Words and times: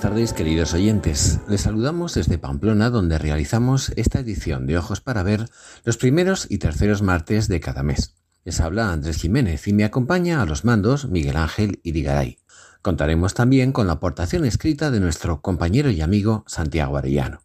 Buenas 0.00 0.14
tardes, 0.14 0.32
queridos 0.32 0.72
oyentes. 0.72 1.40
Les 1.46 1.60
saludamos 1.60 2.14
desde 2.14 2.38
Pamplona, 2.38 2.88
donde 2.88 3.18
realizamos 3.18 3.92
esta 3.96 4.20
edición 4.20 4.66
de 4.66 4.78
Ojos 4.78 5.02
para 5.02 5.22
Ver 5.22 5.50
los 5.84 5.98
primeros 5.98 6.46
y 6.48 6.56
terceros 6.56 7.02
martes 7.02 7.48
de 7.48 7.60
cada 7.60 7.82
mes. 7.82 8.14
Les 8.46 8.60
habla 8.60 8.92
Andrés 8.92 9.18
Jiménez 9.18 9.68
y 9.68 9.74
me 9.74 9.84
acompaña 9.84 10.40
a 10.40 10.46
los 10.46 10.64
mandos 10.64 11.10
Miguel 11.10 11.36
Ángel 11.36 11.80
Irigaray. 11.82 12.38
Contaremos 12.80 13.34
también 13.34 13.72
con 13.72 13.88
la 13.88 13.94
aportación 13.94 14.46
escrita 14.46 14.90
de 14.90 15.00
nuestro 15.00 15.42
compañero 15.42 15.90
y 15.90 16.00
amigo 16.00 16.44
Santiago 16.46 16.96
Arellano. 16.96 17.42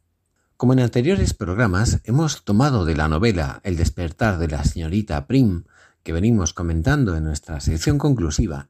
Como 0.56 0.72
en 0.72 0.80
anteriores 0.80 1.34
programas, 1.34 2.00
hemos 2.06 2.46
tomado 2.46 2.86
de 2.86 2.96
la 2.96 3.10
novela 3.10 3.60
El 3.66 3.76
despertar 3.76 4.38
de 4.38 4.48
la 4.48 4.64
señorita 4.64 5.28
Prim, 5.28 5.66
que 6.04 6.14
venimos 6.14 6.54
comentando 6.54 7.18
en 7.18 7.26
nuestra 7.26 7.60
sección 7.60 7.98
conclusiva, 7.98 8.70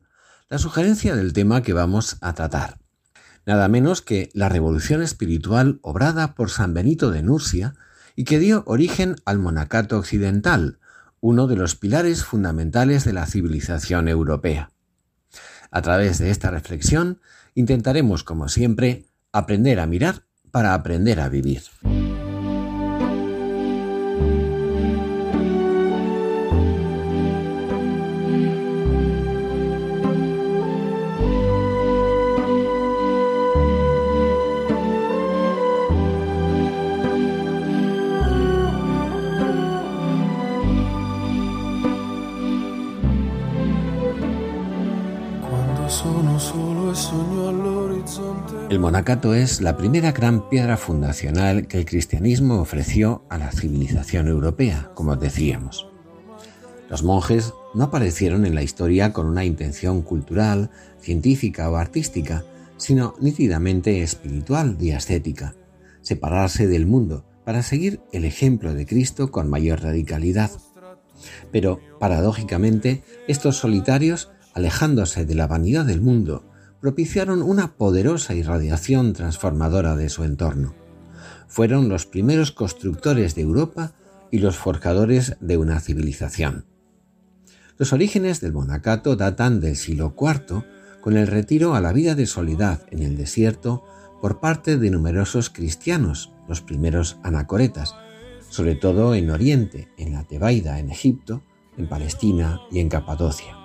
la 0.49 0.57
sugerencia 0.57 1.15
del 1.15 1.33
tema 1.33 1.61
que 1.61 1.73
vamos 1.73 2.17
a 2.21 2.33
tratar 2.33 2.79
nada 3.45 3.67
menos 3.67 4.01
que 4.01 4.29
la 4.33 4.49
revolución 4.49 5.01
espiritual 5.01 5.79
obrada 5.81 6.35
por 6.35 6.49
San 6.49 6.73
Benito 6.73 7.11
de 7.11 7.23
Nursia 7.23 7.75
y 8.15 8.23
que 8.23 8.39
dio 8.39 8.63
origen 8.65 9.15
al 9.25 9.39
monacato 9.39 9.97
occidental, 9.97 10.79
uno 11.19 11.47
de 11.47 11.55
los 11.55 11.75
pilares 11.75 12.23
fundamentales 12.23 13.03
de 13.03 13.13
la 13.13 13.25
civilización 13.25 14.07
europea. 14.07 14.71
A 15.71 15.81
través 15.81 16.19
de 16.19 16.31
esta 16.31 16.51
reflexión 16.51 17.19
intentaremos, 17.53 18.23
como 18.23 18.47
siempre, 18.47 19.05
aprender 19.31 19.79
a 19.79 19.87
mirar 19.87 20.23
para 20.51 20.73
aprender 20.73 21.19
a 21.19 21.29
vivir. 21.29 21.63
Monacato 48.85 49.33
es 49.33 49.61
la 49.61 49.77
primera 49.77 50.11
gran 50.11 50.47
piedra 50.47 50.77
fundacional 50.77 51.65
que 51.65 51.79
el 51.79 51.85
cristianismo 51.85 52.59
ofreció 52.61 53.23
a 53.29 53.39
la 53.39 53.51
civilización 53.51 54.27
europea, 54.27 54.91
como 54.93 55.15
decíamos. 55.15 55.87
Los 56.87 57.01
monjes 57.01 57.51
no 57.73 57.85
aparecieron 57.85 58.45
en 58.45 58.53
la 58.53 58.61
historia 58.61 59.11
con 59.11 59.25
una 59.25 59.43
intención 59.43 60.03
cultural, 60.03 60.69
científica 60.99 61.67
o 61.71 61.77
artística, 61.77 62.45
sino 62.77 63.15
nítidamente 63.19 64.03
espiritual 64.03 64.77
y 64.79 64.91
ascética, 64.91 65.55
separarse 66.03 66.67
del 66.67 66.85
mundo 66.85 67.25
para 67.43 67.63
seguir 67.63 68.01
el 68.13 68.23
ejemplo 68.23 68.75
de 68.75 68.85
Cristo 68.85 69.31
con 69.31 69.49
mayor 69.49 69.81
radicalidad. 69.81 70.51
Pero, 71.51 71.79
paradójicamente, 71.99 73.01
estos 73.27 73.57
solitarios, 73.57 74.29
alejándose 74.53 75.25
de 75.25 75.33
la 75.33 75.47
vanidad 75.47 75.85
del 75.85 76.01
mundo, 76.01 76.45
propiciaron 76.85 77.41
una 77.41 77.77
poderosa 77.77 78.35
irradiación 78.35 79.13
transformadora 79.13 79.95
de 79.95 80.07
su 80.07 80.23
entorno. 80.23 80.75
Fueron 81.47 81.89
los 81.89 82.05
primeros 82.05 82.51
constructores 82.51 83.33
de 83.33 83.41
Europa 83.41 83.93
y 84.29 84.37
los 84.37 84.55
forjadores 84.55 85.35
de 85.39 85.57
una 85.57 85.79
civilización. 85.79 86.67
Los 87.79 87.91
orígenes 87.91 88.39
del 88.39 88.53
monacato 88.53 89.15
datan 89.15 89.61
del 89.61 89.77
siglo 89.77 90.15
IV, 90.15 90.63
con 91.01 91.17
el 91.17 91.25
retiro 91.25 91.73
a 91.73 91.81
la 91.81 91.91
vida 91.91 92.13
de 92.13 92.27
soledad 92.27 92.81
en 92.91 93.01
el 93.01 93.17
desierto 93.17 93.83
por 94.21 94.39
parte 94.39 94.77
de 94.77 94.91
numerosos 94.91 95.49
cristianos, 95.49 96.33
los 96.47 96.61
primeros 96.61 97.17
anacoretas, 97.23 97.95
sobre 98.47 98.75
todo 98.75 99.15
en 99.15 99.31
Oriente, 99.31 99.89
en 99.97 100.13
la 100.13 100.23
Tebaida, 100.23 100.77
en 100.77 100.91
Egipto, 100.91 101.41
en 101.79 101.89
Palestina 101.89 102.61
y 102.69 102.77
en 102.77 102.89
Capadocia. 102.89 103.57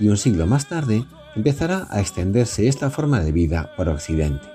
Y 0.00 0.08
un 0.08 0.16
siglo 0.16 0.48
más 0.48 0.68
tarde, 0.68 1.04
empezará 1.34 1.86
a 1.90 2.00
extenderse 2.00 2.68
esta 2.68 2.90
forma 2.90 3.20
de 3.20 3.32
vida 3.32 3.72
por 3.76 3.88
Occidente. 3.88 4.46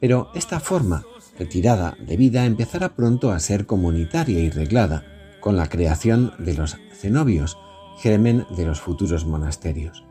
Pero 0.00 0.30
esta 0.34 0.60
forma 0.60 1.04
retirada 1.38 1.96
de 2.00 2.16
vida 2.16 2.46
empezará 2.46 2.94
pronto 2.94 3.30
a 3.30 3.40
ser 3.40 3.66
comunitaria 3.66 4.40
y 4.40 4.50
reglada 4.50 5.04
con 5.40 5.56
la 5.56 5.68
creación 5.68 6.32
de 6.38 6.54
los 6.54 6.76
cenobios, 6.92 7.58
germen 7.98 8.46
de 8.56 8.66
los 8.66 8.80
futuros 8.80 9.26
monasterios. 9.26 10.04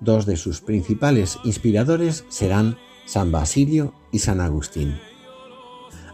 Dos 0.00 0.26
de 0.26 0.36
sus 0.36 0.60
principales 0.60 1.38
inspiradores 1.44 2.24
serán 2.28 2.78
San 3.06 3.32
Basilio 3.32 3.94
y 4.10 4.20
San 4.20 4.40
Agustín. 4.40 4.98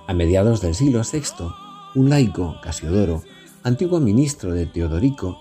A 0.07 0.15
mediados 0.15 0.61
del 0.61 0.75
siglo 0.75 1.03
VI, 1.11 1.51
un 1.95 2.09
laico, 2.09 2.57
Casiodoro, 2.63 3.23
antiguo 3.63 4.01
ministro 4.01 4.53
de 4.53 4.67
Teodorico, 4.67 5.39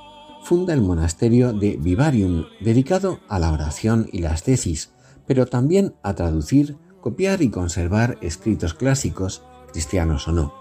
funda 0.47 0.73
el 0.73 0.81
monasterio 0.81 1.51
de 1.51 1.75
Vivarium, 1.75 2.45
dedicado 2.61 3.19
a 3.27 3.37
la 3.37 3.51
oración 3.51 4.07
y 4.13 4.19
las 4.19 4.43
tesis, 4.43 4.91
pero 5.25 5.45
también 5.45 5.95
a 6.03 6.15
traducir, 6.15 6.77
copiar 7.01 7.41
y 7.41 7.49
conservar 7.49 8.17
escritos 8.21 8.73
clásicos, 8.73 9.43
cristianos 9.73 10.25
o 10.29 10.31
no. 10.31 10.53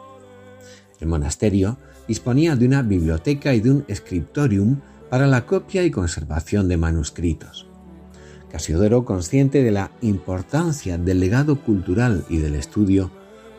El 0.99 1.07
monasterio 1.07 1.79
disponía 2.09 2.57
de 2.57 2.67
una 2.67 2.83
biblioteca 2.83 3.55
y 3.55 3.61
de 3.61 3.71
un 3.71 3.85
scriptorium 3.95 4.81
para 5.09 5.29
la 5.29 5.47
copia 5.47 5.85
y 5.85 5.93
conservación 5.93 6.67
de 6.67 6.79
manuscritos. 6.79 7.69
Casiodoro, 8.51 9.05
consciente 9.05 9.63
de 9.63 9.71
la 9.71 9.93
importancia 10.01 10.99
del 10.99 11.21
legado 11.21 11.63
cultural 11.63 12.25
y 12.29 12.39
del 12.39 12.57
estudio, 12.57 13.13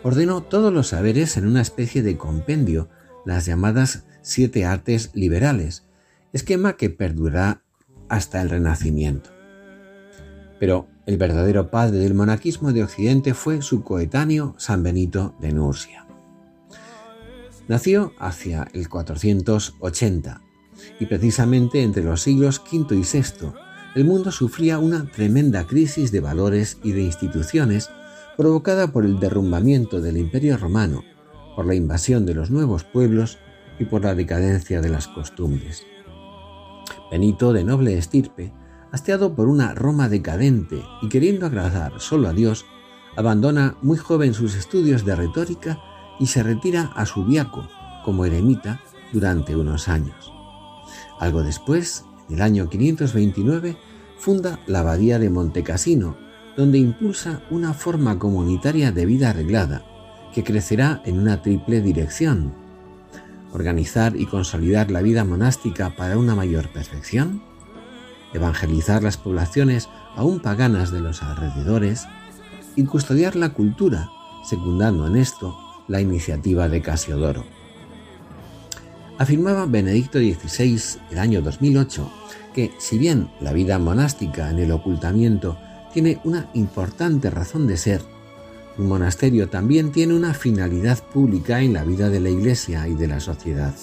ordenó 0.04 0.44
todos 0.44 0.74
los 0.74 0.90
saberes 0.90 1.38
en 1.38 1.48
una 1.48 1.62
especie 1.62 2.04
de 2.04 2.18
compendio, 2.18 2.90
las 3.26 3.46
llamadas 3.46 4.04
siete 4.22 4.66
artes 4.66 5.12
liberales, 5.14 5.87
esquema 6.34 6.78
que 6.78 6.90
perdurará 6.90 7.62
hasta 8.10 8.42
el 8.42 8.50
Renacimiento. 8.50 9.30
Pero 10.60 10.88
el 11.06 11.18
verdadero 11.18 11.70
padre 11.70 12.00
del 12.00 12.14
monaquismo 12.14 12.74
de 12.74 12.84
Occidente 12.84 13.34
fue 13.34 13.62
su 13.62 13.84
coetáneo 13.84 14.56
San 14.58 14.84
Benito 14.84 15.36
de 15.40 15.54
Nursia. 15.54 16.06
Nació 17.68 18.14
hacia 18.20 18.68
el 18.74 18.90
480 18.90 20.42
y 21.00 21.06
precisamente 21.06 21.84
entre 21.84 22.04
los 22.04 22.22
siglos 22.22 22.62
V 22.72 22.96
y 22.96 23.02
VI 23.02 23.54
el 23.96 24.06
mundo 24.06 24.32
sufría 24.32 24.78
una 24.78 25.10
tremenda 25.12 25.66
crisis 25.66 26.12
de 26.12 26.20
valores 26.20 26.78
y 26.84 26.92
de 26.92 27.02
instituciones 27.02 27.90
provocada 28.38 28.92
por 28.92 29.06
el 29.06 29.20
derrumbamiento 29.20 30.02
del 30.02 30.18
Imperio 30.18 30.56
romano, 30.58 31.04
por 31.56 31.66
la 31.66 31.74
invasión 31.74 32.26
de 32.26 32.36
los 32.36 32.52
nuevos 32.52 32.84
pueblos 32.84 33.40
y 33.80 33.86
por 33.86 34.04
la 34.04 34.14
decadencia 34.14 34.82
de 34.82 34.90
las 34.90 35.08
costumbres. 35.08 35.84
Benito, 37.10 37.54
de 37.54 37.64
noble 37.64 37.98
estirpe, 37.98 38.54
hasteado 38.92 39.36
por 39.36 39.48
una 39.48 39.74
Roma 39.74 40.10
decadente 40.10 40.84
y 41.02 41.10
queriendo 41.10 41.46
agradar 41.46 42.00
solo 42.00 42.28
a 42.28 42.34
Dios, 42.34 42.66
abandona 43.16 43.78
muy 43.82 43.98
joven 43.98 44.34
sus 44.34 44.56
estudios 44.56 45.06
de 45.06 45.16
retórica 45.16 45.80
y 46.20 46.28
se 46.28 46.44
retira 46.44 46.92
a 46.96 47.06
Subiaco 47.06 47.68
como 48.04 48.26
eremita 48.26 48.82
durante 49.14 49.56
unos 49.56 49.88
años. 49.88 50.32
Algo 51.20 51.44
después, 51.44 52.06
en 52.30 52.36
el 52.36 52.42
año 52.42 52.70
529, 52.70 53.78
funda 54.18 54.60
la 54.68 54.80
abadía 54.80 55.20
de 55.20 55.30
Montecassino, 55.30 56.18
donde 56.56 56.78
impulsa 56.78 57.42
una 57.50 57.74
forma 57.74 58.18
comunitaria 58.20 58.92
de 58.92 59.06
vida 59.06 59.30
arreglada, 59.30 59.84
que 60.34 60.44
crecerá 60.44 61.02
en 61.06 61.20
una 61.20 61.42
triple 61.42 61.82
dirección, 61.82 62.54
organizar 63.54 64.16
y 64.16 64.26
consolidar 64.26 64.92
la 64.92 65.02
vida 65.02 65.24
monástica 65.24 65.96
para 65.96 66.18
una 66.18 66.36
mayor 66.36 66.70
perfección, 66.70 67.42
evangelizar 68.34 69.04
las 69.04 69.18
poblaciones 69.18 69.90
aún 70.16 70.40
paganas 70.40 70.92
de 70.92 71.02
los 71.02 71.24
alrededores 71.24 72.06
y 72.76 72.84
custodiar 72.86 73.36
la 73.36 73.50
cultura, 73.50 74.10
secundando 74.44 75.08
en 75.08 75.18
esto 75.18 75.58
la 75.88 76.02
iniciativa 76.02 76.70
de 76.70 76.82
Casiodoro. 76.82 77.46
Afirmaba 79.18 79.66
Benedicto 79.66 80.20
XVI 80.20 81.00
el 81.12 81.20
año 81.20 81.42
2008 81.42 82.12
que 82.54 82.72
si 82.80 82.98
bien 82.98 83.30
la 83.40 83.54
vida 83.54 83.80
monástica 83.80 84.50
en 84.50 84.60
el 84.60 84.72
ocultamiento 84.72 85.58
tiene 85.94 86.20
una 86.24 86.50
importante 86.54 87.30
razón 87.30 87.68
de 87.68 87.78
ser, 87.78 88.02
un 88.78 88.88
monasterio 88.88 89.50
también 89.50 89.92
tiene 89.92 90.14
una 90.14 90.34
finalidad 90.34 91.04
pública 91.04 91.62
en 91.62 91.74
la 91.74 91.84
vida 91.84 92.10
de 92.10 92.20
la 92.20 92.30
Iglesia 92.30 92.88
y 92.88 92.96
de 92.96 93.08
la 93.08 93.20
sociedad. 93.20 93.74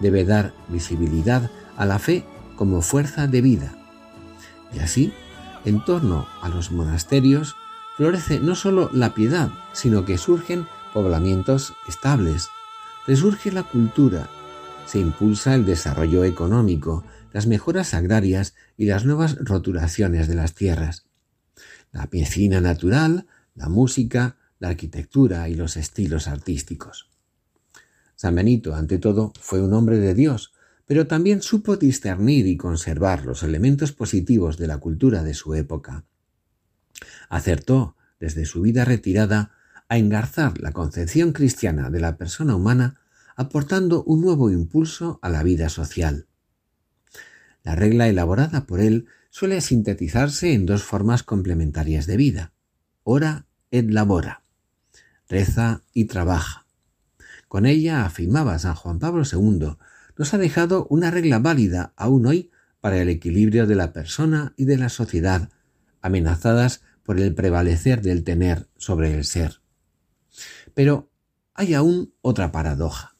Debe 0.00 0.24
dar 0.24 0.54
visibilidad 0.68 1.50
a 1.76 1.84
la 1.84 1.98
fe 1.98 2.24
como 2.56 2.80
fuerza 2.80 3.26
de 3.26 3.40
vida. 3.42 3.74
Y 4.74 4.78
así, 4.78 5.12
en 5.64 5.84
torno 5.84 6.26
a 6.40 6.48
los 6.48 6.70
monasterios, 6.70 7.54
florece 7.96 8.40
no 8.40 8.54
solo 8.54 8.90
la 8.92 9.14
piedad, 9.14 9.50
sino 9.72 10.04
que 10.04 10.18
surgen 10.18 10.66
poblamientos 10.92 11.74
estables, 11.86 12.48
resurge 13.06 13.52
la 13.52 13.62
cultura, 13.62 14.28
se 14.86 14.98
impulsa 14.98 15.54
el 15.54 15.64
desarrollo 15.64 16.24
económico, 16.24 17.04
las 17.32 17.46
mejoras 17.46 17.94
agrarias 17.94 18.54
y 18.76 18.86
las 18.86 19.04
nuevas 19.04 19.36
roturaciones 19.40 20.28
de 20.28 20.34
las 20.34 20.54
tierras. 20.54 21.06
La 21.92 22.08
medicina 22.10 22.60
natural, 22.60 23.26
la 23.54 23.68
música, 23.68 24.36
la 24.58 24.68
arquitectura 24.68 25.48
y 25.48 25.54
los 25.54 25.76
estilos 25.76 26.28
artísticos. 26.28 27.10
San 28.14 28.34
Benito, 28.34 28.74
ante 28.74 28.98
todo, 28.98 29.32
fue 29.40 29.60
un 29.60 29.72
hombre 29.74 29.98
de 29.98 30.14
Dios, 30.14 30.52
pero 30.86 31.06
también 31.06 31.42
supo 31.42 31.76
discernir 31.76 32.46
y 32.46 32.56
conservar 32.56 33.24
los 33.24 33.42
elementos 33.42 33.92
positivos 33.92 34.58
de 34.58 34.66
la 34.66 34.78
cultura 34.78 35.22
de 35.22 35.34
su 35.34 35.54
época. 35.54 36.04
Acertó, 37.28 37.96
desde 38.20 38.44
su 38.44 38.60
vida 38.62 38.84
retirada, 38.84 39.52
a 39.88 39.98
engarzar 39.98 40.60
la 40.60 40.72
concepción 40.72 41.32
cristiana 41.32 41.90
de 41.90 42.00
la 42.00 42.16
persona 42.16 42.54
humana, 42.54 43.00
aportando 43.36 44.04
un 44.04 44.20
nuevo 44.20 44.50
impulso 44.50 45.18
a 45.22 45.28
la 45.28 45.42
vida 45.42 45.68
social. 45.68 46.26
La 47.62 47.74
regla 47.74 48.08
elaborada 48.08 48.66
por 48.66 48.80
él 48.80 49.06
suele 49.30 49.60
sintetizarse 49.60 50.52
en 50.52 50.66
dos 50.66 50.82
formas 50.82 51.22
complementarias 51.22 52.06
de 52.06 52.16
vida, 52.16 52.51
ora 53.04 53.46
et 53.70 53.90
labora, 53.90 54.44
reza 55.28 55.82
y 55.92 56.06
trabaja. 56.06 56.66
Con 57.48 57.66
ella, 57.66 58.04
afirmaba 58.04 58.58
San 58.58 58.74
Juan 58.74 58.98
Pablo 58.98 59.24
II, 59.30 59.76
nos 60.16 60.34
ha 60.34 60.38
dejado 60.38 60.86
una 60.90 61.10
regla 61.10 61.38
válida 61.38 61.92
aún 61.96 62.26
hoy 62.26 62.50
para 62.80 63.00
el 63.00 63.08
equilibrio 63.08 63.66
de 63.66 63.74
la 63.74 63.92
persona 63.92 64.54
y 64.56 64.64
de 64.64 64.76
la 64.76 64.88
sociedad, 64.88 65.50
amenazadas 66.00 66.82
por 67.02 67.20
el 67.20 67.34
prevalecer 67.34 68.02
del 68.02 68.24
tener 68.24 68.68
sobre 68.76 69.14
el 69.14 69.24
ser. 69.24 69.60
Pero 70.74 71.10
hay 71.54 71.74
aún 71.74 72.14
otra 72.22 72.52
paradoja. 72.52 73.16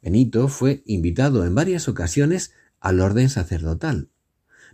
Benito 0.00 0.48
fue 0.48 0.82
invitado 0.86 1.44
en 1.44 1.54
varias 1.54 1.88
ocasiones 1.88 2.52
al 2.80 3.00
orden 3.00 3.28
sacerdotal, 3.28 4.10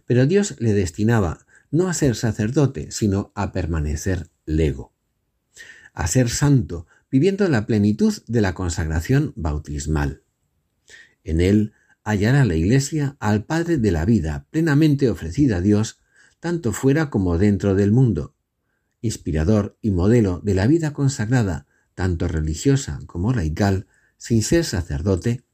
pero 0.06 0.26
Dios 0.26 0.56
le 0.58 0.72
destinaba 0.72 1.46
no 1.70 1.88
a 1.88 1.94
ser 1.94 2.16
sacerdote, 2.16 2.90
sino 2.90 3.32
a 3.34 3.52
permanecer 3.52 4.30
lego, 4.46 4.92
a 5.92 6.06
ser 6.06 6.30
santo, 6.30 6.86
viviendo 7.10 7.48
la 7.48 7.66
plenitud 7.66 8.14
de 8.26 8.40
la 8.40 8.54
consagración 8.54 9.32
bautismal. 9.36 10.22
En 11.24 11.40
él 11.40 11.72
hallará 12.04 12.44
la 12.44 12.54
Iglesia 12.54 13.16
al 13.20 13.44
Padre 13.44 13.78
de 13.78 13.90
la 13.90 14.04
vida 14.04 14.46
plenamente 14.50 15.10
ofrecida 15.10 15.58
a 15.58 15.60
Dios, 15.60 16.00
tanto 16.40 16.72
fuera 16.72 17.10
como 17.10 17.38
dentro 17.38 17.74
del 17.74 17.92
mundo, 17.92 18.34
inspirador 19.00 19.76
y 19.82 19.90
modelo 19.90 20.40
de 20.42 20.54
la 20.54 20.66
vida 20.66 20.92
consagrada, 20.92 21.66
tanto 21.94 22.28
religiosa 22.28 23.00
como 23.06 23.32
laical, 23.32 23.86
sin 24.16 24.42
ser 24.42 24.64
sacerdote, 24.64 25.44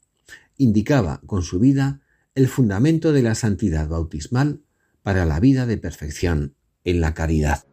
indicaba 0.56 1.20
con 1.26 1.42
su 1.42 1.58
vida 1.58 2.00
el 2.34 2.48
fundamento 2.48 3.12
de 3.12 3.22
la 3.22 3.34
santidad 3.34 3.88
bautismal 3.88 4.63
para 5.04 5.26
la 5.26 5.38
vida 5.38 5.66
de 5.66 5.76
perfección 5.76 6.56
en 6.82 7.02
la 7.02 7.12
caridad. 7.12 7.64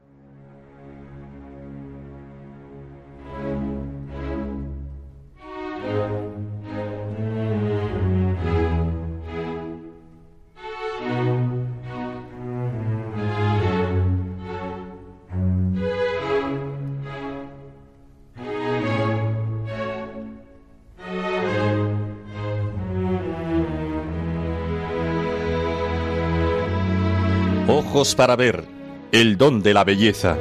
Para 28.02 28.36
ver, 28.36 28.66
el 29.12 29.38
don 29.38 29.62
de 29.62 29.76
la 29.76 29.84
belleza. 29.84 30.36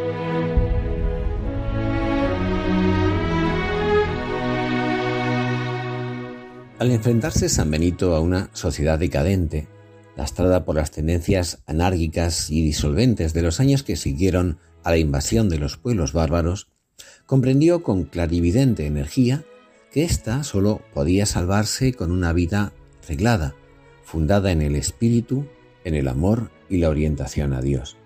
Al 6.79 6.91
enfrentarse 6.91 7.51
San 7.51 7.71
Benito 7.71 8.17
a 8.17 8.21
una 8.21 8.49
sociedad 8.55 8.99
decadente, 8.99 9.69
lastrada 10.17 10.65
por 10.65 10.77
las 10.77 10.91
tendencias 10.91 11.63
anárquicas 11.67 12.51
y 12.51 12.65
disolventes 12.65 13.35
de 13.35 13.43
los 13.43 13.61
años 13.61 13.83
que 13.83 13.97
siguieron 13.97 14.59
a 14.83 14.93
la 14.93 14.97
invasión 14.97 15.51
de 15.51 15.59
los 15.59 15.77
pueblos 15.77 16.15
bárbaros, 16.15 16.69
comprendió 17.27 17.83
con 17.83 18.05
clarividente 18.05 18.87
energía 18.87 19.45
que 19.93 20.05
ésta 20.05 20.45
sólo 20.45 20.81
podía 20.95 21.27
salvarse 21.27 21.93
con 21.93 22.11
una 22.11 22.33
vida 22.33 22.73
reglada, 23.07 23.55
fundada 24.03 24.51
en 24.51 24.63
el 24.63 24.77
espíritu, 24.77 25.47
en 25.85 25.95
el 25.95 26.09
amor 26.09 26.51
y 26.71 26.79
la 26.79 26.89
orientación 26.89 27.53
a 27.53 27.61
Dios. 27.61 27.99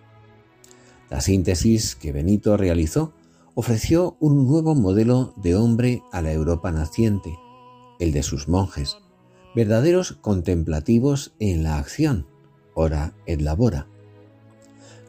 La 1.11 1.21
síntesis 1.21 1.95
que 1.95 2.11
Benito 2.11 2.57
realizó 2.57 3.13
ofreció 3.55 4.17
un 4.19 4.49
nuevo 4.49 4.75
modelo 4.75 5.33
de 5.37 5.55
hombre 5.55 6.03
a 6.11 6.23
la 6.23 6.33
Europa 6.33 6.73
naciente, 6.73 7.39
el 8.01 8.11
de 8.11 8.25
sus 8.25 8.49
monjes, 8.49 8.97
verdaderos 9.55 10.13
contemplativos 10.13 11.35
en 11.39 11.63
la 11.63 11.79
acción, 11.79 12.27
ora 12.75 13.15
et 13.27 13.41
labora. 13.41 13.87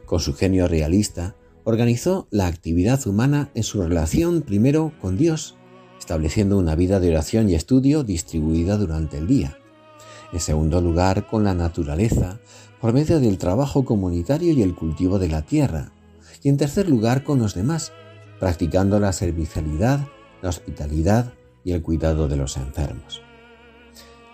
Con 0.04 0.20
su 0.20 0.34
genio 0.34 0.68
realista, 0.68 1.34
organizó 1.64 2.28
la 2.30 2.46
actividad 2.46 3.04
humana 3.08 3.50
en 3.54 3.64
su 3.64 3.82
relación 3.82 4.42
primero 4.42 4.92
con 5.00 5.16
Dios, 5.16 5.56
estableciendo 5.98 6.58
una 6.58 6.76
vida 6.76 7.00
de 7.00 7.10
oración 7.10 7.50
y 7.50 7.56
estudio 7.56 8.04
distribuida 8.04 8.76
durante 8.76 9.18
el 9.18 9.26
día. 9.26 9.58
En 10.32 10.38
segundo 10.38 10.80
lugar, 10.80 11.26
con 11.26 11.42
la 11.42 11.54
naturaleza, 11.54 12.38
por 12.80 12.92
medio 12.92 13.20
del 13.20 13.38
trabajo 13.38 13.84
comunitario 13.84 14.52
y 14.52 14.62
el 14.62 14.74
cultivo 14.74 15.18
de 15.18 15.28
la 15.28 15.42
tierra, 15.42 15.92
y 16.42 16.48
en 16.48 16.56
tercer 16.56 16.88
lugar 16.88 17.24
con 17.24 17.38
los 17.38 17.54
demás, 17.54 17.92
practicando 18.38 19.00
la 19.00 19.12
servicialidad, 19.12 20.06
la 20.42 20.50
hospitalidad 20.50 21.32
y 21.64 21.72
el 21.72 21.82
cuidado 21.82 22.28
de 22.28 22.36
los 22.36 22.56
enfermos. 22.56 23.22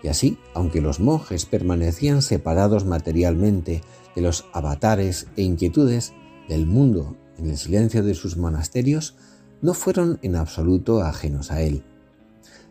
Y 0.02 0.08
así, 0.08 0.38
aunque 0.54 0.80
los 0.80 0.98
monjes 0.98 1.46
permanecían 1.46 2.22
separados 2.22 2.84
materialmente 2.84 3.82
de 4.16 4.22
los 4.22 4.46
avatares 4.52 5.28
e 5.36 5.42
inquietudes 5.42 6.12
del 6.48 6.66
mundo 6.66 7.16
en 7.38 7.48
el 7.48 7.56
silencio 7.56 8.02
de 8.02 8.14
sus 8.14 8.36
monasterios, 8.36 9.14
no 9.60 9.74
fueron 9.74 10.18
en 10.22 10.34
absoluto 10.34 11.02
ajenos 11.02 11.52
a 11.52 11.62
él. 11.62 11.84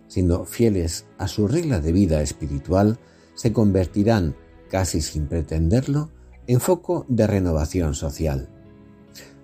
Siendo 0.08 0.44
fieles 0.46 1.06
a 1.18 1.30
su 1.30 1.48
regla 1.48 1.80
de 1.80 1.94
vida 1.94 2.22
espiritual, 2.22 3.00
se 3.34 3.54
convertirán 3.54 4.36
casi 4.72 5.02
sin 5.02 5.28
pretenderlo, 5.28 6.10
en 6.48 6.62
foco 6.62 7.06
de 7.10 7.28
renovación 7.28 7.94
social. 7.94 8.48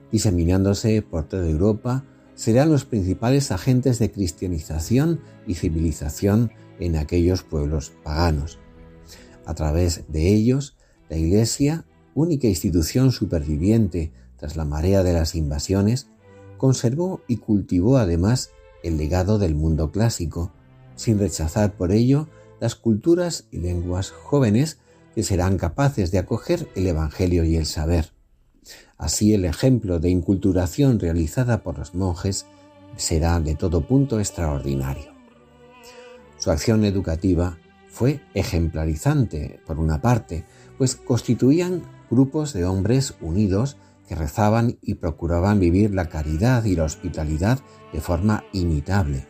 Diseminándose 0.10 1.02
por 1.02 1.26
toda 1.26 1.50
Europa, 1.50 2.06
serán 2.34 2.72
los 2.72 2.86
principales 2.86 3.52
agentes 3.52 4.00
de 4.00 4.10
cristianización 4.10 5.20
y 5.46 5.56
civilización 5.56 6.52
en 6.80 6.96
aquellos 6.96 7.44
pueblos 7.44 7.92
paganos. 8.06 8.58
A 9.46 9.54
través 9.54 10.06
de 10.08 10.34
ellos, 10.34 10.78
la 11.10 11.18
Iglesia, 11.18 11.84
única 12.16 12.48
institución 12.48 13.12
superviviente 13.12 14.14
tras 14.38 14.56
la 14.56 14.64
marea 14.64 15.04
de 15.04 15.12
las 15.12 15.36
invasiones, 15.36 16.08
conservó 16.58 17.22
y 17.28 17.38
cultivó 17.38 17.98
además 17.98 18.52
el 18.82 18.98
legado 18.98 19.40
del 19.40 19.56
mundo 19.56 19.92
clásico, 19.92 20.54
sin 20.96 21.20
rechazar 21.20 21.76
por 21.76 21.92
ello 21.92 22.30
las 22.62 22.76
culturas 22.76 23.48
y 23.52 23.58
lenguas 23.58 24.12
jóvenes 24.12 24.80
que 25.18 25.24
serán 25.24 25.58
capaces 25.58 26.12
de 26.12 26.20
acoger 26.20 26.70
el 26.76 26.86
Evangelio 26.86 27.44
y 27.44 27.56
el 27.56 27.66
saber. 27.66 28.14
Así 29.00 29.34
el 29.34 29.46
ejemplo 29.46 30.00
de 30.00 30.12
inculturación 30.12 31.00
realizada 31.00 31.64
por 31.64 31.80
los 31.80 31.96
monjes 31.96 32.46
será 32.98 33.40
de 33.40 33.56
todo 33.56 33.88
punto 33.88 34.20
extraordinario. 34.20 35.12
Su 36.38 36.52
acción 36.52 36.86
educativa 36.86 37.58
fue 37.90 38.22
ejemplarizante, 38.36 39.60
por 39.66 39.80
una 39.80 40.04
parte, 40.04 40.46
pues 40.78 40.96
constituían 40.96 41.82
grupos 42.12 42.54
de 42.54 42.66
hombres 42.66 43.16
unidos 43.20 43.78
que 44.08 44.14
rezaban 44.14 44.78
y 44.84 44.94
procuraban 44.94 45.60
vivir 45.60 45.96
la 45.96 46.10
caridad 46.10 46.64
y 46.64 46.76
la 46.76 46.84
hospitalidad 46.84 47.58
de 47.92 48.02
forma 48.02 48.44
imitable. 48.54 49.28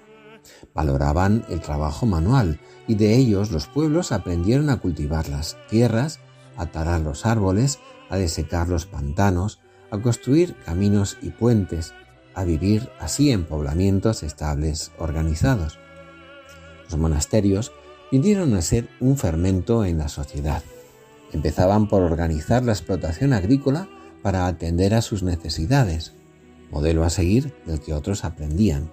Valoraban 0.73 1.45
el 1.47 1.61
trabajo 1.61 2.05
manual 2.05 2.59
y 2.87 2.95
de 2.95 3.15
ellos 3.15 3.51
los 3.51 3.67
pueblos 3.67 4.11
aprendieron 4.11 4.69
a 4.69 4.77
cultivar 4.77 5.27
las 5.29 5.57
tierras, 5.69 6.19
a 6.55 6.67
tarar 6.67 7.01
los 7.01 7.25
árboles, 7.25 7.79
a 8.09 8.17
desecar 8.17 8.69
los 8.69 8.85
pantanos, 8.85 9.59
a 9.91 9.99
construir 9.99 10.55
caminos 10.65 11.17
y 11.21 11.29
puentes, 11.29 11.93
a 12.33 12.43
vivir 12.43 12.89
así 12.99 13.31
en 13.31 13.45
poblamientos 13.45 14.23
estables 14.23 14.91
organizados. 14.97 15.77
Los 16.89 16.97
monasterios 16.97 17.71
vinieron 18.11 18.53
a 18.53 18.61
ser 18.61 18.87
un 18.99 19.17
fermento 19.17 19.85
en 19.85 19.97
la 19.97 20.07
sociedad. 20.07 20.63
Empezaban 21.33 21.89
por 21.89 22.03
organizar 22.03 22.63
la 22.63 22.71
explotación 22.71 23.33
agrícola 23.33 23.89
para 24.21 24.47
atender 24.47 24.93
a 24.93 25.01
sus 25.01 25.23
necesidades, 25.23 26.13
modelo 26.71 27.03
a 27.03 27.09
seguir 27.09 27.53
del 27.65 27.81
que 27.81 27.93
otros 27.93 28.23
aprendían. 28.23 28.89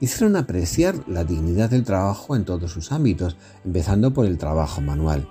Hicieron 0.00 0.36
apreciar 0.36 0.96
la 1.06 1.24
dignidad 1.24 1.70
del 1.70 1.84
trabajo 1.84 2.36
en 2.36 2.44
todos 2.44 2.72
sus 2.72 2.92
ámbitos, 2.92 3.36
empezando 3.64 4.12
por 4.12 4.26
el 4.26 4.38
trabajo 4.38 4.80
manual. 4.80 5.28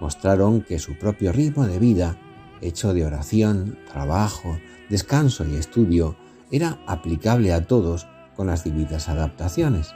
Mostraron 0.00 0.62
que 0.62 0.78
su 0.78 0.98
propio 0.98 1.32
ritmo 1.32 1.66
de 1.66 1.78
vida, 1.78 2.18
hecho 2.60 2.94
de 2.94 3.04
oración, 3.04 3.78
trabajo, 3.90 4.58
descanso 4.90 5.44
y 5.46 5.56
estudio, 5.56 6.16
era 6.50 6.80
aplicable 6.86 7.52
a 7.52 7.66
todos 7.66 8.06
con 8.36 8.46
las 8.46 8.64
debidas 8.64 9.08
adaptaciones 9.08 9.94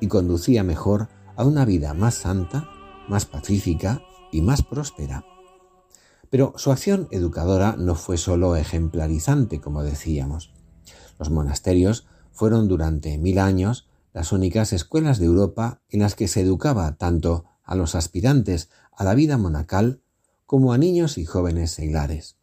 y 0.00 0.08
conducía 0.08 0.62
mejor 0.62 1.08
a 1.36 1.44
una 1.44 1.64
vida 1.64 1.94
más 1.94 2.14
santa, 2.14 2.68
más 3.08 3.24
pacífica 3.24 4.02
y 4.30 4.42
más 4.42 4.62
próspera. 4.62 5.24
Pero 6.30 6.52
su 6.56 6.70
acción 6.70 7.08
educadora 7.10 7.76
no 7.78 7.94
fue 7.94 8.18
sólo 8.18 8.56
ejemplarizante, 8.56 9.60
como 9.60 9.82
decíamos. 9.82 10.52
Los 11.18 11.30
monasterios 11.30 12.06
fueron 12.38 12.68
durante 12.68 13.18
mil 13.18 13.38
años 13.38 13.88
las 14.14 14.32
únicas 14.32 14.72
escuelas 14.72 15.18
de 15.18 15.26
Europa 15.26 15.82
en 15.90 16.00
las 16.00 16.14
que 16.14 16.28
se 16.28 16.40
educaba 16.40 16.96
tanto 16.96 17.44
a 17.64 17.74
los 17.74 17.94
aspirantes 17.94 18.70
a 18.92 19.04
la 19.04 19.14
vida 19.14 19.36
monacal 19.36 20.00
como 20.46 20.72
a 20.72 20.78
niños 20.78 21.18
y 21.18 21.26
jóvenes 21.26 21.72
seglares. 21.72 22.36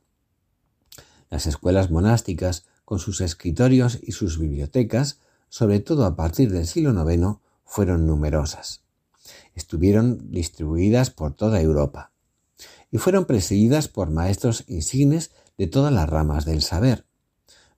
Las 1.30 1.48
escuelas 1.48 1.90
monásticas, 1.90 2.66
con 2.84 3.00
sus 3.00 3.22
escritorios 3.22 3.98
y 4.04 4.12
sus 4.12 4.38
bibliotecas, 4.38 5.20
sobre 5.50 5.80
todo 5.80 6.06
a 6.06 6.16
partir 6.16 6.52
del 6.52 6.68
siglo 6.68 6.92
IX, 6.92 7.40
fueron 7.64 8.06
numerosas 8.06 8.86
estuvieron 9.56 10.32
distribuidas 10.32 11.10
por 11.10 11.34
toda 11.34 11.62
Europa 11.62 12.12
y 12.92 12.98
fueron 12.98 13.26
presididas 13.26 13.88
por 13.88 14.12
maestros 14.12 14.66
insignes 14.68 15.32
de 15.58 15.68
todas 15.68 15.92
las 15.92 16.08
ramas 16.08 16.46
del 16.46 16.62
saber, 16.62 17.06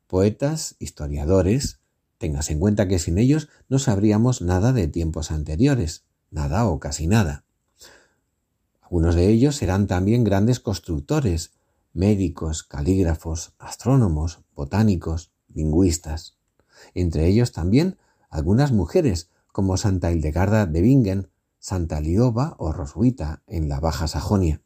poetas, 0.07 0.75
historiadores, 0.79 1.79
tengas 2.17 2.49
en 2.49 2.59
cuenta 2.59 2.87
que 2.87 2.99
sin 2.99 3.17
ellos 3.17 3.49
no 3.69 3.79
sabríamos 3.79 4.41
nada 4.41 4.73
de 4.73 4.87
tiempos 4.87 5.31
anteriores, 5.31 6.03
nada 6.31 6.65
o 6.65 6.79
casi 6.79 7.07
nada. 7.07 7.43
Algunos 8.81 9.15
de 9.15 9.29
ellos 9.29 9.55
serán 9.55 9.87
también 9.87 10.23
grandes 10.23 10.59
constructores, 10.59 11.51
médicos, 11.93 12.63
calígrafos, 12.63 13.53
astrónomos, 13.59 14.39
botánicos, 14.55 15.31
lingüistas. 15.53 16.37
Entre 16.93 17.27
ellos 17.27 17.51
también 17.51 17.97
algunas 18.29 18.71
mujeres, 18.71 19.29
como 19.51 19.77
Santa 19.77 20.11
Hildegarda 20.11 20.65
de 20.65 20.81
Bingen 20.81 21.29
Santa 21.59 21.99
Lioba 21.99 22.55
o 22.59 22.71
Roswitha 22.71 23.41
en 23.47 23.67
la 23.67 23.79
Baja 23.79 24.07
Sajonia. 24.07 24.61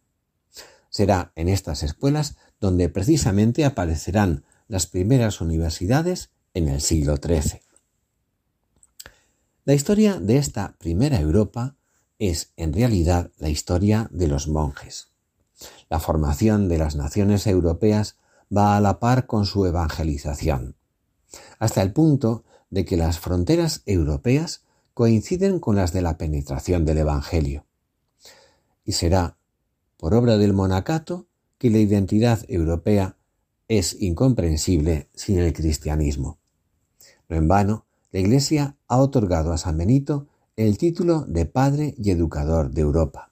Será 0.90 1.32
en 1.36 1.48
estas 1.48 1.84
escuelas 1.84 2.36
donde 2.60 2.90
precisamente 2.90 3.66
aparecerán 3.66 4.44
las 4.68 4.86
primeras 4.86 5.42
universidades 5.42 6.30
en 6.54 6.68
el 6.68 6.82
siglo 6.82 7.18
XIII. 7.18 7.62
La 9.64 9.74
historia 9.74 10.20
de 10.20 10.38
esta 10.38 10.76
primera 10.80 11.20
Europa 11.20 11.76
es 12.20 12.52
en 12.58 12.74
realidad 12.74 13.32
la 13.38 13.50
historia 13.50 14.10
de 14.12 14.28
los 14.28 14.48
monjes. 14.48 15.10
La 15.90 16.00
formación 16.00 16.68
de 16.68 16.78
las 16.78 16.96
naciones 16.96 17.48
europeas 17.48 18.18
va 18.56 18.76
a 18.76 18.82
la 18.82 19.00
par 19.00 19.28
con 19.28 19.46
su 19.46 19.66
evangelización, 19.66 20.76
hasta 21.60 21.82
el 21.82 21.94
punto 21.94 22.44
de 22.70 22.86
que 22.86 22.98
las 22.98 23.20
fronteras 23.20 23.84
europeas 23.86 24.64
coinciden 24.94 25.60
con 25.60 25.76
las 25.76 25.94
de 25.94 26.02
la 26.02 26.18
penetración 26.18 26.86
del 26.86 27.00
Evangelio. 27.00 27.66
Y 28.84 28.94
será 28.94 29.38
por 29.98 30.14
obra 30.14 30.38
del 30.38 30.54
monacato 30.54 31.28
que 31.58 31.70
la 31.70 31.78
identidad 31.78 32.44
europea 32.48 33.18
es 33.68 34.02
incomprensible 34.02 35.10
sin 35.14 35.40
el 35.40 35.54
cristianismo. 35.54 36.41
No 37.32 37.38
en 37.38 37.48
vano, 37.48 37.86
la 38.12 38.20
Iglesia 38.20 38.76
ha 38.90 38.98
otorgado 38.98 39.54
a 39.54 39.58
San 39.58 39.78
Benito 39.78 40.28
el 40.58 40.78
título 40.78 41.22
de 41.22 41.46
Padre 41.46 41.96
y 41.98 42.12
Educador 42.12 42.72
de 42.72 42.82
Europa. 42.82 43.32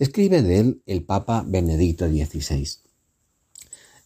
Escribe 0.00 0.42
de 0.42 0.58
él 0.58 0.82
el 0.84 1.04
Papa 1.04 1.44
Benedicto 1.46 2.08
XVI. 2.08 2.66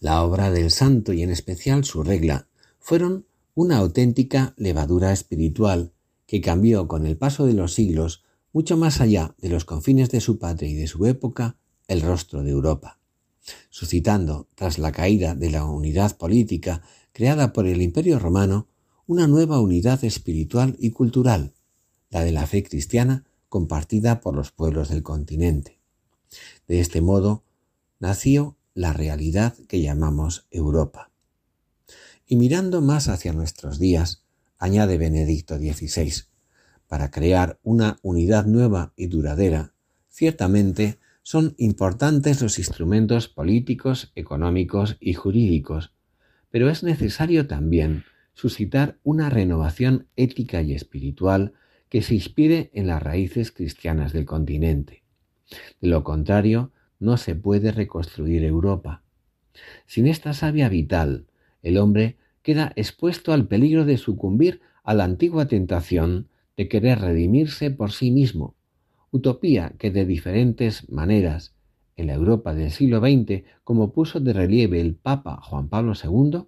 La 0.00 0.22
obra 0.22 0.50
del 0.50 0.70
santo 0.70 1.14
y 1.14 1.22
en 1.22 1.30
especial 1.30 1.86
su 1.86 2.02
regla 2.02 2.48
fueron 2.78 3.24
una 3.54 3.78
auténtica 3.78 4.52
levadura 4.58 5.10
espiritual 5.10 5.94
que 6.26 6.42
cambió 6.42 6.86
con 6.86 7.06
el 7.06 7.16
paso 7.16 7.46
de 7.46 7.54
los 7.54 7.72
siglos 7.72 8.24
mucho 8.52 8.76
más 8.76 9.00
allá 9.00 9.34
de 9.38 9.48
los 9.48 9.64
confines 9.64 10.10
de 10.10 10.20
su 10.20 10.38
patria 10.38 10.68
y 10.68 10.74
de 10.74 10.86
su 10.86 11.06
época 11.06 11.56
el 11.88 12.02
rostro 12.02 12.42
de 12.42 12.50
Europa, 12.50 12.98
suscitando, 13.70 14.48
tras 14.54 14.78
la 14.78 14.92
caída 14.92 15.34
de 15.34 15.50
la 15.50 15.64
unidad 15.64 16.14
política 16.18 16.82
creada 17.12 17.52
por 17.52 17.66
el 17.66 17.82
Imperio 17.82 18.18
romano, 18.18 18.68
una 19.06 19.26
nueva 19.26 19.60
unidad 19.60 20.04
espiritual 20.04 20.76
y 20.78 20.90
cultural, 20.90 21.52
la 22.10 22.22
de 22.22 22.32
la 22.32 22.46
fe 22.46 22.62
cristiana 22.62 23.24
compartida 23.48 24.20
por 24.20 24.34
los 24.34 24.52
pueblos 24.52 24.88
del 24.88 25.02
continente. 25.02 25.80
De 26.68 26.80
este 26.80 27.00
modo 27.00 27.42
nació 27.98 28.56
la 28.74 28.92
realidad 28.92 29.54
que 29.68 29.82
llamamos 29.82 30.46
Europa. 30.50 31.10
Y 32.26 32.36
mirando 32.36 32.80
más 32.80 33.08
hacia 33.08 33.32
nuestros 33.32 33.78
días, 33.78 34.24
añade 34.58 34.98
Benedicto 34.98 35.58
XVI, 35.58 36.12
para 36.86 37.10
crear 37.10 37.58
una 37.62 37.98
unidad 38.02 38.46
nueva 38.46 38.92
y 38.96 39.06
duradera, 39.06 39.74
ciertamente 40.08 40.98
son 41.22 41.54
importantes 41.58 42.40
los 42.40 42.58
instrumentos 42.58 43.28
políticos, 43.28 44.12
económicos 44.14 44.96
y 45.00 45.14
jurídicos, 45.14 45.92
pero 46.50 46.68
es 46.68 46.82
necesario 46.82 47.46
también 47.46 48.04
suscitar 48.34 48.98
una 49.02 49.30
renovación 49.30 50.06
ética 50.16 50.62
y 50.62 50.74
espiritual 50.74 51.52
que 51.88 52.02
se 52.02 52.14
inspire 52.14 52.70
en 52.72 52.86
las 52.86 53.02
raíces 53.02 53.52
cristianas 53.52 54.12
del 54.12 54.24
continente. 54.24 55.02
De 55.80 55.88
lo 55.88 56.04
contrario, 56.04 56.72
no 56.98 57.16
se 57.16 57.34
puede 57.34 57.72
reconstruir 57.72 58.44
Europa. 58.44 59.02
Sin 59.86 60.06
esta 60.06 60.32
savia 60.32 60.68
vital, 60.68 61.26
el 61.62 61.78
hombre 61.78 62.16
queda 62.42 62.72
expuesto 62.76 63.32
al 63.32 63.46
peligro 63.46 63.84
de 63.84 63.98
sucumbir 63.98 64.60
a 64.84 64.94
la 64.94 65.04
antigua 65.04 65.46
tentación 65.48 66.28
de 66.56 66.68
querer 66.68 67.00
redimirse 67.00 67.70
por 67.70 67.92
sí 67.92 68.10
mismo, 68.10 68.54
utopía 69.10 69.74
que 69.78 69.90
de 69.90 70.04
diferentes 70.04 70.88
maneras, 70.90 71.54
en 72.00 72.08
la 72.08 72.14
Europa 72.14 72.54
del 72.54 72.70
siglo 72.70 73.00
XX, 73.00 73.44
como 73.62 73.92
puso 73.92 74.20
de 74.20 74.32
relieve 74.32 74.80
el 74.80 74.94
Papa 74.94 75.38
Juan 75.42 75.68
Pablo 75.68 75.92
II, 76.02 76.44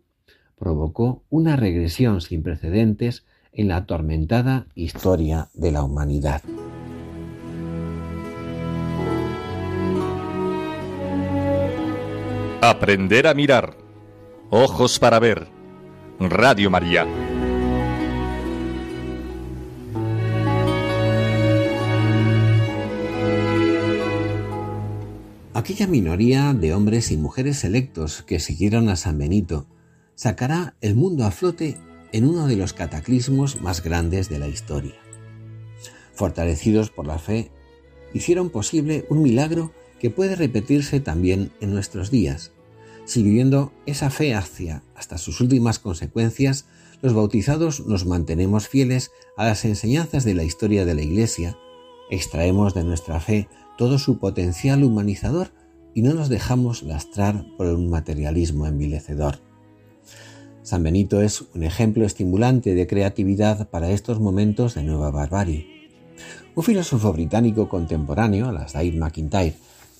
provocó 0.57 1.25
una 1.29 1.57
regresión 1.57 2.21
sin 2.21 2.43
precedentes 2.43 3.25
en 3.53 3.69
la 3.69 3.77
atormentada 3.77 4.67
historia 4.75 5.49
de 5.55 5.73
la 5.73 5.83
humanidad. 5.83 6.43
Aprender 12.63 13.27
a 13.27 13.35
mirar. 13.35 13.77
Ojos 14.51 14.99
para 14.99 15.19
ver. 15.19 15.49
Radio 16.21 16.71
María. 16.71 17.07
Aquella 25.63 25.87
minoría 25.87 26.55
de 26.55 26.75
hombres 26.75 27.13
y 27.13 27.17
mujeres 27.17 27.59
selectos 27.59 28.25
que 28.25 28.41
siguieron 28.41 28.89
a 28.89 28.97
San 28.97 29.17
Benito 29.17 29.69
sacará 30.17 30.75
el 30.81 30.97
mundo 30.97 31.25
a 31.25 31.31
flote 31.31 31.79
en 32.11 32.25
uno 32.25 32.49
de 32.49 32.57
los 32.57 32.73
cataclismos 32.73 33.61
más 33.61 33.81
grandes 33.81 34.29
de 34.29 34.41
la 34.41 34.49
historia. 34.49 34.97
Fortalecidos 36.15 36.91
por 36.91 37.07
la 37.07 37.21
fe, 37.21 37.53
hicieron 38.13 38.51
posible 38.51 39.07
un 39.09 39.23
milagro 39.23 39.73
que 40.01 40.11
puede 40.11 40.35
repetirse 40.35 40.99
también 40.99 41.53
en 41.61 41.73
nuestros 41.73 42.11
días 42.11 42.51
Siguiendo 43.05 43.73
esa 43.87 44.11
fe 44.11 44.35
hacia 44.35 44.83
hasta 44.97 45.17
sus 45.17 45.41
últimas 45.41 45.79
consecuencias, 45.79 46.67
los 47.03 47.15
bautizados 47.15 47.87
nos 47.87 48.05
mantenemos 48.05 48.67
fieles 48.67 49.13
a 49.37 49.45
las 49.45 49.65
enseñanzas 49.65 50.25
de 50.25 50.35
la 50.35 50.43
historia 50.43 50.85
de 50.85 50.95
la 50.95 51.03
Iglesia, 51.03 51.57
extraemos 52.11 52.75
de 52.75 52.83
nuestra 52.85 53.21
fe 53.21 53.49
todo 53.83 53.99
su 53.99 54.21
potencial 54.21 54.85
humanizador 54.85 55.51
y 55.93 56.03
no 56.03 56.15
nos 56.15 56.29
dejamos 56.29 56.85
lastrar 56.85 57.45
por 57.59 57.67
un 57.67 57.91
materialismo 57.91 58.69
envilecedor. 58.69 59.41
San 60.63 60.85
Benito 60.85 61.21
es 61.21 61.43
un 61.53 61.65
ejemplo 61.65 62.07
estimulante 62.07 62.77
de 62.77 62.87
creatividad 62.87 63.71
para 63.71 63.91
estos 63.91 64.21
momentos 64.21 64.77
de 64.77 64.85
nueva 64.85 65.11
barbarie. 65.11 65.67
Un 66.55 66.63
filósofo 66.63 67.13
británico 67.13 67.69
contemporáneo, 67.69 68.49
Alasdair 68.49 68.95
MacIntyre, 68.95 69.57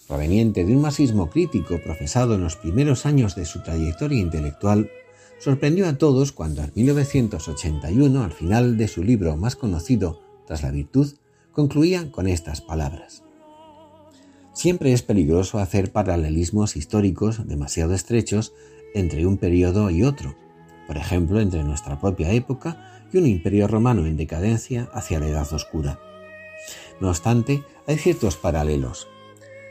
proveniente 0.07 0.65
de 0.65 0.77
un 0.77 0.83
masismo 0.83 1.29
crítico 1.29 1.81
profesado 1.83 2.37
en 2.37 2.43
los 2.43 2.55
primeros 2.55 3.05
años 3.05 3.35
de 3.35 3.47
su 3.47 3.65
trayectoria 3.65 4.21
intelectual, 4.21 4.93
sorprendió 5.41 5.89
a 5.89 5.99
todos 5.99 6.31
cuando 6.31 6.63
en 6.63 6.71
1981, 6.73 8.23
al 8.23 8.33
final 8.33 8.77
de 8.77 8.87
su 8.87 9.03
libro 9.03 9.37
más 9.37 9.57
conocido, 9.57 10.21
Tras 10.47 10.63
la 10.63 10.71
Virtud, 10.71 11.15
concluía 11.51 12.13
con 12.13 12.29
estas 12.29 12.61
palabras. 12.61 13.22
Siempre 14.53 14.93
es 14.93 15.03
peligroso 15.03 15.59
hacer 15.59 15.93
paralelismos 15.93 16.77
históricos 16.77 17.47
demasiado 17.47 17.95
estrechos 17.95 18.53
entre 18.95 19.27
un 19.27 19.39
periodo 19.39 19.91
y 19.91 20.03
otro, 20.03 20.35
por 20.87 20.99
ejemplo, 20.99 21.41
entre 21.41 21.65
nuestra 21.65 21.99
propia 21.99 22.33
época 22.33 23.07
y 23.13 23.19
un 23.19 23.27
imperio 23.27 23.67
romano 23.67 24.07
en 24.07 24.17
decadencia 24.17 24.91
hacia 24.93 25.21
la 25.21 25.29
Edad 25.29 25.51
Oscura. 25.53 25.99
No 27.01 27.09
obstante, 27.09 27.63
hay 27.87 27.97
ciertos 27.97 28.37
paralelos. 28.37 29.09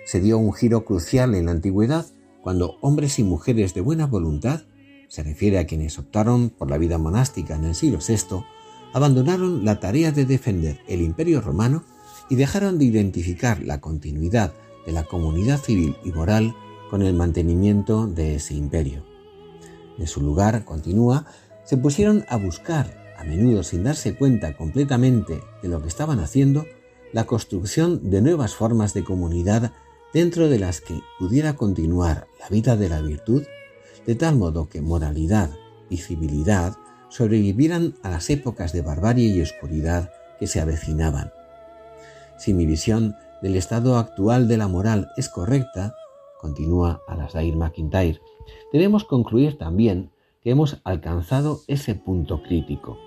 Se 0.05 0.19
dio 0.19 0.39
un 0.39 0.51
giro 0.51 0.83
crucial 0.83 1.35
en 1.35 1.45
la 1.45 1.51
antigüedad 1.51 2.07
cuando 2.41 2.77
hombres 2.81 3.19
y 3.19 3.23
mujeres 3.23 3.75
de 3.75 3.81
buena 3.81 4.07
voluntad 4.07 4.63
se 5.07 5.21
refiere 5.21 5.59
a 5.59 5.67
quienes 5.67 6.00
optaron 6.00 6.50
por 6.50 6.71
la 6.71 6.79
vida 6.79 6.97
monástica 6.97 7.55
en 7.55 7.65
el 7.65 7.75
siglo 7.75 8.00
VI, 8.05 8.43
abandonaron 8.93 9.63
la 9.63 9.79
tarea 9.79 10.11
de 10.11 10.25
defender 10.25 10.79
el 10.88 11.01
imperio 11.01 11.39
romano 11.39 11.83
y 12.29 12.35
dejaron 12.35 12.79
de 12.79 12.85
identificar 12.85 13.61
la 13.61 13.79
continuidad 13.79 14.53
de 14.85 14.91
la 14.91 15.03
comunidad 15.03 15.59
civil 15.59 15.95
y 16.03 16.11
moral 16.11 16.55
con 16.89 17.01
el 17.01 17.13
mantenimiento 17.13 18.07
de 18.07 18.35
ese 18.35 18.53
imperio. 18.55 19.03
En 19.97 20.07
su 20.07 20.21
lugar, 20.21 20.65
continúa, 20.65 21.25
se 21.63 21.77
pusieron 21.77 22.25
a 22.27 22.38
buscar, 22.38 23.13
a 23.17 23.23
menudo 23.23 23.63
sin 23.63 23.83
darse 23.83 24.15
cuenta 24.15 24.57
completamente 24.57 25.41
de 25.61 25.69
lo 25.69 25.81
que 25.81 25.88
estaban 25.88 26.19
haciendo, 26.19 26.65
la 27.13 27.25
construcción 27.25 28.09
de 28.09 28.21
nuevas 28.21 28.55
formas 28.55 28.93
de 28.93 29.03
comunidad 29.03 29.73
dentro 30.13 30.50
de 30.50 30.59
las 30.59 30.81
que 30.81 31.00
pudiera 31.19 31.55
continuar 31.55 32.27
la 32.39 32.50
vida 32.50 32.75
de 32.75 32.89
la 32.89 33.01
virtud 33.01 33.43
de 34.05 34.15
tal 34.15 34.35
modo 34.35 34.67
que 34.69 34.81
moralidad 34.81 35.51
y 35.89 35.97
civilidad 35.97 36.75
sobrevivieran 37.09 37.95
a 38.03 38.09
las 38.09 38.29
épocas 38.29 38.73
de 38.73 38.81
barbarie 38.81 39.27
y 39.27 39.41
oscuridad 39.41 40.11
que 40.39 40.47
se 40.47 40.59
avecinaban. 40.59 41.31
Si 42.38 42.53
mi 42.53 42.65
visión 42.65 43.15
del 43.41 43.55
estado 43.55 43.98
actual 43.98 44.48
de 44.48 44.57
la 44.57 44.67
moral 44.67 45.10
es 45.17 45.29
correcta, 45.29 45.95
continúa 46.39 47.01
Alasdair 47.07 47.55
McIntyre, 47.55 48.19
debemos 48.71 49.03
concluir 49.03 49.57
también 49.57 50.12
que 50.43 50.51
hemos 50.51 50.81
alcanzado 50.83 51.62
ese 51.67 51.95
punto 51.95 52.41
crítico. 52.43 52.98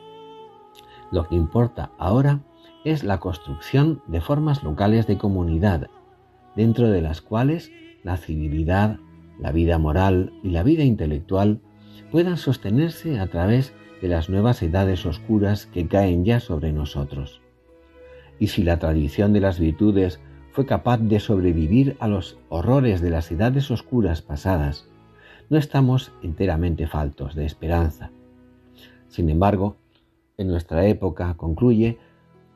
Lo 1.10 1.28
que 1.28 1.34
importa 1.34 1.92
ahora 1.98 2.40
es 2.84 3.04
la 3.04 3.18
construcción 3.20 4.02
de 4.06 4.20
formas 4.20 4.62
locales 4.62 5.06
de 5.06 5.18
comunidad, 5.18 5.88
dentro 6.54 6.90
de 6.90 7.02
las 7.02 7.20
cuales 7.20 7.70
la 8.02 8.16
civilidad, 8.16 8.98
la 9.38 9.52
vida 9.52 9.78
moral 9.78 10.32
y 10.42 10.50
la 10.50 10.62
vida 10.62 10.84
intelectual 10.84 11.60
puedan 12.10 12.36
sostenerse 12.36 13.18
a 13.18 13.26
través 13.28 13.72
de 14.00 14.08
las 14.08 14.28
nuevas 14.28 14.62
edades 14.62 15.06
oscuras 15.06 15.66
que 15.66 15.88
caen 15.88 16.24
ya 16.24 16.40
sobre 16.40 16.72
nosotros. 16.72 17.43
Y 18.38 18.48
si 18.48 18.62
la 18.62 18.78
tradición 18.78 19.32
de 19.32 19.40
las 19.40 19.58
virtudes 19.58 20.20
fue 20.52 20.66
capaz 20.66 20.98
de 20.98 21.20
sobrevivir 21.20 21.96
a 22.00 22.08
los 22.08 22.38
horrores 22.48 23.00
de 23.00 23.10
las 23.10 23.30
edades 23.30 23.70
oscuras 23.70 24.22
pasadas, 24.22 24.88
no 25.50 25.58
estamos 25.58 26.12
enteramente 26.22 26.86
faltos 26.86 27.34
de 27.34 27.44
esperanza. 27.44 28.10
Sin 29.08 29.28
embargo, 29.30 29.76
en 30.36 30.48
nuestra 30.48 30.86
época, 30.86 31.34
concluye, 31.34 31.98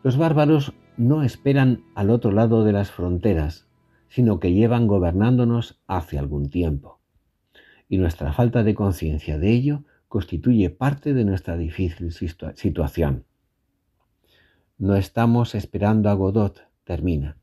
los 0.02 0.16
bárbaros 0.16 0.74
no 0.96 1.22
esperan 1.22 1.84
al 1.94 2.10
otro 2.10 2.32
lado 2.32 2.64
de 2.64 2.72
las 2.72 2.90
fronteras, 2.90 3.68
sino 4.08 4.40
que 4.40 4.52
llevan 4.52 4.86
gobernándonos 4.86 5.80
hace 5.86 6.18
algún 6.18 6.50
tiempo. 6.50 7.00
Y 7.88 7.98
nuestra 7.98 8.32
falta 8.32 8.62
de 8.62 8.74
conciencia 8.74 9.38
de 9.38 9.52
ello 9.52 9.84
constituye 10.08 10.70
parte 10.70 11.14
de 11.14 11.24
nuestra 11.24 11.56
difícil 11.56 12.12
situación. 12.12 13.24
No 14.80 14.94
estamos 14.94 15.56
esperando 15.56 16.08
a 16.08 16.12
Godot, 16.12 16.60
termina, 16.84 17.36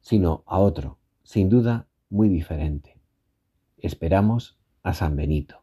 sino 0.00 0.42
a 0.46 0.58
otro, 0.58 0.96
sin 1.22 1.50
duda 1.50 1.86
muy 2.08 2.30
diferente. 2.30 2.96
Esperamos 3.76 4.56
a 4.82 4.94
San 4.94 5.14
Benito. 5.14 5.60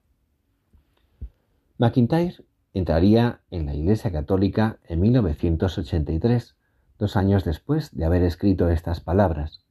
McIntyre 1.79 2.45
entraría 2.75 3.41
en 3.49 3.65
la 3.65 3.73
Iglesia 3.73 4.11
Católica 4.11 4.77
en 4.83 4.99
1983, 5.01 6.55
dos 6.99 7.15
años 7.15 7.43
después 7.43 7.89
de 7.91 8.05
haber 8.05 8.21
escrito 8.21 8.69
estas 8.69 8.99
palabras, 8.99 9.63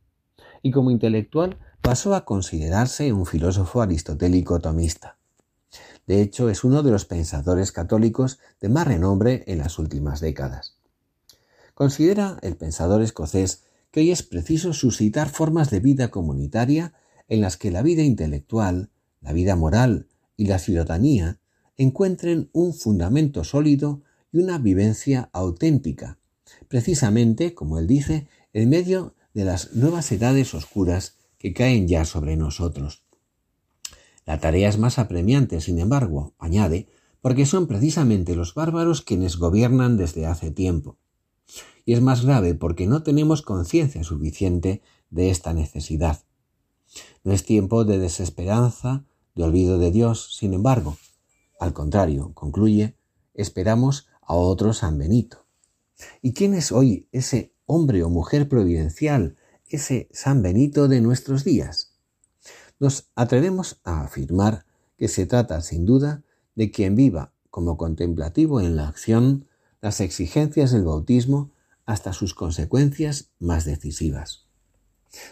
y 0.60 0.72
como 0.72 0.90
intelectual 0.90 1.58
pasó 1.82 2.16
a 2.16 2.24
considerarse 2.24 3.12
un 3.12 3.26
filósofo 3.26 3.80
aristotélico 3.80 4.58
tomista. 4.58 5.18
De 6.08 6.20
hecho, 6.20 6.50
es 6.50 6.64
uno 6.64 6.82
de 6.82 6.90
los 6.90 7.04
pensadores 7.04 7.70
católicos 7.70 8.40
de 8.60 8.70
más 8.70 8.88
renombre 8.88 9.44
en 9.46 9.58
las 9.58 9.78
últimas 9.78 10.18
décadas. 10.18 10.73
Considera 11.74 12.38
el 12.42 12.56
pensador 12.56 13.02
escocés 13.02 13.64
que 13.90 14.00
hoy 14.00 14.10
es 14.10 14.22
preciso 14.22 14.72
suscitar 14.72 15.28
formas 15.28 15.70
de 15.70 15.80
vida 15.80 16.08
comunitaria 16.10 16.94
en 17.28 17.40
las 17.40 17.56
que 17.56 17.70
la 17.70 17.82
vida 17.82 18.02
intelectual, 18.02 18.90
la 19.20 19.32
vida 19.32 19.56
moral 19.56 20.08
y 20.36 20.46
la 20.46 20.58
ciudadanía 20.58 21.38
encuentren 21.76 22.50
un 22.52 22.74
fundamento 22.74 23.44
sólido 23.44 24.02
y 24.32 24.38
una 24.38 24.58
vivencia 24.58 25.30
auténtica, 25.32 26.18
precisamente, 26.68 27.54
como 27.54 27.78
él 27.78 27.86
dice, 27.86 28.28
en 28.52 28.68
medio 28.68 29.14
de 29.32 29.44
las 29.44 29.74
nuevas 29.74 30.10
edades 30.12 30.54
oscuras 30.54 31.16
que 31.38 31.52
caen 31.52 31.88
ya 31.88 32.04
sobre 32.04 32.36
nosotros. 32.36 33.02
La 34.26 34.38
tarea 34.38 34.68
es 34.68 34.78
más 34.78 34.98
apremiante, 34.98 35.60
sin 35.60 35.78
embargo, 35.78 36.34
añade, 36.38 36.88
porque 37.20 37.46
son 37.46 37.66
precisamente 37.66 38.36
los 38.36 38.54
bárbaros 38.54 39.02
quienes 39.02 39.36
gobiernan 39.36 39.96
desde 39.96 40.26
hace 40.26 40.50
tiempo. 40.50 40.98
Y 41.84 41.92
es 41.92 42.00
más 42.00 42.24
grave 42.24 42.54
porque 42.54 42.86
no 42.86 43.02
tenemos 43.02 43.42
conciencia 43.42 44.02
suficiente 44.04 44.82
de 45.10 45.30
esta 45.30 45.52
necesidad. 45.52 46.22
No 47.22 47.32
es 47.32 47.44
tiempo 47.44 47.84
de 47.84 47.98
desesperanza, 47.98 49.04
de 49.34 49.44
olvido 49.44 49.78
de 49.78 49.90
Dios, 49.90 50.36
sin 50.36 50.54
embargo. 50.54 50.96
Al 51.58 51.72
contrario, 51.72 52.32
concluye, 52.34 52.96
esperamos 53.34 54.06
a 54.22 54.34
otro 54.34 54.72
San 54.72 54.98
Benito. 54.98 55.44
¿Y 56.22 56.32
quién 56.32 56.54
es 56.54 56.72
hoy 56.72 57.08
ese 57.12 57.54
hombre 57.66 58.02
o 58.02 58.10
mujer 58.10 58.48
providencial, 58.48 59.36
ese 59.68 60.08
San 60.12 60.42
Benito 60.42 60.88
de 60.88 61.00
nuestros 61.00 61.44
días? 61.44 61.94
Nos 62.78 63.08
atrevemos 63.14 63.80
a 63.84 64.02
afirmar 64.02 64.66
que 64.96 65.08
se 65.08 65.26
trata 65.26 65.60
sin 65.60 65.86
duda 65.86 66.22
de 66.54 66.70
quien 66.70 66.96
viva 66.96 67.32
como 67.50 67.76
contemplativo 67.76 68.60
en 68.60 68.76
la 68.76 68.88
acción 68.88 69.46
las 69.80 70.00
exigencias 70.00 70.72
del 70.72 70.84
bautismo 70.84 71.50
hasta 71.86 72.12
sus 72.12 72.34
consecuencias 72.34 73.30
más 73.38 73.64
decisivas. 73.64 74.46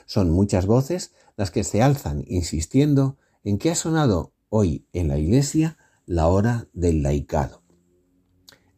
Son 0.06 0.30
muchas 0.30 0.66
voces 0.66 1.12
las 1.36 1.50
que 1.50 1.64
se 1.64 1.82
alzan 1.82 2.24
insistiendo 2.26 3.16
en 3.44 3.58
que 3.58 3.70
ha 3.70 3.74
sonado 3.74 4.32
hoy 4.48 4.86
en 4.92 5.08
la 5.08 5.18
Iglesia 5.18 5.78
la 6.06 6.28
hora 6.28 6.68
del 6.72 7.02
laicado. 7.02 7.62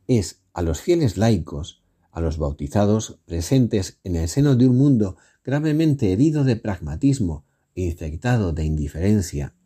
Es 0.07 0.43
a 0.53 0.63
los 0.63 0.81
fieles 0.81 1.17
laicos 1.17 1.85
a 2.15 2.21
los 2.21 2.39
bautizados 2.39 3.19
presentes 3.27 3.99
en 4.05 4.15
el 4.15 4.29
seno 4.29 4.55
de 4.55 4.69
un 4.69 4.79
mundo 4.79 5.17
gravemente 5.43 6.13
herido 6.13 6.45
de 6.45 6.55
pragmatismo 6.55 7.45
e 7.75 7.83
infectado 7.83 8.53
de 8.53 8.65
indiferencia, 8.65 9.57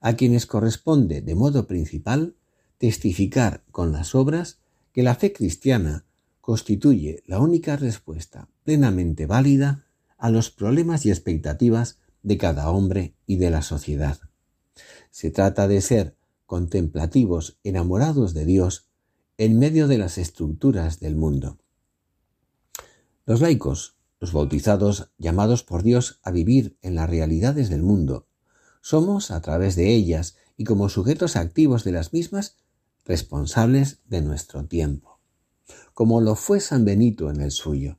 a 0.00 0.14
quienes 0.14 0.46
corresponde 0.46 1.20
de 1.20 1.34
modo 1.34 1.66
principal 1.66 2.36
testificar 2.78 3.64
con 3.72 3.90
las 3.90 4.14
obras 4.14 4.60
que 4.92 5.02
la 5.02 5.16
fe 5.16 5.32
cristiana 5.32 6.05
constituye 6.46 7.24
la 7.26 7.40
única 7.40 7.74
respuesta 7.74 8.48
plenamente 8.62 9.26
válida 9.26 9.84
a 10.16 10.30
los 10.30 10.52
problemas 10.52 11.04
y 11.04 11.10
expectativas 11.10 11.98
de 12.22 12.38
cada 12.38 12.70
hombre 12.70 13.16
y 13.26 13.38
de 13.38 13.50
la 13.50 13.62
sociedad. 13.62 14.20
Se 15.10 15.32
trata 15.32 15.66
de 15.66 15.80
ser 15.80 16.14
contemplativos 16.46 17.58
enamorados 17.64 18.32
de 18.32 18.44
Dios 18.44 18.86
en 19.38 19.58
medio 19.58 19.88
de 19.88 19.98
las 19.98 20.18
estructuras 20.18 21.00
del 21.00 21.16
mundo. 21.16 21.58
Los 23.24 23.40
laicos, 23.40 23.96
los 24.20 24.32
bautizados 24.32 25.10
llamados 25.18 25.64
por 25.64 25.82
Dios 25.82 26.20
a 26.22 26.30
vivir 26.30 26.78
en 26.80 26.94
las 26.94 27.10
realidades 27.10 27.70
del 27.70 27.82
mundo, 27.82 28.28
somos, 28.82 29.32
a 29.32 29.40
través 29.40 29.74
de 29.74 29.92
ellas 29.92 30.36
y 30.56 30.62
como 30.62 30.90
sujetos 30.90 31.34
activos 31.34 31.82
de 31.82 31.90
las 31.90 32.12
mismas, 32.12 32.54
responsables 33.04 33.98
de 34.04 34.22
nuestro 34.22 34.64
tiempo, 34.66 35.15
como 35.94 36.20
lo 36.20 36.34
fue 36.34 36.60
San 36.60 36.84
Benito 36.84 37.30
en 37.30 37.40
el 37.40 37.50
suyo. 37.50 37.98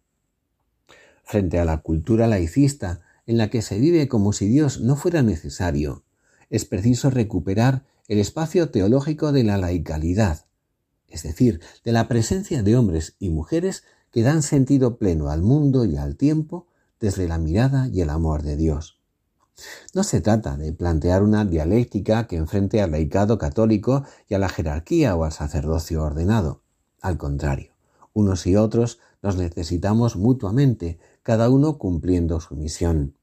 Frente 1.24 1.60
a 1.60 1.66
la 1.66 1.80
cultura 1.82 2.28
laicista 2.28 3.02
en 3.26 3.38
la 3.38 3.50
que 3.50 3.62
se 3.62 3.80
vive 3.80 4.08
como 4.08 4.34
si 4.34 4.48
Dios 4.48 4.80
no 4.80 4.96
fuera 4.96 5.24
necesario, 5.24 6.04
es 6.50 6.66
preciso 6.66 7.10
recuperar 7.10 7.86
el 8.08 8.20
espacio 8.20 8.70
teológico 8.70 9.32
de 9.32 9.44
la 9.44 9.58
laicalidad, 9.58 10.46
es 11.10 11.24
decir, 11.24 11.60
de 11.84 11.92
la 11.92 12.08
presencia 12.08 12.64
de 12.64 12.78
hombres 12.78 13.16
y 13.20 13.30
mujeres 13.30 13.84
que 14.12 14.22
dan 14.22 14.44
sentido 14.44 14.98
pleno 14.98 15.30
al 15.30 15.42
mundo 15.42 15.86
y 15.86 15.98
al 15.98 16.16
tiempo 16.16 16.68
desde 17.00 17.28
la 17.28 17.38
mirada 17.38 17.88
y 17.88 18.02
el 18.02 18.10
amor 18.10 18.44
de 18.44 18.56
Dios. 18.56 19.00
No 19.94 20.04
se 20.04 20.22
trata 20.22 20.56
de 20.56 20.72
plantear 20.72 21.24
una 21.24 21.44
dialéctica 21.44 22.28
que 22.28 22.38
enfrente 22.38 22.82
al 22.82 22.92
laicado 22.92 23.38
católico 23.38 24.04
y 24.28 24.36
a 24.36 24.40
la 24.40 24.50
jerarquía 24.50 25.16
o 25.16 25.24
al 25.24 25.32
sacerdocio 25.32 26.04
ordenado. 26.04 26.62
Al 27.08 27.18
contrario, 27.18 27.72
unos 28.12 28.46
y 28.48 28.58
otros 28.58 29.00
nos 29.22 29.38
necesitamos 29.38 30.18
mutuamente, 30.18 31.00
cada 31.24 31.50
uno 31.50 31.78
cumpliendo 31.78 32.42
su 32.42 32.58
misión. 32.58 33.16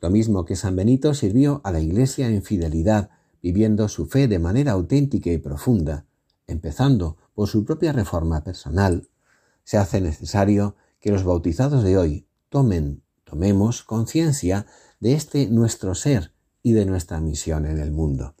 Lo 0.00 0.10
mismo 0.10 0.44
que 0.44 0.54
San 0.54 0.76
Benito 0.76 1.14
sirvió 1.14 1.62
a 1.64 1.72
la 1.72 1.80
Iglesia 1.80 2.28
en 2.28 2.42
fidelidad, 2.42 3.08
viviendo 3.40 3.88
su 3.88 4.04
fe 4.04 4.28
de 4.28 4.38
manera 4.38 4.72
auténtica 4.72 5.30
y 5.30 5.38
profunda, 5.38 6.04
empezando 6.46 7.16
por 7.34 7.48
su 7.48 7.64
propia 7.64 7.94
reforma 7.94 8.44
personal, 8.44 9.08
se 9.64 9.78
hace 9.78 10.02
necesario 10.02 10.76
que 11.00 11.10
los 11.10 11.24
bautizados 11.24 11.82
de 11.82 11.96
hoy 11.96 12.26
tomen, 12.50 13.02
tomemos 13.24 13.82
conciencia 13.82 14.66
de 15.00 15.14
este 15.14 15.48
nuestro 15.48 15.94
ser 15.94 16.34
y 16.62 16.72
de 16.72 16.84
nuestra 16.84 17.18
misión 17.18 17.64
en 17.64 17.78
el 17.78 17.92
mundo. 17.92 18.34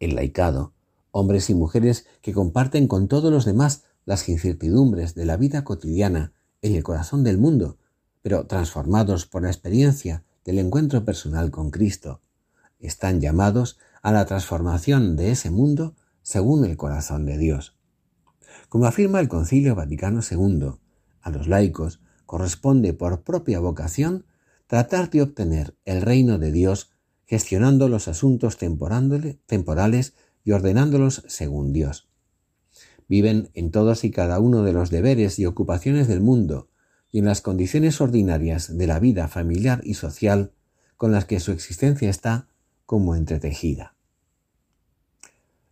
El 0.00 0.14
laicado, 0.14 0.72
hombres 1.10 1.50
y 1.50 1.54
mujeres 1.54 2.06
que 2.22 2.32
comparten 2.32 2.88
con 2.88 3.08
todos 3.08 3.32
los 3.32 3.44
demás 3.44 3.84
las 4.04 4.28
incertidumbres 4.28 5.14
de 5.14 5.26
la 5.26 5.36
vida 5.36 5.64
cotidiana 5.64 6.32
en 6.62 6.74
el 6.74 6.82
corazón 6.82 7.24
del 7.24 7.38
mundo, 7.38 7.78
pero 8.22 8.46
transformados 8.46 9.26
por 9.26 9.42
la 9.42 9.48
experiencia 9.48 10.24
del 10.44 10.58
encuentro 10.58 11.04
personal 11.04 11.50
con 11.50 11.70
Cristo, 11.70 12.20
están 12.78 13.20
llamados 13.20 13.78
a 14.02 14.12
la 14.12 14.24
transformación 14.26 15.16
de 15.16 15.30
ese 15.30 15.50
mundo 15.50 15.94
según 16.22 16.64
el 16.64 16.76
corazón 16.76 17.26
de 17.26 17.38
Dios. 17.38 17.76
Como 18.68 18.86
afirma 18.86 19.20
el 19.20 19.28
Concilio 19.28 19.74
Vaticano 19.74 20.20
II, 20.28 20.74
a 21.20 21.30
los 21.30 21.48
laicos 21.48 22.00
corresponde 22.26 22.92
por 22.92 23.22
propia 23.22 23.60
vocación 23.60 24.26
tratar 24.66 25.10
de 25.10 25.22
obtener 25.22 25.76
el 25.84 26.02
reino 26.02 26.38
de 26.38 26.52
Dios 26.52 26.90
gestionando 27.24 27.88
los 27.88 28.08
asuntos 28.08 28.58
temporales 28.58 30.14
y 30.48 30.52
ordenándolos 30.52 31.24
según 31.28 31.74
Dios. 31.74 32.08
Viven 33.06 33.50
en 33.52 33.70
todos 33.70 34.02
y 34.04 34.10
cada 34.10 34.40
uno 34.40 34.62
de 34.62 34.72
los 34.72 34.88
deberes 34.88 35.38
y 35.38 35.44
ocupaciones 35.44 36.08
del 36.08 36.22
mundo 36.22 36.70
y 37.12 37.18
en 37.18 37.26
las 37.26 37.42
condiciones 37.42 38.00
ordinarias 38.00 38.74
de 38.74 38.86
la 38.86 38.98
vida 38.98 39.28
familiar 39.28 39.82
y 39.84 39.92
social 39.92 40.52
con 40.96 41.12
las 41.12 41.26
que 41.26 41.38
su 41.38 41.52
existencia 41.52 42.08
está 42.08 42.48
como 42.86 43.14
entretejida. 43.14 43.94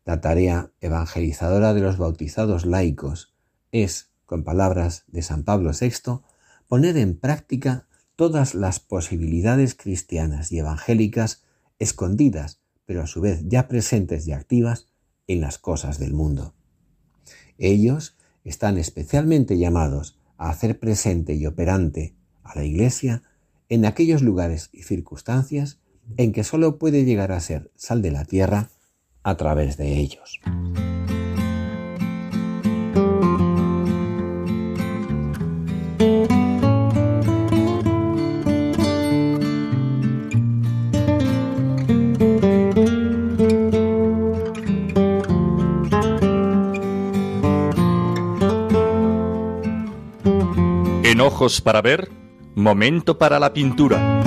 La 0.04 0.20
tarea 0.20 0.70
evangelizadora 0.82 1.72
de 1.72 1.80
los 1.80 1.96
bautizados 1.96 2.66
laicos 2.66 3.32
es, 3.72 4.10
con 4.26 4.44
palabras 4.44 5.04
de 5.06 5.22
San 5.22 5.44
Pablo 5.44 5.70
VI, 5.72 6.20
poner 6.68 6.98
en 6.98 7.18
práctica 7.18 7.86
todas 8.14 8.54
las 8.54 8.78
posibilidades 8.78 9.74
cristianas 9.74 10.52
y 10.52 10.58
evangélicas 10.58 11.44
escondidas, 11.78 12.60
pero 12.86 13.02
a 13.02 13.06
su 13.06 13.20
vez 13.20 13.42
ya 13.44 13.68
presentes 13.68 14.26
y 14.26 14.32
activas 14.32 14.88
en 15.26 15.40
las 15.40 15.58
cosas 15.58 15.98
del 15.98 16.14
mundo. 16.14 16.54
Ellos 17.58 18.16
están 18.44 18.78
especialmente 18.78 19.58
llamados 19.58 20.18
a 20.38 20.50
hacer 20.50 20.78
presente 20.78 21.34
y 21.34 21.46
operante 21.46 22.14
a 22.42 22.56
la 22.56 22.64
Iglesia 22.64 23.22
en 23.68 23.84
aquellos 23.84 24.22
lugares 24.22 24.70
y 24.72 24.84
circunstancias 24.84 25.80
en 26.16 26.32
que 26.32 26.44
sólo 26.44 26.78
puede 26.78 27.04
llegar 27.04 27.32
a 27.32 27.40
ser 27.40 27.70
sal 27.74 28.02
de 28.02 28.12
la 28.12 28.24
tierra 28.24 28.70
a 29.24 29.36
través 29.36 29.76
de 29.76 29.98
ellos. 29.98 30.40
Ojos 51.36 51.60
para 51.60 51.82
ver, 51.82 52.08
momento 52.54 53.18
para 53.18 53.38
la 53.38 53.52
pintura. 53.52 54.22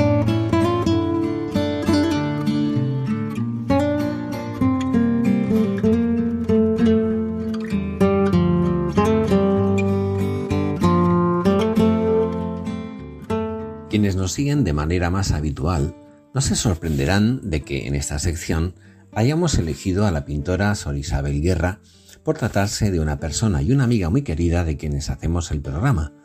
siguen 14.29 14.63
de 14.63 14.73
manera 14.73 15.09
más 15.09 15.31
habitual, 15.31 15.95
no 16.33 16.41
se 16.41 16.55
sorprenderán 16.55 17.49
de 17.49 17.63
que 17.63 17.87
en 17.87 17.95
esta 17.95 18.19
sección 18.19 18.75
hayamos 19.11 19.57
elegido 19.57 20.05
a 20.05 20.11
la 20.11 20.25
pintora 20.25 20.75
Sor 20.75 20.95
Isabel 20.95 21.41
Guerra 21.41 21.79
por 22.23 22.37
tratarse 22.37 22.91
de 22.91 22.99
una 22.99 23.19
persona 23.19 23.63
y 23.63 23.71
una 23.71 23.85
amiga 23.85 24.09
muy 24.11 24.21
querida 24.21 24.63
de 24.63 24.77
quienes 24.77 25.09
hacemos 25.09 25.49
el 25.49 25.61
programa. 25.61 26.18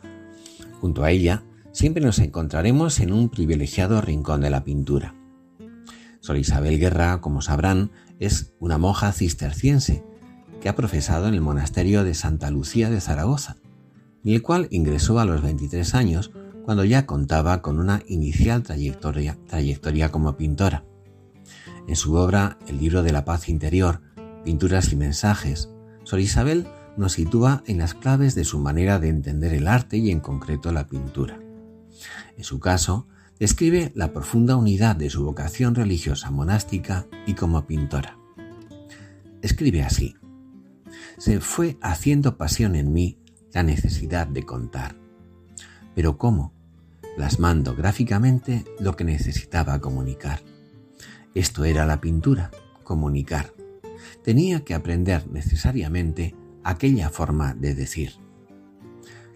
Junto 0.85 1.03
a 1.03 1.11
ella, 1.11 1.44
siempre 1.73 2.05
nos 2.05 2.18
encontraremos 2.18 3.01
en 3.01 3.11
un 3.11 3.31
privilegiado 3.31 4.03
rincón 4.03 4.42
de 4.42 4.51
la 4.51 4.64
pintura. 4.64 5.14
Sor 6.20 6.37
Isabel 6.37 6.79
Guerra, 6.79 7.23
como 7.23 7.40
sabrán, 7.40 7.90
es 8.18 8.53
una 8.61 8.77
monja 8.77 9.11
cisterciense 9.12 10.05
que 10.61 10.68
ha 10.68 10.77
profesado 10.77 11.27
en 11.27 11.33
el 11.33 11.40
monasterio 11.40 12.05
de 12.05 12.12
Santa 12.12 12.51
Lucía 12.51 12.90
de 12.90 13.01
Zaragoza, 13.01 13.57
y 14.23 14.35
el 14.35 14.42
cual 14.42 14.68
ingresó 14.70 15.18
a 15.20 15.25
los 15.25 15.40
23 15.40 15.94
años 15.94 16.33
cuando 16.66 16.85
ya 16.85 17.07
contaba 17.07 17.62
con 17.62 17.81
una 17.81 18.03
inicial 18.07 18.62
trayectoria, 18.62 19.38
trayectoria 19.47 20.12
como 20.12 20.37
pintora. 20.37 20.85
En 21.88 21.97
su 21.97 22.14
obra 22.14 22.59
El 22.68 22.77
libro 22.77 23.03
de 23.03 23.12
la 23.12 23.25
paz 23.25 23.49
interior, 23.49 24.03
Pinturas 24.44 24.92
y 24.92 24.97
mensajes, 24.97 25.70
Sor 26.03 26.20
Isabel 26.20 26.66
nos 26.96 27.12
sitúa 27.12 27.62
en 27.66 27.78
las 27.78 27.94
claves 27.94 28.35
de 28.35 28.44
su 28.44 28.59
manera 28.59 28.98
de 28.98 29.09
entender 29.09 29.52
el 29.52 29.68
arte 29.68 29.96
y 29.96 30.11
en 30.11 30.20
concreto 30.20 30.72
la 30.72 30.87
pintura. 30.87 31.38
En 32.37 32.44
su 32.44 32.61
caso, 32.61 33.07
describe 33.38 33.92
la 33.94 34.12
profunda 34.12 34.57
unidad 34.57 34.96
de 34.96 35.11
su 35.11 35.24
vocación 35.24 35.74
religiosa 35.74 36.30
monástica 36.30 37.07
y 37.26 37.35
como 37.35 37.66
pintora. 37.66 38.18
Escribe 39.42 39.83
así, 39.83 40.16
se 41.18 41.40
fue 41.40 41.76
haciendo 41.80 42.37
pasión 42.37 42.76
en 42.76 42.92
mí 42.92 43.18
la 43.52 43.62
necesidad 43.62 44.26
de 44.26 44.44
contar. 44.44 44.96
Pero 45.94 46.18
¿cómo? 46.18 46.52
plasmando 47.16 47.76
gráficamente 47.76 48.64
lo 48.80 48.96
que 48.96 49.04
necesitaba 49.04 49.80
comunicar. 49.80 50.40
Esto 51.35 51.64
era 51.64 51.87
la 51.87 52.00
pintura, 52.00 52.50
comunicar. 52.83 53.52
Tenía 54.22 54.64
que 54.64 54.74
aprender 54.74 55.30
necesariamente 55.30 56.35
aquella 56.64 57.11
forma 57.11 57.55
de 57.55 57.74
decir. 57.74 58.12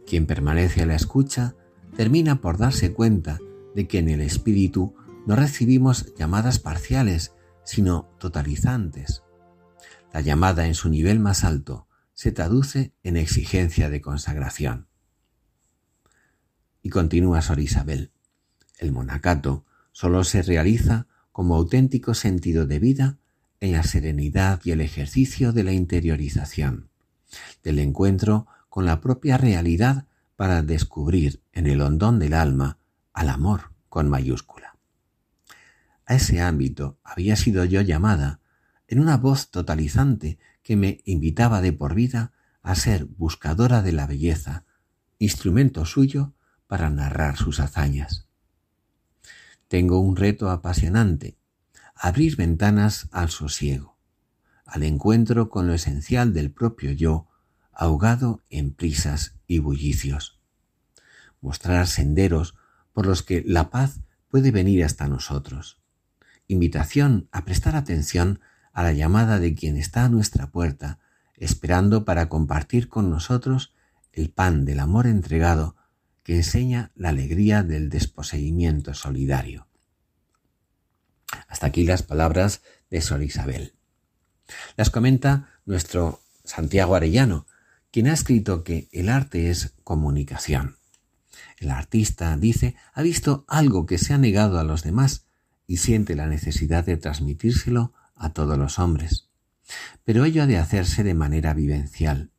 Quien 0.07 0.27
permanece 0.27 0.83
a 0.83 0.87
la 0.87 0.95
escucha 0.95 1.55
termina 1.97 2.41
por 2.41 2.59
darse 2.59 2.93
cuenta 2.93 3.39
de 3.75 3.87
que 3.87 3.99
en 3.99 4.09
el 4.09 4.21
espíritu 4.21 4.95
no 5.27 5.37
recibimos 5.37 6.15
llamadas 6.17 6.59
parciales, 6.59 7.33
sino 7.65 8.09
totalizantes. 8.19 9.23
La 10.13 10.23
llamada 10.23 10.67
en 10.67 10.75
su 10.75 10.89
nivel 10.89 11.21
más 11.21 11.45
alto 11.45 11.87
se 12.15 12.33
traduce 12.33 12.95
en 13.03 13.17
exigencia 13.17 13.91
de 13.91 14.01
consagración. 14.01 14.89
Y 16.83 16.89
continúa 16.89 17.43
Sor 17.43 17.61
Isabel. 17.61 18.11
El 18.79 18.93
monacato 18.93 19.67
solo 19.93 20.25
se 20.25 20.43
realiza 20.43 21.07
como 21.33 21.57
auténtico 21.57 22.15
sentido 22.15 22.67
de 22.67 22.79
vida 22.79 23.19
en 23.61 23.73
la 23.73 23.83
serenidad 23.83 24.61
y 24.65 24.71
el 24.71 24.81
ejercicio 24.81 25.53
de 25.53 25.65
la 25.65 25.73
interiorización, 25.73 26.88
del 27.63 27.79
encuentro 27.79 28.47
con 28.69 28.85
la 28.85 29.01
propia 29.01 29.39
realidad 29.39 30.07
para 30.37 30.63
descubrir 30.63 31.43
en 31.53 31.67
el 31.67 31.81
hondón 31.81 32.19
del 32.19 32.35
alma 32.35 32.79
al 33.13 33.29
amor 33.29 33.73
con 33.89 34.09
mayúscula. 34.09 34.77
A 36.07 36.15
ese 36.15 36.41
ámbito 36.41 36.99
había 37.03 37.37
sido 37.37 37.65
yo 37.65 37.81
llamada 37.81 38.41
en 38.87 39.01
una 39.01 39.17
voz 39.17 39.51
totalizante 39.51 40.39
que 40.63 40.77
me 40.77 41.01
invitaba 41.05 41.61
de 41.61 41.73
por 41.73 41.95
vida 41.95 42.33
a 42.63 42.75
ser 42.75 43.05
buscadora 43.05 43.83
de 43.83 43.93
la 43.93 44.07
belleza, 44.07 44.65
instrumento 45.19 45.85
suyo 45.85 46.35
para 46.67 46.91
narrar 46.91 47.37
sus 47.37 47.61
hazañas. 47.61 48.27
Tengo 49.69 50.01
un 50.01 50.17
reto 50.17 50.51
apasionante, 50.51 51.37
abrir 51.95 52.37
ventanas 52.37 53.09
al 53.11 53.29
sosiego, 53.29 53.99
al 54.65 54.83
encuentro 54.83 55.51
con 55.51 55.67
lo 55.67 55.75
esencial 55.75 56.33
del 56.33 56.51
propio 56.51 56.93
yo, 56.93 57.28
ahogado 57.79 58.43
en 58.51 58.73
prisas 58.75 59.37
y 59.47 59.61
bullicios. 59.61 60.41
Mostrar 61.41 61.87
senderos 61.87 62.57
por 62.93 63.07
los 63.07 63.23
que 63.23 63.45
la 63.47 63.71
paz 63.71 64.01
puede 64.29 64.51
venir 64.51 64.85
hasta 64.85 65.07
nosotros. 65.07 65.81
Invitación 66.49 67.29
a 67.31 67.45
prestar 67.45 67.77
atención 67.77 68.41
a 68.73 68.83
la 68.83 68.93
llamada 68.93 69.39
de 69.39 69.55
quien 69.55 69.77
está 69.77 70.05
a 70.05 70.09
nuestra 70.09 70.51
puerta, 70.51 70.99
esperando 71.37 72.05
para 72.05 72.29
compartir 72.29 72.89
con 72.89 73.11
nosotros 73.11 73.73
el 74.13 74.31
pan 74.31 74.65
del 74.65 74.81
amor 74.81 75.07
entregado 75.07 75.77
que 76.25 76.35
enseña 76.35 76.91
la 76.97 77.11
alegría 77.11 77.63
del 77.63 77.91
desposeimiento 77.91 78.93
solidario. 78.93 79.69
Hasta 81.47 81.69
aquí 81.69 81.85
las 81.85 82.03
palabras 82.03 82.63
de 82.91 83.01
Sor 83.03 83.23
Isabel. 83.23 83.75
Las 84.77 84.91
comenta 84.91 85.61
nuestro 85.65 86.21
Santiago 86.43 86.97
Arellano, 86.97 87.47
quien 87.91 88.07
ha 88.07 88.13
escrito 88.13 88.65
que 88.65 88.89
el 88.93 89.09
arte 89.09 89.51
es 89.51 89.75
comunicación. 89.85 90.77
El 91.59 91.71
artista, 91.71 92.37
dice, 92.37 92.77
ha 92.93 93.03
visto 93.03 93.45
algo 93.49 93.87
que 93.87 93.99
se 93.99 94.15
ha 94.15 94.19
negado 94.19 94.59
a 94.59 94.65
los 94.65 94.83
demás 94.83 95.27
y 95.67 95.79
siente 95.79 96.15
la 96.15 96.27
necesidad 96.27 96.85
de 96.85 96.97
transmitírselo 96.97 97.93
a 98.15 98.33
todos 98.33 98.59
los 98.59 98.79
hombres. 98.79 99.29
Pero 100.05 100.25
ello 100.25 100.43
ha 100.43 100.47
de 100.47 100.59
hacerse 100.59 101.03
de 101.05 101.15
manera 101.15 101.55
vivencial. 101.55 102.31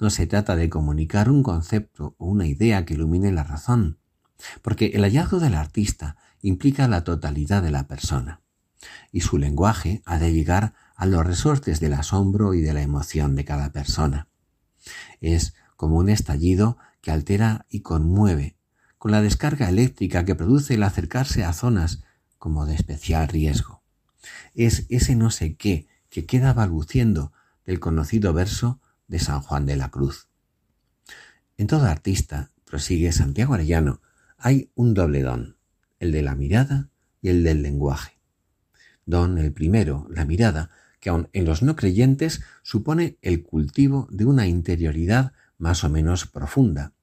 No 0.00 0.10
se 0.10 0.26
trata 0.26 0.56
de 0.56 0.68
comunicar 0.68 1.30
un 1.30 1.42
concepto 1.42 2.14
o 2.18 2.26
una 2.26 2.46
idea 2.46 2.84
que 2.84 2.94
ilumine 2.94 3.32
la 3.32 3.44
razón, 3.44 3.98
porque 4.62 4.86
el 4.94 5.02
hallazgo 5.02 5.38
del 5.38 5.54
artista 5.54 6.16
implica 6.42 6.88
la 6.88 7.04
totalidad 7.04 7.62
de 7.62 7.70
la 7.70 7.86
persona, 7.86 8.42
y 9.12 9.20
su 9.20 9.38
lenguaje 9.38 10.02
ha 10.04 10.18
de 10.18 10.32
llegar 10.32 10.74
a 10.96 11.06
los 11.06 11.24
resortes 11.24 11.80
del 11.80 11.94
asombro 11.94 12.54
y 12.54 12.60
de 12.60 12.74
la 12.74 12.82
emoción 12.82 13.36
de 13.36 13.44
cada 13.44 13.72
persona. 13.72 14.28
Es 15.20 15.54
como 15.76 15.96
un 15.96 16.08
estallido 16.08 16.78
que 17.00 17.10
altera 17.10 17.66
y 17.68 17.80
conmueve, 17.80 18.56
con 18.98 19.10
la 19.10 19.22
descarga 19.22 19.68
eléctrica 19.68 20.24
que 20.24 20.34
produce 20.34 20.74
el 20.74 20.82
acercarse 20.82 21.44
a 21.44 21.52
zonas 21.52 22.02
como 22.38 22.66
de 22.66 22.74
especial 22.74 23.28
riesgo. 23.28 23.82
Es 24.54 24.86
ese 24.88 25.16
no 25.16 25.30
sé 25.30 25.56
qué 25.56 25.86
que 26.08 26.26
queda 26.26 26.52
balbuciendo 26.52 27.32
del 27.66 27.80
conocido 27.80 28.32
verso 28.32 28.80
de 29.08 29.18
San 29.18 29.40
Juan 29.40 29.66
de 29.66 29.76
la 29.76 29.90
Cruz. 29.90 30.28
En 31.56 31.66
todo 31.66 31.86
artista, 31.86 32.50
prosigue 32.64 33.12
Santiago 33.12 33.54
Arellano, 33.54 34.00
hay 34.38 34.70
un 34.74 34.94
doble 34.94 35.22
don, 35.22 35.56
el 35.98 36.12
de 36.12 36.22
la 36.22 36.34
mirada 36.34 36.90
y 37.20 37.28
el 37.28 37.44
del 37.44 37.62
lenguaje. 37.62 38.18
Don 39.06 39.38
el 39.38 39.52
primero, 39.52 40.06
la 40.10 40.24
mirada, 40.24 40.70
que 41.04 41.10
aun 41.10 41.28
en 41.34 41.44
los 41.44 41.62
no 41.62 41.76
creyentes 41.76 42.40
supone 42.62 43.18
el 43.20 43.42
cultivo 43.42 44.08
de 44.10 44.24
una 44.24 44.46
interioridad 44.46 45.34
más 45.58 45.84
o 45.84 45.90
menos 45.90 46.24
profunda. 46.24 46.94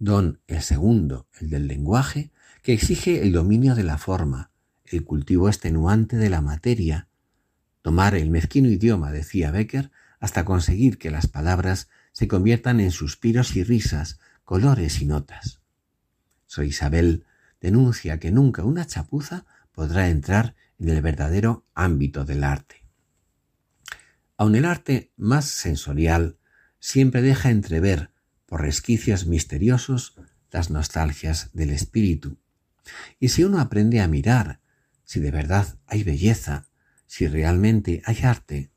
Don 0.00 0.40
el 0.48 0.60
segundo, 0.60 1.28
el 1.38 1.48
del 1.48 1.68
lenguaje, 1.68 2.32
que 2.64 2.72
exige 2.72 3.22
el 3.22 3.30
dominio 3.30 3.76
de 3.76 3.84
la 3.84 3.96
forma, 3.96 4.50
el 4.84 5.04
cultivo 5.04 5.46
extenuante 5.46 6.16
de 6.16 6.30
la 6.30 6.40
materia. 6.40 7.06
Tomar 7.80 8.16
el 8.16 8.28
mezquino 8.28 8.68
idioma, 8.70 9.12
decía 9.12 9.52
Becker, 9.52 9.92
hasta 10.18 10.44
conseguir 10.44 10.98
que 10.98 11.12
las 11.12 11.28
palabras 11.28 11.88
se 12.10 12.26
conviertan 12.26 12.80
en 12.80 12.90
suspiros 12.90 13.54
y 13.54 13.62
risas, 13.62 14.18
colores 14.42 15.00
y 15.00 15.06
notas. 15.06 15.60
Soy 16.46 16.70
Isabel 16.70 17.24
denuncia 17.60 18.18
que 18.18 18.32
nunca 18.32 18.64
una 18.64 18.84
chapuza 18.84 19.46
podrá 19.70 20.08
entrar 20.08 20.56
en 20.80 20.88
el 20.88 21.02
verdadero 21.02 21.64
ámbito 21.76 22.24
del 22.24 22.42
arte. 22.42 22.77
Aun 24.38 24.54
el 24.54 24.64
arte 24.64 25.12
más 25.16 25.46
sensorial 25.46 26.38
siempre 26.78 27.22
deja 27.22 27.50
entrever, 27.50 28.12
por 28.46 28.62
resquicios 28.62 29.26
misteriosos, 29.26 30.14
las 30.52 30.70
nostalgias 30.70 31.50
del 31.54 31.70
espíritu. 31.70 32.38
Y 33.18 33.30
si 33.30 33.42
uno 33.42 33.60
aprende 33.60 34.00
a 34.00 34.06
mirar, 34.06 34.60
si 35.04 35.18
de 35.18 35.32
verdad 35.32 35.76
hay 35.86 36.04
belleza, 36.04 36.68
si 37.06 37.26
realmente 37.26 38.00
hay 38.06 38.18
arte, 38.22 38.70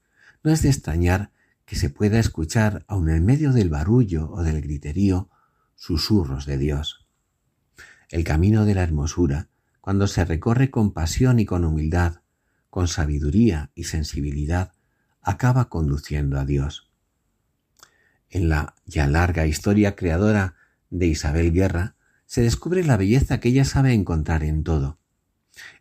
no 0.44 0.52
es 0.52 0.64
de 0.64 0.70
extrañar 0.70 1.32
que 1.66 1.76
se 1.76 1.92
pueda 1.92 2.20
escuchar, 2.20 2.84
aun 2.88 3.10
en 3.10 3.24
medio 3.24 3.54
del 3.54 3.70
barullo 3.70 4.32
o 4.32 4.42
del 4.42 4.62
griterío, 4.62 5.30
susurros 5.76 6.48
de 6.48 6.58
Dios. 6.58 7.06
El 8.10 8.24
camino 8.24 8.66
de 8.66 8.74
la 8.74 8.82
hermosura, 8.82 9.50
cuando 9.80 10.08
se 10.08 10.26
recorre 10.26 10.72
con 10.72 10.92
pasión 10.92 11.40
y 11.40 11.46
con 11.46 11.66
humildad, 11.66 12.24
con 12.72 12.88
sabiduría 12.88 13.72
y 13.76 13.84
sensibilidad, 13.84 14.74
acaba 15.22 15.70
conduciendo 15.70 16.40
a 16.40 16.46
Dios. 16.46 16.90
En 18.30 18.50
la 18.50 18.76
ya 18.86 19.08
larga 19.08 19.46
historia 19.46 19.96
creadora 19.96 20.56
de 20.90 21.08
Isabel 21.08 21.52
Guerra, 21.52 21.96
se 22.26 22.42
descubre 22.42 22.84
la 22.84 22.98
belleza 22.98 23.40
que 23.40 23.50
ella 23.50 23.66
sabe 23.66 23.94
encontrar 23.94 24.44
en 24.44 24.64
todo, 24.64 25.00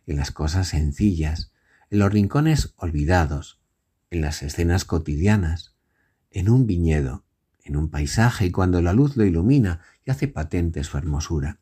en 0.05 0.17
las 0.17 0.31
cosas 0.31 0.67
sencillas, 0.67 1.51
en 1.89 1.99
los 1.99 2.11
rincones 2.11 2.73
olvidados, 2.75 3.61
en 4.09 4.21
las 4.21 4.43
escenas 4.43 4.83
cotidianas, 4.83 5.75
en 6.29 6.49
un 6.49 6.67
viñedo, 6.67 7.23
en 7.63 7.77
un 7.77 7.89
paisaje 7.89 8.47
y 8.47 8.51
cuando 8.51 8.81
la 8.81 8.93
luz 8.93 9.15
lo 9.15 9.23
ilumina 9.23 9.81
y 10.05 10.11
hace 10.11 10.27
patente 10.27 10.83
su 10.83 10.97
hermosura. 10.97 11.59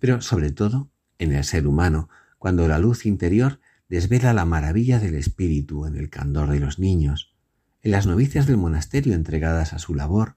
Pero 0.00 0.22
sobre 0.22 0.50
todo 0.50 0.90
en 1.18 1.32
el 1.32 1.44
ser 1.44 1.66
humano, 1.66 2.08
cuando 2.38 2.68
la 2.68 2.78
luz 2.78 3.06
interior 3.06 3.60
desvela 3.88 4.32
la 4.32 4.44
maravilla 4.44 4.98
del 4.98 5.14
espíritu 5.14 5.86
en 5.86 5.96
el 5.96 6.10
candor 6.10 6.50
de 6.50 6.60
los 6.60 6.78
niños, 6.78 7.34
en 7.82 7.92
las 7.92 8.06
novicias 8.06 8.46
del 8.46 8.56
monasterio 8.56 9.14
entregadas 9.14 9.72
a 9.72 9.78
su 9.78 9.94
labor, 9.94 10.36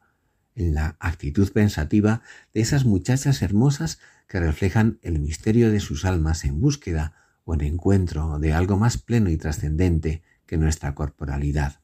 en 0.56 0.74
la 0.74 0.98
actitud 1.00 1.52
pensativa 1.52 2.22
de 2.54 2.62
esas 2.62 2.86
muchachas 2.86 3.42
hermosas 3.42 4.00
que 4.28 4.40
reflejan 4.40 5.00
el 5.02 5.20
misterio 5.20 5.72
de 5.72 5.80
sus 5.80 6.06
almas 6.06 6.46
en 6.46 6.60
búsqueda 6.60 7.14
o 7.46 7.54
en 7.54 7.62
encuentro 7.62 8.40
de 8.40 8.54
algo 8.54 8.78
más 8.78 8.98
pleno 8.98 9.30
y 9.30 9.38
trascendente 9.38 10.22
que 10.46 10.58
nuestra 10.58 10.94
corporalidad. 10.94 11.80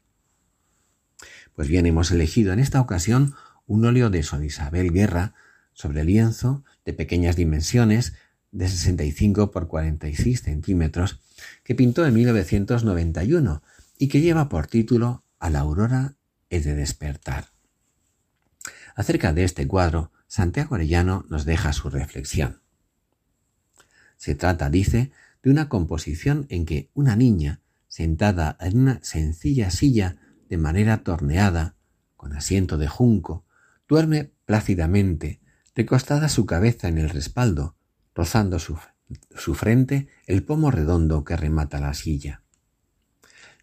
Pues 1.55 1.67
bien, 1.67 1.85
hemos 1.85 2.11
elegido 2.11 2.51
en 2.53 2.59
esta 2.59 2.81
ocasión 2.81 3.33
un 3.65 3.85
óleo 3.85 4.09
de 4.09 4.21
Sor 4.23 4.43
Isabel 4.43 4.91
Guerra 4.91 5.33
sobre 5.73 6.03
lienzo 6.03 6.63
de 6.85 6.93
pequeñas 6.93 7.35
dimensiones 7.35 8.13
de 8.55 8.69
65 8.69 9.51
por 9.51 9.67
46 9.67 10.41
centímetros 10.41 11.19
que 11.63 11.75
pintó 11.75 12.05
en 12.05 12.13
1991 12.13 13.61
y 13.97 14.07
que 14.07 14.21
lleva 14.21 14.47
por 14.47 14.67
título 14.67 15.25
A 15.39 15.49
la 15.49 15.59
aurora 15.59 16.15
he 16.49 16.61
de 16.61 16.73
despertar. 16.73 17.49
Acerca 18.95 19.33
de 19.33 19.43
este 19.43 19.67
cuadro, 19.67 20.11
Santiago 20.27 20.75
Arellano 20.75 21.25
nos 21.29 21.43
deja 21.43 21.73
su 21.73 21.89
reflexión. 21.89 22.61
Se 24.15 24.35
trata, 24.35 24.69
dice, 24.69 25.11
de 25.43 25.49
una 25.51 25.67
composición 25.67 26.45
en 26.49 26.65
que 26.65 26.89
una 26.93 27.17
niña 27.17 27.61
sentada 27.89 28.57
en 28.61 28.79
una 28.79 28.99
sencilla 29.03 29.69
silla 29.69 30.15
de 30.47 30.57
manera 30.57 31.03
torneada, 31.03 31.75
con 32.15 32.33
asiento 32.33 32.77
de 32.77 32.87
junco, 32.87 33.45
duerme 33.89 34.31
plácidamente, 34.45 35.41
recostada 35.75 36.29
su 36.29 36.45
cabeza 36.45 36.87
en 36.87 36.97
el 36.97 37.09
respaldo, 37.09 37.74
rozando 38.15 38.57
su, 38.57 38.79
su 39.35 39.53
frente 39.53 40.07
el 40.25 40.43
pomo 40.43 40.71
redondo 40.71 41.23
que 41.23 41.35
remata 41.35 41.79
la 41.79 41.93
silla. 41.93 42.41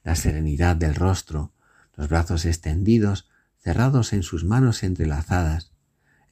La 0.04 0.14
serenidad 0.14 0.76
del 0.76 0.94
rostro, 0.94 1.52
los 1.96 2.08
brazos 2.08 2.44
extendidos, 2.44 3.28
cerrados 3.58 4.12
en 4.12 4.22
sus 4.22 4.44
manos 4.44 4.82
entrelazadas, 4.82 5.72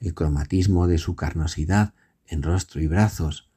el 0.00 0.14
cromatismo 0.14 0.86
de 0.86 0.98
su 0.98 1.16
carnosidad 1.16 1.94
en 2.26 2.42
rostro 2.42 2.80
y 2.80 2.86
brazos, 2.86 3.50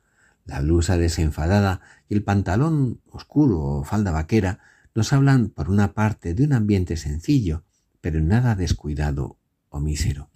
la 0.46 0.62
blusa 0.62 0.98
desenfadada 0.98 1.82
y 2.10 2.16
el 2.16 2.24
pantalón 2.24 3.02
oscuro 3.10 3.60
o 3.60 3.84
falda 3.84 4.12
vaquera 4.12 4.60
nos 4.96 5.12
hablan, 5.14 5.50
por 5.50 5.70
una 5.70 5.94
parte, 5.94 6.34
de 6.34 6.44
un 6.44 6.54
ambiente 6.54 6.98
sencillo, 6.98 7.64
pero 8.02 8.20
nada 8.20 8.56
descuidado 8.56 9.38
o 9.70 9.80
mísero. 9.80 10.30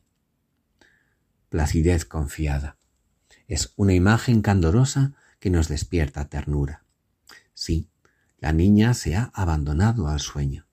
Placidez 1.49 2.05
confiada. 2.05 2.76
Es 3.47 3.73
una 3.77 3.93
imagen 3.93 4.41
candorosa 4.41 5.13
que 5.39 5.49
nos 5.49 5.69
despierta 5.69 6.27
ternura. 6.27 6.83
Sí, 7.53 7.89
la 8.39 8.51
niña 8.53 8.93
se 8.93 9.15
ha 9.15 9.31
abandonado 9.33 10.09
al 10.09 10.19
sueño. 10.19 10.67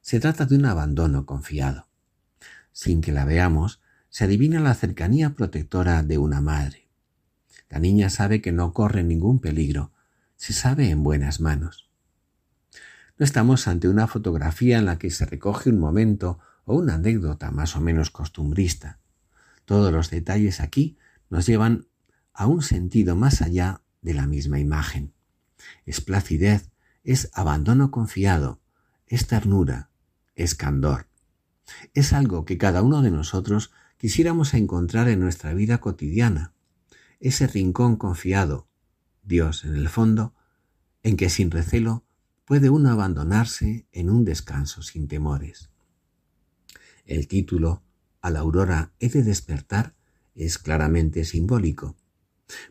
Se 0.00 0.18
trata 0.18 0.46
de 0.46 0.56
un 0.56 0.66
abandono 0.66 1.26
confiado. 1.26 1.88
Sin 2.72 3.00
que 3.00 3.12
la 3.12 3.24
veamos, 3.24 3.80
se 4.08 4.24
adivina 4.24 4.60
la 4.60 4.74
cercanía 4.74 5.34
protectora 5.34 6.02
de 6.02 6.18
una 6.18 6.40
madre. 6.40 6.88
La 7.70 7.78
niña 7.78 8.10
sabe 8.10 8.42
que 8.42 8.52
no 8.52 8.74
corre 8.74 9.04
ningún 9.04 9.40
peligro, 9.40 9.92
se 10.36 10.52
sabe 10.52 10.90
en 10.90 11.02
buenas 11.02 11.40
manos. 11.40 11.88
No 13.16 13.24
estamos 13.24 13.68
ante 13.68 13.88
una 13.88 14.08
fotografía 14.08 14.78
en 14.78 14.86
la 14.86 14.98
que 14.98 15.10
se 15.10 15.24
recoge 15.24 15.70
un 15.70 15.78
momento 15.78 16.40
o 16.64 16.76
una 16.76 16.94
anécdota 16.94 17.50
más 17.52 17.76
o 17.76 17.80
menos 17.80 18.10
costumbrista. 18.10 18.98
Todos 19.64 19.92
los 19.92 20.10
detalles 20.10 20.60
aquí 20.60 20.98
nos 21.30 21.46
llevan 21.46 21.86
a 22.32 22.46
un 22.46 22.62
sentido 22.62 23.16
más 23.16 23.42
allá 23.42 23.82
de 24.00 24.14
la 24.14 24.26
misma 24.26 24.58
imagen. 24.58 25.12
Es 25.86 26.00
placidez, 26.00 26.70
es 27.04 27.30
abandono 27.32 27.90
confiado, 27.90 28.60
es 29.06 29.26
ternura, 29.26 29.90
es 30.34 30.54
candor. 30.54 31.06
Es 31.94 32.12
algo 32.12 32.44
que 32.44 32.58
cada 32.58 32.82
uno 32.82 33.02
de 33.02 33.10
nosotros 33.10 33.70
quisiéramos 33.96 34.54
encontrar 34.54 35.08
en 35.08 35.20
nuestra 35.20 35.54
vida 35.54 35.78
cotidiana, 35.78 36.52
ese 37.20 37.46
rincón 37.46 37.96
confiado, 37.96 38.66
Dios 39.22 39.64
en 39.64 39.76
el 39.76 39.88
fondo, 39.88 40.34
en 41.04 41.16
que 41.16 41.30
sin 41.30 41.50
recelo 41.50 42.04
puede 42.44 42.68
uno 42.68 42.90
abandonarse 42.90 43.86
en 43.92 44.10
un 44.10 44.24
descanso 44.24 44.82
sin 44.82 45.06
temores. 45.06 45.70
El 47.04 47.28
título 47.28 47.82
A 48.20 48.30
la 48.30 48.40
aurora 48.40 48.92
he 48.98 49.08
de 49.08 49.22
despertar 49.22 49.94
es 50.34 50.58
claramente 50.58 51.24
simbólico. 51.24 51.96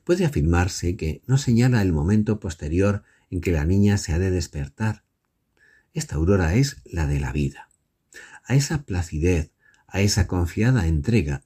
Puede 0.04 0.26
afirmarse 0.26 0.96
que 0.96 1.22
no 1.28 1.38
señala 1.38 1.82
el 1.82 1.94
momento 1.94 2.40
posterior 2.40 3.04
en 3.30 3.42
que 3.42 3.52
la 3.52 3.66
niña 3.66 3.98
se 3.98 4.14
ha 4.14 4.20
de 4.20 4.32
despertar. 4.32 5.04
Esta 5.94 6.16
aurora 6.16 6.56
es 6.56 6.78
la 6.86 7.08
de 7.08 7.20
la 7.20 7.32
vida. 7.32 7.70
A 8.46 8.56
esa 8.56 8.84
placidez, 8.84 9.52
a 9.88 10.02
esa 10.02 10.28
confiada 10.28 10.88
entrega, 10.88 11.44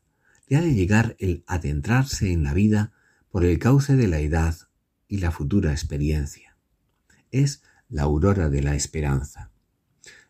le 0.47 0.57
ha 0.57 0.61
de 0.61 0.73
llegar 0.73 1.15
el 1.19 1.43
adentrarse 1.47 2.31
en 2.31 2.43
la 2.43 2.53
vida 2.53 2.91
por 3.29 3.45
el 3.45 3.59
cauce 3.59 3.95
de 3.95 4.07
la 4.07 4.19
edad 4.19 4.55
y 5.07 5.17
la 5.17 5.31
futura 5.31 5.71
experiencia. 5.71 6.57
Es 7.31 7.63
la 7.89 8.03
aurora 8.03 8.49
de 8.49 8.61
la 8.61 8.75
esperanza. 8.75 9.51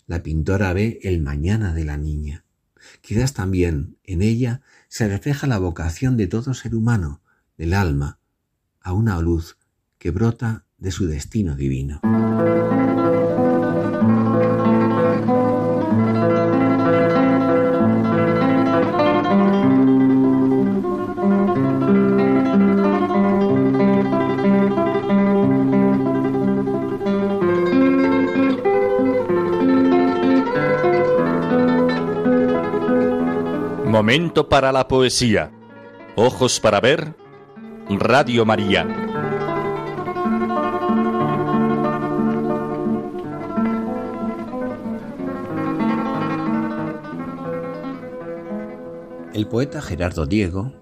La 0.08 0.24
pintora 0.24 0.72
ve 0.74 1.00
el 1.04 1.22
mañana 1.22 1.74
de 1.74 1.86
la 1.86 1.98
niña. 1.98 2.46
Quizás 3.02 3.34
también 3.34 3.98
en 4.04 4.22
ella 4.22 4.62
se 4.88 5.08
refleja 5.08 5.48
la 5.48 5.58
vocación 5.58 6.18
de 6.18 6.28
todo 6.28 6.54
ser 6.54 6.76
humano, 6.76 7.22
del 7.58 7.74
alma, 7.74 8.20
a 8.82 8.94
una 8.94 9.20
luz 9.20 9.58
que 9.98 10.12
brota 10.12 10.66
de 10.78 10.92
su 10.92 11.08
destino 11.08 11.56
divino. 11.56 12.02
Momento 33.96 34.50
para 34.50 34.74
la 34.74 34.90
poesía. 34.90 35.52
Ojos 36.18 36.60
para 36.60 36.82
ver. 36.82 37.25
Radio 37.90 38.46
María. 38.46 38.88
El 49.34 49.48
poeta 49.48 49.82
Gerardo 49.82 50.26
Diego, 50.26 50.74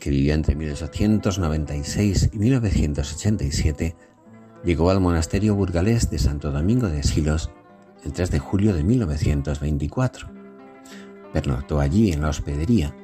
que 0.00 0.10
vivió 0.10 0.34
entre 0.34 0.54
1896 0.54 2.30
y 2.32 2.38
1987, 2.38 3.96
llegó 4.64 4.90
al 4.90 5.00
monasterio 5.00 5.54
burgalés 5.54 6.10
de 6.10 6.18
Santo 6.18 6.52
Domingo 6.52 6.88
de 6.88 7.02
Silos 7.02 7.50
el 8.04 8.12
3 8.12 8.30
de 8.30 8.38
julio 8.38 8.74
de 8.74 8.82
1924 8.82 10.36
Pernoctó 11.32 11.80
allí 11.80 12.12
en 12.12 12.22
la 12.22 12.30
hospedería 12.30 12.94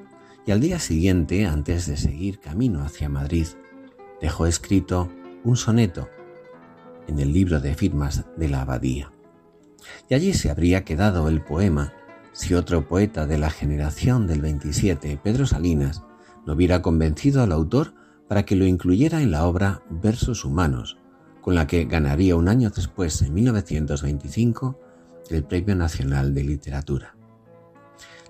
y 0.47 0.51
al 0.51 0.61
día 0.61 0.79
siguiente, 0.79 1.47
antes 1.47 1.87
de 1.87 1.97
seguir 1.97 2.41
camino 2.41 2.83
hacia 2.83 3.09
Madrid, 3.09 3.47
dejó 4.21 4.47
escrito 4.47 5.11
un 5.45 5.57
soneto 5.57 6.09
en 7.07 7.19
el 7.19 7.33
libro 7.33 7.61
de 7.61 7.75
firmas 7.75 8.25
de 8.37 8.49
la 8.49 8.63
abadía. 8.63 9.13
Y 10.09 10.15
allí 10.15 10.33
se 10.33 10.51
habría 10.51 10.85
quedado 10.85 11.29
el 11.29 11.43
poema 11.43 11.93
si 12.33 12.55
otro 12.55 12.89
poeta 12.89 13.27
de 13.27 13.39
la 13.39 13.51
generación 13.51 14.27
del 14.27 14.41
27, 14.41 15.21
Pedro 15.23 15.47
Salinas, 15.47 16.03
no 16.47 16.55
hubiera 16.55 16.81
convencido 16.83 17.43
al 17.43 17.53
autor 17.53 17.95
para 18.27 18.45
que 18.45 18.57
lo 18.57 18.65
incluyera 18.65 19.21
en 19.21 19.31
la 19.31 19.47
obra 19.47 19.83
Versos 19.91 20.45
Humanos, 20.45 20.99
con 21.43 21.55
la 21.55 21.67
que 21.67 21.85
ganaría 21.85 22.37
un 22.37 22.49
año 22.49 22.71
después, 22.71 23.21
en 23.21 23.35
1925, 23.35 24.81
el 25.29 25.45
Premio 25.45 25.77
Nacional 25.77 26.35
de 26.35 26.45
Literatura. 26.45 27.17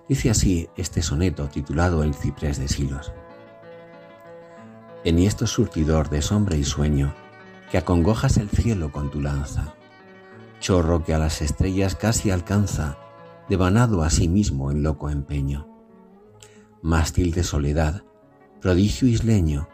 Dice 0.09 0.31
así 0.31 0.69
este 0.77 1.01
soneto 1.01 1.49
titulado 1.49 2.03
El 2.03 2.15
ciprés 2.15 2.59
de 2.59 2.69
Silos. 2.69 3.13
Enhiesto 5.05 5.47
surtidor 5.47 6.11
de 6.11 6.23
sombra 6.23 6.57
y 6.57 6.65
sueño, 6.65 7.15
que 7.71 7.79
acongojas 7.79 8.37
el 8.37 8.51
cielo 8.51 8.93
con 8.93 9.11
tu 9.11 9.21
lanza, 9.21 9.75
chorro 10.61 11.05
que 11.05 11.15
a 11.15 11.19
las 11.19 11.41
estrellas 11.41 11.95
casi 11.97 12.31
alcanza, 12.31 12.99
devanado 13.49 14.03
a 14.03 14.11
sí 14.11 14.29
mismo 14.29 14.71
en 14.71 14.83
loco 14.83 15.09
empeño. 15.09 15.69
Mástil 16.83 17.33
de 17.33 17.45
soledad, 17.45 18.03
prodigio 18.61 19.09
isleño, 19.09 19.69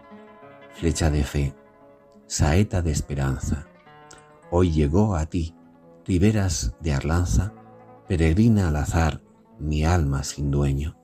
flecha 0.75 1.11
de 1.11 1.25
fe, 1.25 1.55
saeta 2.27 2.83
de 2.83 2.93
esperanza. 2.93 3.67
Hoy 4.51 4.73
llegó 4.73 5.17
a 5.17 5.27
ti, 5.27 5.55
riberas 6.07 6.75
de 6.81 6.93
Arlanza, 6.93 7.53
peregrina 8.07 8.69
al 8.69 8.77
azar 8.77 9.28
mi 9.59 9.85
alma 9.85 10.25
sin 10.25 10.51
dueño. 10.51 10.97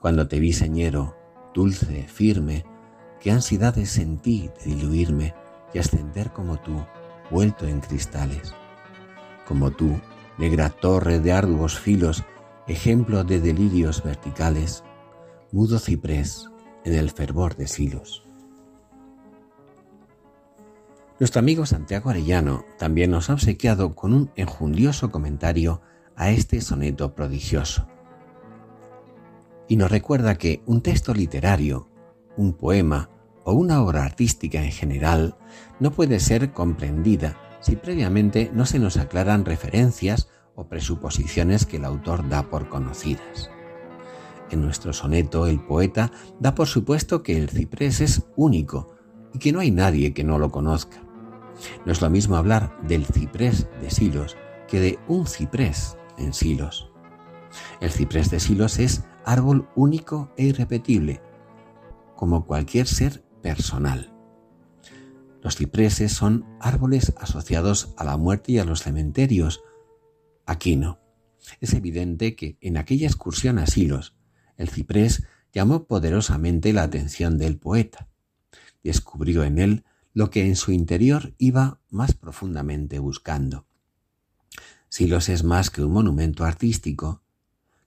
Cuando 0.00 0.28
te 0.28 0.38
vi 0.40 0.52
señero, 0.52 1.16
dulce, 1.54 2.06
firme, 2.08 2.64
qué 3.20 3.30
ansiedades 3.30 3.90
sentí 3.90 4.50
de 4.58 4.74
diluirme 4.74 5.34
y 5.72 5.78
ascender 5.78 6.32
como 6.32 6.58
tú, 6.58 6.84
vuelto 7.30 7.66
en 7.66 7.80
cristales. 7.80 8.54
Como 9.46 9.70
tú, 9.70 10.00
negra 10.38 10.70
torre 10.70 11.20
de 11.20 11.32
arduos 11.32 11.78
filos, 11.78 12.24
ejemplo 12.66 13.24
de 13.24 13.40
delirios 13.40 14.02
verticales, 14.02 14.84
mudo 15.52 15.78
ciprés 15.78 16.48
en 16.84 16.94
el 16.94 17.10
fervor 17.10 17.56
de 17.56 17.66
silos. 17.66 18.26
Nuestro 21.18 21.38
amigo 21.38 21.64
Santiago 21.64 22.10
Arellano 22.10 22.66
también 22.78 23.10
nos 23.10 23.30
ha 23.30 23.34
obsequiado 23.34 23.94
con 23.94 24.12
un 24.12 24.30
enjundioso 24.36 25.10
comentario 25.10 25.80
a 26.16 26.30
este 26.30 26.60
soneto 26.60 27.14
prodigioso. 27.14 27.86
Y 29.68 29.76
nos 29.76 29.90
recuerda 29.90 30.36
que 30.36 30.62
un 30.66 30.80
texto 30.80 31.12
literario, 31.12 31.88
un 32.36 32.54
poema 32.54 33.10
o 33.44 33.52
una 33.52 33.82
obra 33.82 34.04
artística 34.04 34.62
en 34.62 34.72
general 34.72 35.36
no 35.78 35.92
puede 35.92 36.20
ser 36.20 36.52
comprendida 36.52 37.36
si 37.60 37.76
previamente 37.76 38.50
no 38.54 38.66
se 38.66 38.78
nos 38.78 38.96
aclaran 38.96 39.44
referencias 39.44 40.28
o 40.54 40.68
presuposiciones 40.68 41.66
que 41.66 41.76
el 41.76 41.84
autor 41.84 42.28
da 42.28 42.48
por 42.48 42.68
conocidas. 42.68 43.50
En 44.50 44.62
nuestro 44.62 44.92
soneto 44.92 45.46
el 45.46 45.60
poeta 45.60 46.12
da 46.38 46.54
por 46.54 46.68
supuesto 46.68 47.22
que 47.22 47.36
el 47.36 47.50
ciprés 47.50 48.00
es 48.00 48.22
único 48.36 48.94
y 49.34 49.38
que 49.38 49.52
no 49.52 49.60
hay 49.60 49.70
nadie 49.70 50.14
que 50.14 50.24
no 50.24 50.38
lo 50.38 50.50
conozca. 50.50 51.02
No 51.84 51.92
es 51.92 52.00
lo 52.00 52.10
mismo 52.10 52.36
hablar 52.36 52.76
del 52.82 53.04
ciprés 53.04 53.66
de 53.80 53.90
Silos 53.90 54.36
que 54.68 54.80
de 54.80 54.98
un 55.08 55.26
ciprés 55.26 55.96
en 56.18 56.32
Silos. 56.32 56.90
El 57.80 57.90
ciprés 57.90 58.30
de 58.30 58.40
Silos 58.40 58.78
es 58.78 59.04
árbol 59.24 59.68
único 59.74 60.32
e 60.36 60.44
irrepetible, 60.44 61.20
como 62.14 62.46
cualquier 62.46 62.86
ser 62.86 63.24
personal. 63.42 64.12
Los 65.42 65.56
cipreses 65.56 66.12
son 66.12 66.44
árboles 66.60 67.12
asociados 67.18 67.94
a 67.96 68.04
la 68.04 68.16
muerte 68.16 68.52
y 68.52 68.58
a 68.58 68.64
los 68.64 68.82
cementerios. 68.82 69.62
Aquí 70.44 70.76
no. 70.76 70.98
Es 71.60 71.72
evidente 71.74 72.34
que 72.34 72.58
en 72.60 72.76
aquella 72.76 73.06
excursión 73.06 73.58
a 73.58 73.66
Silos, 73.66 74.16
el 74.56 74.68
ciprés 74.68 75.24
llamó 75.52 75.86
poderosamente 75.86 76.72
la 76.72 76.82
atención 76.82 77.38
del 77.38 77.58
poeta. 77.58 78.08
Descubrió 78.82 79.44
en 79.44 79.58
él 79.58 79.84
lo 80.12 80.30
que 80.30 80.46
en 80.46 80.56
su 80.56 80.72
interior 80.72 81.34
iba 81.38 81.80
más 81.90 82.14
profundamente 82.14 82.98
buscando. 82.98 83.66
Silos 84.96 85.28
es 85.28 85.44
más 85.44 85.68
que 85.68 85.84
un 85.84 85.92
monumento 85.92 86.46
artístico, 86.46 87.20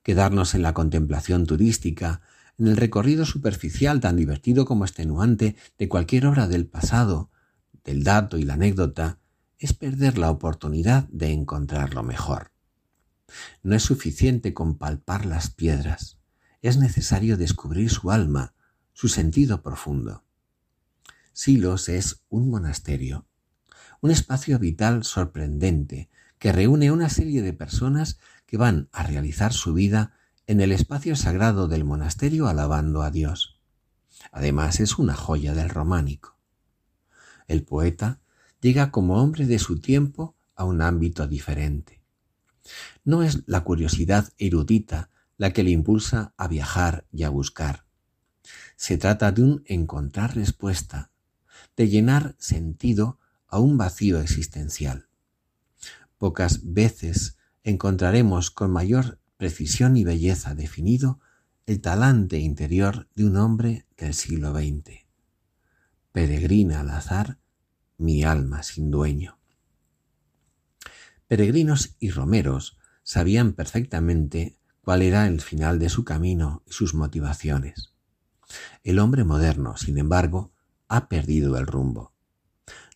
quedarnos 0.04 0.54
en 0.54 0.62
la 0.62 0.76
contemplación 0.76 1.48
turística, 1.48 2.22
en 2.60 2.68
el 2.68 2.78
recorrido 2.78 3.26
superficial 3.26 4.00
tan 4.00 4.16
divertido 4.16 4.64
como 4.64 4.86
extenuante 4.86 5.56
de 5.80 5.90
cualquier 5.90 6.28
obra 6.28 6.48
del 6.48 6.68
pasado, 6.68 7.32
del 7.84 8.04
dato 8.04 8.38
y 8.38 8.44
la 8.44 8.54
anécdota, 8.54 9.18
es 9.58 9.74
perder 9.74 10.20
la 10.20 10.30
oportunidad 10.30 11.08
de 11.10 11.32
encontrar 11.32 11.96
lo 11.96 12.04
mejor. 12.04 12.52
No 13.64 13.76
es 13.76 13.82
suficiente 13.82 14.54
con 14.54 14.78
palpar 14.78 15.26
las 15.26 15.50
piedras, 15.50 16.20
es 16.62 16.78
necesario 16.78 17.38
descubrir 17.38 17.90
su 17.90 18.12
alma, 18.12 18.54
su 18.94 19.08
sentido 19.08 19.64
profundo. 19.64 20.26
Silos 21.34 21.90
es 21.90 22.22
un 22.30 22.52
monasterio, 22.52 23.26
un 24.00 24.12
espacio 24.12 24.60
vital 24.60 25.04
sorprendente, 25.04 26.08
que 26.40 26.52
reúne 26.52 26.92
una 26.92 27.10
serie 27.10 27.42
de 27.42 27.54
personas 27.54 28.18
que 28.46 28.58
van 28.58 28.90
a 28.92 29.04
realizar 29.04 29.54
su 29.54 29.74
vida 29.74 30.14
en 30.48 30.62
el 30.62 30.72
espacio 30.72 31.16
sagrado 31.16 31.68
del 31.68 31.84
monasterio 31.84 32.48
alabando 32.48 33.04
a 33.04 33.12
Dios. 33.12 33.60
Además 34.32 34.80
es 34.80 34.98
una 34.98 35.14
joya 35.14 35.54
del 35.54 35.70
románico. 35.70 36.38
El 37.48 37.64
poeta 37.64 38.22
llega 38.62 38.90
como 38.90 39.22
hombre 39.22 39.46
de 39.46 39.60
su 39.60 39.80
tiempo 39.80 40.36
a 40.56 40.64
un 40.64 40.82
ámbito 40.82 41.28
diferente. 41.28 42.02
No 43.04 43.24
es 43.24 43.44
la 43.46 43.64
curiosidad 43.64 44.32
erudita 44.38 45.10
la 45.38 45.52
que 45.52 45.64
le 45.64 45.72
impulsa 45.72 46.34
a 46.38 46.48
viajar 46.48 47.06
y 47.12 47.24
a 47.24 47.30
buscar. 47.30 47.86
Se 48.76 48.98
trata 48.98 49.32
de 49.32 49.44
un 49.44 49.64
encontrar 49.66 50.36
respuesta, 50.36 51.12
de 51.76 51.90
llenar 51.90 52.36
sentido 52.40 53.20
a 53.48 53.60
un 53.60 53.78
vacío 53.78 54.20
existencial. 54.20 55.09
Pocas 56.20 56.60
veces 56.64 57.38
encontraremos 57.64 58.52
con 58.52 58.72
mayor 58.72 59.20
precisión 59.38 59.96
y 59.96 60.04
belleza 60.04 60.54
definido 60.54 61.22
el 61.66 61.80
talante 61.80 62.38
interior 62.40 63.08
de 63.16 63.26
un 63.26 63.38
hombre 63.38 63.86
del 63.96 64.14
siglo 64.14 64.54
XX. 64.54 65.06
Peregrina 66.12 66.82
al 66.82 66.90
azar, 66.90 67.40
mi 67.98 68.24
alma 68.24 68.64
sin 68.64 68.92
dueño. 68.92 69.40
Peregrinos 71.28 71.96
y 72.00 72.12
romeros 72.12 72.78
sabían 73.02 73.54
perfectamente 73.54 74.58
cuál 74.82 75.04
era 75.04 75.26
el 75.26 75.40
final 75.40 75.80
de 75.80 75.88
su 75.88 76.04
camino 76.04 76.64
y 76.66 76.74
sus 76.74 76.94
motivaciones. 76.94 77.94
El 78.84 79.00
hombre 79.00 79.24
moderno, 79.24 79.78
sin 79.78 79.98
embargo, 79.98 80.52
ha 80.90 81.08
perdido 81.08 81.58
el 81.58 81.66
rumbo. 81.66 82.12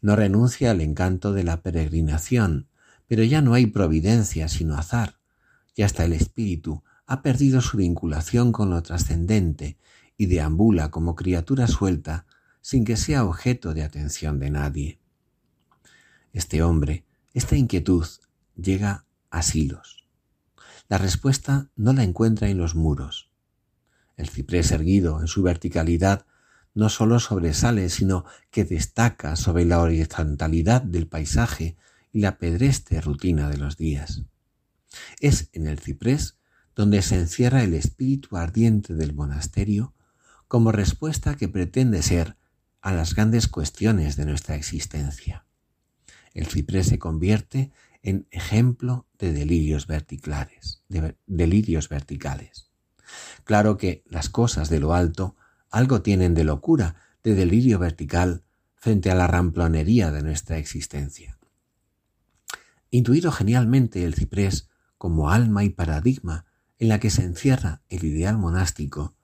No 0.02 0.18
renuncia 0.18 0.72
al 0.72 0.82
encanto 0.82 1.32
de 1.32 1.44
la 1.44 1.62
peregrinación, 1.62 2.68
pero 3.08 3.24
ya 3.24 3.42
no 3.42 3.54
hay 3.54 3.68
providencia 3.68 4.48
sino 4.48 4.76
azar, 4.76 5.20
y 5.76 5.84
hasta 5.84 6.06
el 6.06 6.14
espíritu 6.14 6.84
ha 7.06 7.22
perdido 7.22 7.62
su 7.62 7.78
vinculación 7.78 8.52
con 8.52 8.70
lo 8.70 8.82
trascendente 8.82 9.78
y 10.18 10.28
deambula 10.28 10.92
como 10.92 11.16
criatura 11.16 11.68
suelta 11.68 12.26
sin 12.62 12.86
que 12.86 12.98
sea 12.98 13.26
objeto 13.26 13.74
de 13.74 13.84
atención 13.84 14.40
de 14.40 14.50
nadie. 14.50 15.00
Este 16.32 16.64
hombre, 16.64 17.06
esta 17.34 17.56
inquietud, 17.56 18.08
llega 18.56 19.06
a 19.30 19.42
Silos. 19.42 20.08
La 20.88 20.98
respuesta 20.98 21.70
no 21.76 21.94
la 21.94 22.04
encuentra 22.04 22.50
en 22.50 22.58
los 22.58 22.76
muros. 22.76 23.30
El 24.16 24.30
ciprés 24.30 24.72
erguido 24.72 25.20
en 25.22 25.28
su 25.28 25.44
verticalidad 25.44 26.26
no 26.74 26.90
sólo 26.90 27.20
sobresale, 27.20 27.90
sino 27.90 28.26
que 28.50 28.64
destaca 28.64 29.36
sobre 29.36 29.66
la 29.66 29.80
horizontalidad 29.80 30.82
del 30.82 31.08
paisaje 31.08 31.78
y 32.14 32.22
la 32.22 32.38
pedreste 32.38 33.02
rutina 33.02 33.50
de 33.50 33.58
los 33.58 33.76
días. 33.76 34.24
Es 35.20 35.50
en 35.52 35.68
el 35.68 35.80
ciprés 35.80 36.38
donde 36.76 37.02
se 37.02 37.16
encierra 37.20 37.64
el 37.64 37.74
espíritu 37.74 38.38
ardiente 38.38 38.94
del 38.94 39.14
monasterio 39.14 39.94
como 40.48 40.72
respuesta 40.72 41.36
que 41.36 41.50
pretende 41.50 42.02
ser 42.04 42.38
a 42.82 42.94
las 42.94 43.16
grandes 43.16 43.48
cuestiones 43.48 44.16
de 44.16 44.26
nuestra 44.26 44.56
existencia. 44.56 45.46
El 46.34 46.46
ciprés 46.46 46.88
se 46.88 47.00
convierte 47.00 47.72
en 48.04 48.28
ejemplo 48.32 49.08
de 49.18 49.34
delirios 49.34 49.88
verticales, 49.88 50.84
de 50.90 51.16
delirios 51.26 51.90
verticales. 51.90 52.70
Claro 53.44 53.78
que 53.78 54.04
las 54.06 54.30
cosas 54.30 54.70
de 54.70 54.80
lo 54.80 54.94
alto 54.94 55.36
algo 55.70 56.02
tienen 56.02 56.36
de 56.36 56.44
locura, 56.44 56.96
de 57.24 57.34
delirio 57.34 57.80
vertical 57.80 58.44
frente 58.76 59.10
a 59.10 59.16
la 59.16 59.28
ramplonería 59.28 60.12
de 60.12 60.22
nuestra 60.22 60.58
existencia. 60.58 61.40
Intuido 62.94 63.32
genialmente 63.32 64.06
el 64.06 64.14
ciprés 64.14 64.70
como 65.00 65.32
alma 65.32 65.64
y 65.64 65.72
paradigma 65.72 66.46
en 66.78 66.90
la 66.90 67.00
que 67.00 67.10
se 67.10 67.24
encierra 67.24 67.82
el 67.90 68.04
ideal 68.04 68.38
monástico, 68.38 69.16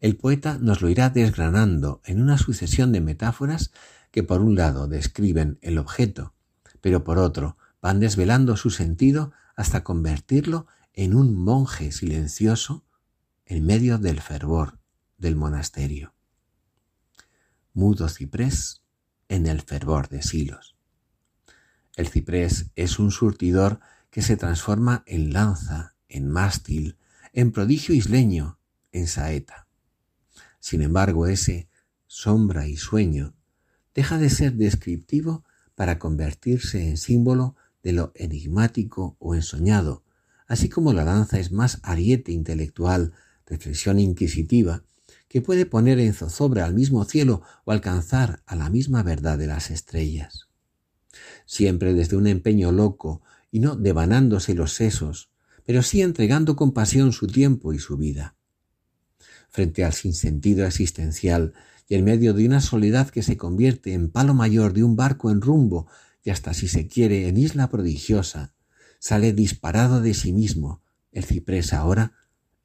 el 0.00 0.18
poeta 0.18 0.58
nos 0.60 0.82
lo 0.82 0.90
irá 0.90 1.08
desgranando 1.08 2.02
en 2.04 2.20
una 2.20 2.36
sucesión 2.36 2.92
de 2.92 3.00
metáforas 3.00 3.72
que 4.10 4.22
por 4.22 4.42
un 4.42 4.54
lado 4.54 4.86
describen 4.86 5.58
el 5.62 5.78
objeto, 5.78 6.34
pero 6.82 7.04
por 7.04 7.16
otro 7.18 7.56
van 7.80 8.00
desvelando 8.00 8.54
su 8.58 8.68
sentido 8.68 9.32
hasta 9.54 9.82
convertirlo 9.82 10.66
en 10.92 11.14
un 11.14 11.42
monje 11.42 11.92
silencioso 11.92 12.84
en 13.46 13.64
medio 13.64 13.96
del 13.96 14.20
fervor 14.20 14.78
del 15.16 15.36
monasterio. 15.36 16.12
Mudo 17.72 18.10
ciprés 18.10 18.82
en 19.30 19.46
el 19.46 19.62
fervor 19.62 20.10
de 20.10 20.22
Silos. 20.22 20.75
El 21.96 22.08
ciprés 22.08 22.66
es 22.76 22.98
un 22.98 23.10
surtidor 23.10 23.80
que 24.10 24.20
se 24.20 24.36
transforma 24.36 25.02
en 25.06 25.32
lanza, 25.32 25.94
en 26.08 26.28
mástil, 26.28 26.98
en 27.32 27.52
prodigio 27.52 27.94
isleño, 27.94 28.58
en 28.92 29.06
saeta. 29.06 29.66
Sin 30.60 30.82
embargo, 30.82 31.26
ese 31.26 31.70
sombra 32.06 32.68
y 32.68 32.76
sueño 32.76 33.34
deja 33.94 34.18
de 34.18 34.28
ser 34.28 34.52
descriptivo 34.54 35.44
para 35.74 35.98
convertirse 35.98 36.86
en 36.86 36.98
símbolo 36.98 37.56
de 37.82 37.92
lo 37.92 38.12
enigmático 38.14 39.16
o 39.18 39.34
ensoñado, 39.34 40.04
así 40.46 40.68
como 40.68 40.92
la 40.92 41.04
lanza 41.04 41.38
es 41.38 41.50
más 41.50 41.80
ariete 41.82 42.30
intelectual, 42.30 43.14
reflexión 43.46 43.98
inquisitiva, 43.98 44.82
que 45.28 45.40
puede 45.40 45.64
poner 45.64 45.98
en 45.98 46.12
zozobra 46.12 46.66
al 46.66 46.74
mismo 46.74 47.04
cielo 47.04 47.42
o 47.64 47.72
alcanzar 47.72 48.42
a 48.44 48.54
la 48.54 48.68
misma 48.68 49.02
verdad 49.02 49.38
de 49.38 49.46
las 49.46 49.70
estrellas. 49.70 50.45
Siempre 51.44 51.94
desde 51.94 52.16
un 52.16 52.26
empeño 52.26 52.72
loco 52.72 53.22
y 53.50 53.60
no 53.60 53.76
devanándose 53.76 54.54
los 54.54 54.72
sesos, 54.72 55.30
pero 55.64 55.82
sí 55.82 56.02
entregando 56.02 56.56
con 56.56 56.72
pasión 56.72 57.12
su 57.12 57.26
tiempo 57.26 57.72
y 57.72 57.78
su 57.78 57.96
vida. 57.96 58.36
Frente 59.48 59.84
al 59.84 59.92
sinsentido 59.92 60.66
existencial 60.66 61.54
y 61.88 61.94
en 61.94 62.04
medio 62.04 62.34
de 62.34 62.46
una 62.46 62.60
soledad 62.60 63.10
que 63.10 63.22
se 63.22 63.36
convierte 63.36 63.92
en 63.92 64.10
palo 64.10 64.34
mayor 64.34 64.72
de 64.72 64.84
un 64.84 64.96
barco 64.96 65.30
en 65.30 65.40
rumbo 65.40 65.86
y 66.22 66.30
hasta 66.30 66.54
si 66.54 66.68
se 66.68 66.88
quiere 66.88 67.28
en 67.28 67.36
isla 67.36 67.68
prodigiosa, 67.68 68.54
sale 68.98 69.32
disparado 69.32 70.00
de 70.00 70.14
sí 70.14 70.32
mismo 70.32 70.82
el 71.12 71.24
ciprés 71.24 71.72
ahora 71.72 72.12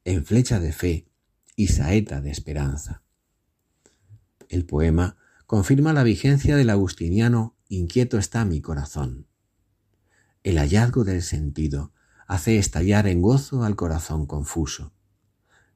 en 0.04 0.24
flecha 0.24 0.60
de 0.60 0.72
fe 0.72 1.06
y 1.56 1.68
saeta 1.68 2.20
de 2.20 2.30
esperanza. 2.30 3.02
El 4.48 4.66
poema 4.66 5.16
confirma 5.46 5.92
la 5.92 6.02
vigencia 6.02 6.56
del 6.56 6.70
agustiniano 6.70 7.56
Inquieto 7.74 8.18
está 8.18 8.44
mi 8.44 8.60
corazón. 8.60 9.28
El 10.42 10.58
hallazgo 10.58 11.04
del 11.04 11.22
sentido 11.22 11.94
hace 12.26 12.58
estallar 12.58 13.06
en 13.06 13.22
gozo 13.22 13.64
al 13.64 13.76
corazón 13.76 14.26
confuso. 14.26 14.92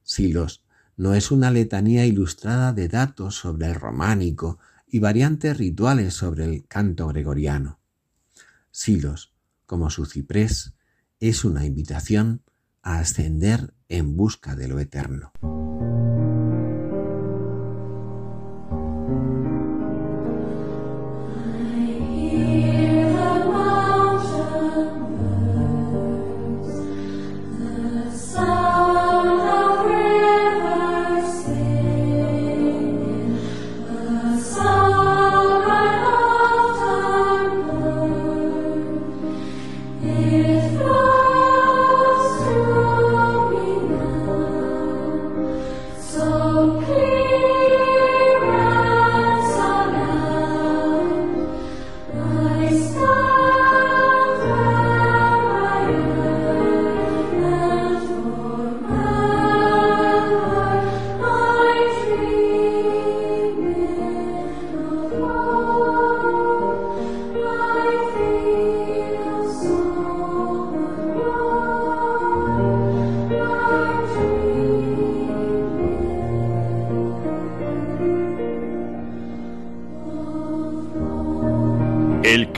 Silos 0.03 0.63
no 0.95 1.15
es 1.15 1.31
una 1.31 1.49
letanía 1.49 2.05
ilustrada 2.05 2.71
de 2.71 2.87
datos 2.87 3.33
sobre 3.33 3.69
el 3.69 3.73
románico 3.73 4.59
y 4.85 4.99
variantes 4.99 5.57
rituales 5.57 6.13
sobre 6.13 6.45
el 6.45 6.67
canto 6.67 7.07
gregoriano. 7.07 7.79
Silos, 8.69 9.33
como 9.65 9.89
su 9.89 10.05
ciprés, 10.05 10.75
es 11.19 11.45
una 11.45 11.65
invitación 11.65 12.43
a 12.83 12.99
ascender 12.99 13.73
en 13.89 14.15
busca 14.15 14.55
de 14.55 14.67
lo 14.67 14.79
eterno. 14.79 15.33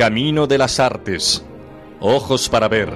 Camino 0.10 0.48
de 0.48 0.58
las 0.58 0.80
artes, 0.80 1.46
ojos 2.00 2.50
para 2.50 2.68
ver. 2.68 2.92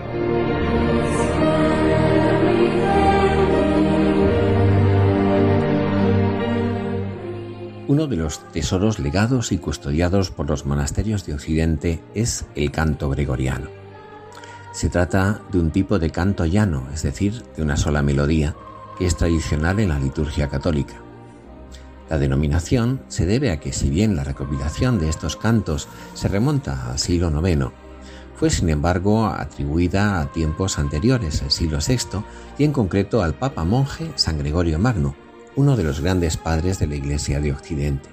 Uno 7.87 8.07
de 8.07 8.15
los 8.15 8.39
tesoros 8.51 8.97
legados 8.97 9.51
y 9.51 9.59
custodiados 9.59 10.31
por 10.31 10.49
los 10.49 10.65
monasterios 10.65 11.23
de 11.27 11.35
Occidente 11.35 12.03
es 12.15 12.47
el 12.55 12.71
canto 12.71 13.11
gregoriano. 13.11 13.69
Se 14.71 14.89
trata 14.89 15.43
de 15.51 15.59
un 15.59 15.69
tipo 15.69 15.99
de 15.99 16.09
canto 16.09 16.47
llano, 16.47 16.87
es 16.91 17.03
decir, 17.03 17.43
de 17.55 17.61
una 17.61 17.77
sola 17.77 18.01
melodía, 18.01 18.55
que 18.97 19.05
es 19.05 19.15
tradicional 19.15 19.79
en 19.79 19.89
la 19.89 19.99
liturgia 19.99 20.47
católica. 20.47 21.02
La 22.13 22.19
denominación 22.19 23.01
se 23.07 23.25
debe 23.25 23.49
a 23.49 23.59
que 23.59 23.73
si 23.73 23.89
bien 23.89 24.15
la 24.15 24.23
recopilación 24.23 24.99
de 24.99 25.09
estos 25.09 25.35
cantos 25.35 25.87
se 26.13 26.27
remonta 26.27 26.91
al 26.91 26.99
siglo 26.99 27.31
IX, 27.43 27.71
fue 28.35 28.51
sin 28.51 28.69
embargo 28.69 29.25
atribuida 29.25 30.21
a 30.21 30.31
tiempos 30.31 30.77
anteriores, 30.77 31.41
el 31.41 31.49
siglo 31.49 31.79
VI, 31.79 32.23
y 32.59 32.65
en 32.65 32.71
concreto 32.71 33.23
al 33.23 33.33
Papa 33.33 33.63
monje 33.63 34.11
San 34.13 34.37
Gregorio 34.37 34.77
Magno, 34.77 35.15
uno 35.55 35.75
de 35.75 35.81
los 35.81 36.01
grandes 36.01 36.37
padres 36.37 36.77
de 36.77 36.85
la 36.85 36.93
Iglesia 36.93 37.39
de 37.39 37.51
Occidente. 37.51 38.09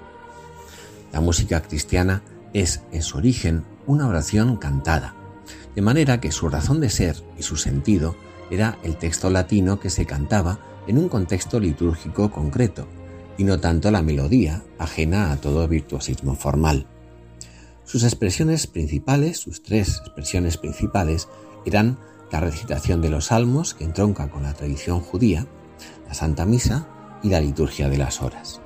La 1.12 1.20
música 1.20 1.60
cristiana 1.60 2.22
es, 2.54 2.80
en 2.92 3.02
su 3.02 3.18
origen, 3.18 3.64
una 3.86 4.08
oración 4.08 4.56
cantada, 4.56 5.14
de 5.74 5.82
manera 5.82 6.22
que 6.22 6.32
su 6.32 6.48
razón 6.48 6.80
de 6.80 6.88
ser 6.88 7.16
y 7.38 7.42
su 7.42 7.58
sentido 7.58 8.16
era 8.50 8.78
el 8.82 8.96
texto 8.96 9.28
latino 9.28 9.78
que 9.78 9.90
se 9.90 10.06
cantaba 10.06 10.58
en 10.86 10.96
un 10.96 11.10
contexto 11.10 11.60
litúrgico 11.60 12.30
concreto, 12.30 12.88
y 13.40 13.44
no 13.44 13.58
tanto 13.58 13.90
la 13.90 14.02
melodía, 14.02 14.62
ajena 14.78 15.32
a 15.32 15.38
todo 15.38 15.66
virtuosismo 15.66 16.34
formal. 16.34 16.86
Sus 17.86 18.04
expresiones 18.04 18.66
principales, 18.66 19.38
sus 19.38 19.62
tres 19.62 20.02
expresiones 20.04 20.58
principales, 20.58 21.26
eran 21.64 21.98
la 22.30 22.40
recitación 22.40 23.00
de 23.00 23.08
los 23.08 23.26
salmos, 23.28 23.72
que 23.72 23.84
entronca 23.84 24.28
con 24.28 24.42
la 24.42 24.52
tradición 24.52 25.00
judía, 25.00 25.46
la 26.06 26.12
Santa 26.12 26.44
Misa 26.44 26.86
y 27.22 27.30
la 27.30 27.40
liturgia 27.40 27.88
de 27.88 27.96
las 27.96 28.20
horas. 28.20 28.60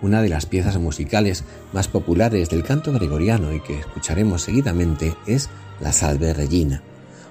Una 0.00 0.22
de 0.22 0.28
las 0.28 0.46
piezas 0.46 0.78
musicales 0.78 1.42
más 1.72 1.88
populares 1.88 2.50
del 2.50 2.62
canto 2.62 2.92
gregoriano 2.92 3.52
y 3.52 3.58
que 3.62 3.80
escucharemos 3.80 4.42
seguidamente 4.42 5.16
es 5.26 5.50
la 5.80 5.92
Salve 5.92 6.32
Regina, 6.34 6.84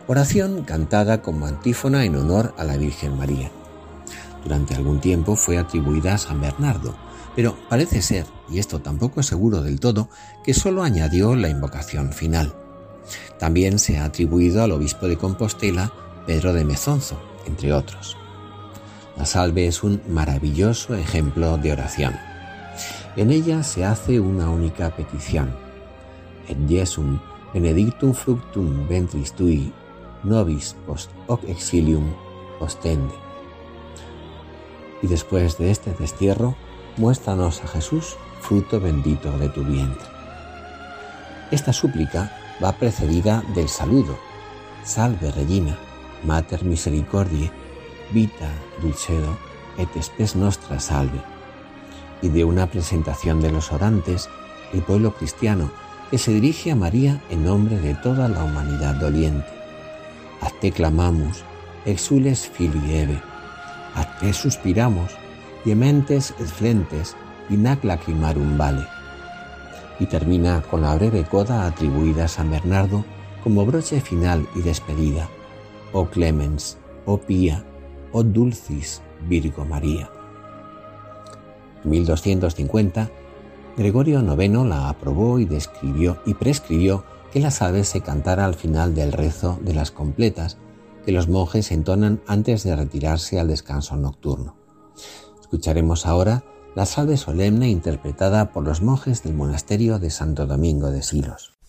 oración 0.06 0.66
cantada 0.66 1.22
como 1.22 1.48
antífona 1.48 2.04
en 2.04 2.18
honor 2.18 2.54
a 2.58 2.66
la 2.66 2.76
Virgen 2.76 3.18
María. 3.18 3.54
Durante 4.44 4.76
algún 4.76 5.00
tiempo 5.00 5.36
fue 5.36 5.58
atribuida 5.58 6.16
a 6.16 6.18
San 6.18 6.42
Bernardo, 6.42 6.96
pero 7.36 7.56
parece 7.70 8.02
ser, 8.02 8.26
y 8.50 8.60
esto 8.60 8.80
tampoco 8.80 9.20
es 9.20 9.28
seguro 9.28 9.62
del 9.62 9.80
todo, 9.80 10.10
que 10.44 10.54
solo 10.54 10.84
añadió 10.84 11.36
la 11.36 11.50
invocación 11.50 12.12
final. 12.12 12.54
También 13.40 13.80
se 13.80 13.98
ha 13.98 14.06
atribuido 14.06 14.64
al 14.64 14.72
obispo 14.72 15.08
de 15.08 15.18
Compostela, 15.18 15.94
Pedro 16.26 16.54
de 16.54 16.66
Mezonzo, 16.66 17.20
entre 17.46 17.74
otros. 17.74 18.18
La 19.18 19.26
salve 19.26 19.68
es 19.68 19.84
un 19.84 20.02
maravilloso 20.10 20.96
ejemplo 20.96 21.58
de 21.58 21.72
oración. 21.72 22.16
En 23.16 23.30
ella 23.30 23.64
se 23.64 23.86
hace 23.86 24.20
una 24.20 24.50
única 24.50 24.96
petición. 24.96 25.54
Et 26.48 26.58
Jesum 26.68 27.20
benedictum 27.54 28.14
fructum 28.14 28.88
ventris 28.88 29.34
tui, 29.36 29.72
nobis 30.24 30.76
post 30.88 31.12
hoc 31.28 31.44
exilium 31.48 32.08
ostende. 32.60 33.21
Y 35.02 35.08
después 35.08 35.58
de 35.58 35.72
este 35.72 35.94
destierro, 35.94 36.56
muéstranos 36.98 37.64
a 37.64 37.68
Jesús, 37.68 38.18
fruto 38.42 38.80
bendito 38.80 39.32
de 39.38 39.50
tu 39.50 39.64
vientre. 39.64 40.08
Esta 41.52 41.74
súplica 41.74 42.32
va 42.64 42.72
precedida 42.74 43.44
del 43.56 43.68
saludo, 43.68 44.18
Salve 44.84 45.32
Regina, 45.32 45.78
Mater 46.24 46.64
Misericordiae, 46.64 47.52
Vita 48.12 48.50
Dulcedo 48.82 49.38
et 49.78 49.90
spes 50.02 50.36
nostra 50.36 50.80
salve, 50.80 51.22
y 52.22 52.30
de 52.30 52.44
una 52.44 52.68
presentación 52.68 53.42
de 53.42 53.52
los 53.52 53.72
orantes, 53.72 54.30
el 54.74 54.82
pueblo 54.82 55.14
cristiano, 55.14 55.72
que 56.10 56.18
se 56.18 56.34
dirige 56.34 56.72
a 56.72 56.76
María 56.76 57.22
en 57.30 57.46
nombre 57.46 57.80
de 57.80 57.96
toda 57.96 58.28
la 58.28 58.44
humanidad 58.44 58.96
doliente. 58.96 59.48
A 60.42 60.50
te 60.50 60.72
clamamus, 60.72 61.44
exules 61.86 62.48
filii 62.48 63.22
a 63.96 64.20
te 64.20 64.34
suspiramos, 64.34 65.12
Diementes 65.64 66.34
et 66.40 66.48
flentes, 66.48 67.16
inac 67.50 67.84
lacrimarum 67.84 68.58
vale. 68.58 68.82
Y 70.00 70.08
termina 70.08 70.62
con 70.64 70.82
la 70.82 70.96
breve 70.96 71.24
coda 71.24 71.68
atribuida 71.68 72.26
a 72.26 72.28
San 72.28 72.50
Bernardo 72.50 73.06
como 73.44 73.64
broche 73.66 74.02
final 74.02 74.48
y 74.56 74.62
despedida. 74.62 75.30
Oh 75.94 76.06
clemens, 76.06 76.80
oh 77.06 77.20
pía, 77.20 77.64
oh 78.12 78.24
dulcis 78.24 79.04
Virgo 79.30 79.66
María. 79.66 80.10
En 81.84 81.92
1250, 81.92 83.12
Gregorio 83.78 84.22
IX 84.22 84.66
la 84.66 84.90
aprobó 84.90 85.38
y 85.38 85.46
describió 85.46 86.22
y 86.26 86.34
prescribió 86.34 87.04
que 87.32 87.40
la 87.40 87.52
salve 87.52 87.84
se 87.84 88.02
cantara 88.02 88.46
al 88.46 88.56
final 88.56 88.96
del 88.96 89.12
rezo 89.12 89.60
de 89.62 89.76
las 89.76 89.92
completas 89.92 90.58
que 91.06 91.12
los 91.12 91.28
monjes 91.28 91.72
entonan 91.72 92.22
antes 92.28 92.64
de 92.64 92.76
retirarse 92.76 93.40
al 93.40 93.48
descanso 93.48 93.96
nocturno. 93.96 94.56
Escucharemos 95.40 96.06
ahora 96.06 96.44
la 96.76 96.86
salve 96.86 97.18
solemne 97.18 97.70
interpretada 97.70 98.52
por 98.52 98.64
los 98.64 98.82
monjes 98.82 99.24
del 99.24 99.34
monasterio 99.34 100.00
de 100.00 100.10
Santo 100.10 100.48
Domingo 100.48 100.92
de 100.92 101.02
Silos. 101.02 101.61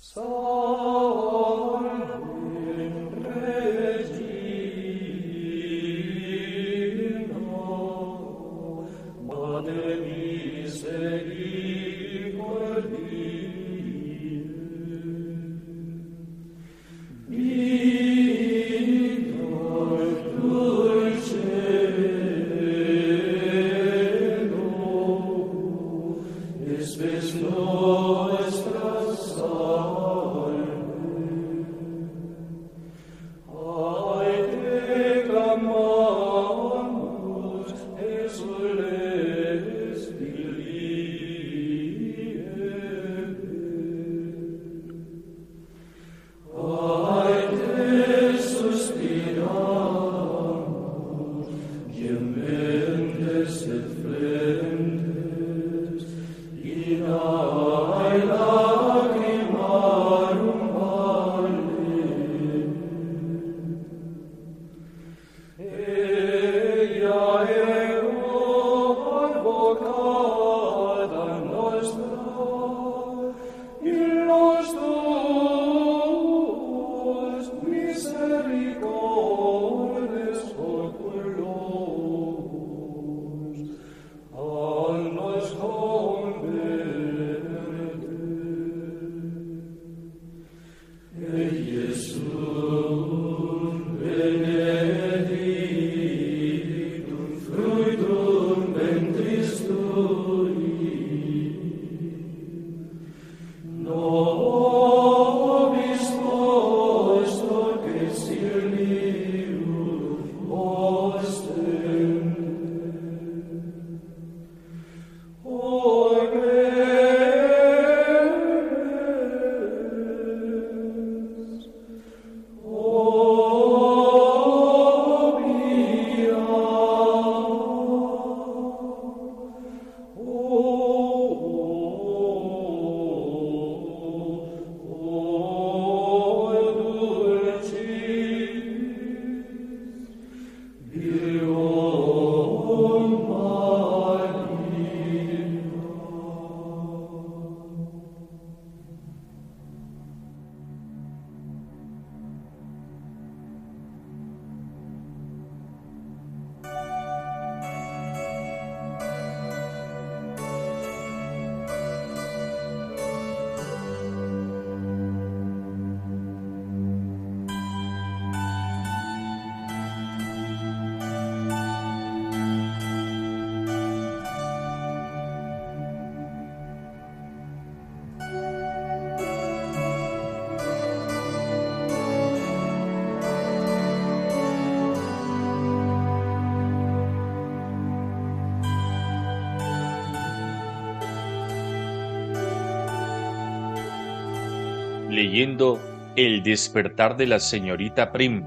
El 196.15 196.43
despertar 196.43 197.17
de 197.17 197.27
la 197.27 197.41
señorita 197.41 198.13
Prim 198.13 198.45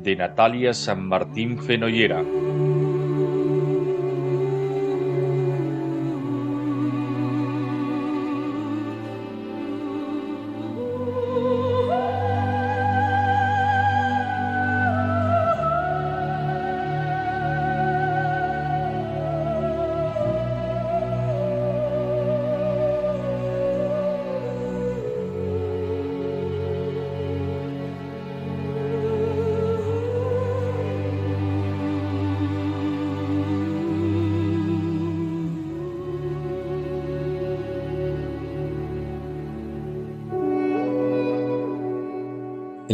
de 0.00 0.16
Natalia 0.16 0.72
San 0.72 1.06
Martín 1.06 1.58
Fenollera. 1.58 2.24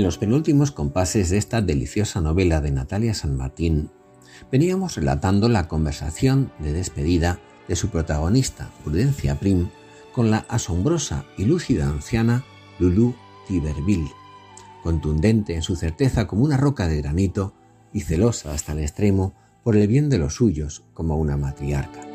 Los 0.09 0.17
penúltimos 0.17 0.71
compases 0.71 1.29
de 1.29 1.37
esta 1.37 1.61
deliciosa 1.61 2.23
novela 2.23 2.63
de 2.63 2.71
Natalia 2.71 3.13
San 3.13 3.37
Martín, 3.37 3.91
veníamos 4.51 4.97
relatando 4.97 5.51
la 5.51 5.69
conversación 5.69 6.51
de 6.61 6.73
despedida 6.73 7.41
de 7.69 7.77
su 7.77 7.91
protagonista, 7.91 8.71
Prudencia 8.83 9.39
Prim, 9.39 9.69
con 10.15 10.31
la 10.31 10.47
asombrosa 10.49 11.27
y 11.37 11.45
lúcida 11.45 11.91
anciana 11.91 12.43
Lulu 12.79 13.15
Tiberville, 13.47 14.11
contundente 14.83 15.55
en 15.55 15.61
su 15.61 15.77
certeza 15.77 16.27
como 16.27 16.43
una 16.43 16.57
roca 16.57 16.89
de 16.89 17.03
granito 17.03 17.53
y 17.93 18.01
celosa 18.01 18.55
hasta 18.55 18.73
el 18.73 18.79
extremo 18.79 19.35
por 19.63 19.77
el 19.77 19.89
bien 19.89 20.09
de 20.09 20.17
los 20.17 20.37
suyos 20.37 20.85
como 20.95 21.19
una 21.19 21.37
matriarca. 21.37 22.08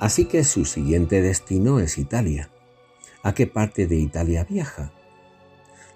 Así 0.00 0.24
que 0.24 0.44
su 0.44 0.64
siguiente 0.64 1.20
destino 1.20 1.78
es 1.78 1.98
Italia. 1.98 2.48
¿A 3.22 3.34
qué 3.34 3.46
parte 3.46 3.86
de 3.86 3.96
Italia 3.96 4.46
viaja? 4.48 4.92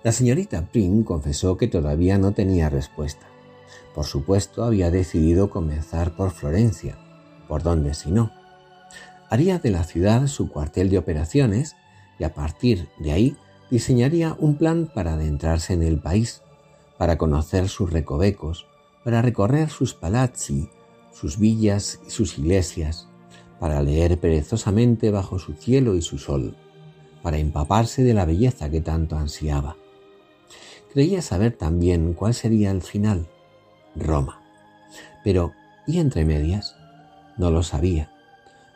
La 0.03 0.13
señorita 0.13 0.69
Prim 0.71 1.05
confesó 1.05 1.57
que 1.57 1.69
todavía 1.69 2.19
no 2.19 2.33
tenía 2.33 2.69
respuesta. 2.69 3.27
Por 3.95 4.05
supuesto, 4.05 4.63
había 4.63 4.91
decidido 4.91 5.49
comenzar 5.49 6.15
por 6.17 6.33
Florencia. 6.33 6.99
¿Por 7.49 7.63
dónde 7.63 7.95
si 7.95 8.11
no? 8.11 8.31
Haría 9.31 9.59
de 9.59 9.71
la 9.71 9.85
ciudad 9.85 10.27
su 10.27 10.51
cuartel 10.51 10.91
de 10.91 10.99
operaciones 10.99 11.75
y 12.19 12.25
a 12.25 12.35
partir 12.35 12.91
de 12.99 13.13
ahí 13.13 13.37
diseñaría 13.71 14.37
un 14.39 14.59
plan 14.59 14.91
para 14.95 15.15
adentrarse 15.15 15.73
en 15.73 15.83
el 15.83 15.99
país, 15.99 16.43
para 16.99 17.17
conocer 17.17 17.71
sus 17.71 17.91
recovecos, 17.91 18.67
para 19.03 19.23
recorrer 19.23 19.71
sus 19.71 19.95
palazzi, 19.95 20.69
sus 21.11 21.39
villas 21.39 22.01
y 22.07 22.11
sus 22.11 22.39
iglesias, 22.39 23.09
para 23.59 23.83
leer 23.83 24.19
perezosamente 24.19 25.11
bajo 25.11 25.39
su 25.39 25.55
cielo 25.55 25.95
y 25.95 26.03
su 26.03 26.19
sol, 26.19 26.57
para 27.23 27.39
empaparse 27.39 28.03
de 28.03 28.15
la 28.15 28.25
belleza 28.25 28.71
que 28.71 28.81
tanto 28.81 29.17
ansiaba. 29.17 29.77
Creía 30.93 31.23
saber 31.23 31.57
también 31.57 32.15
cuál 32.15 32.35
sería 32.35 32.71
el 32.71 32.83
final, 32.83 33.27
Roma. 33.97 34.43
Pero, 35.25 35.53
¿y 35.87 35.99
entre 35.99 36.25
medias? 36.25 36.77
No 37.37 37.51
lo 37.51 37.63
sabía. 37.63 38.13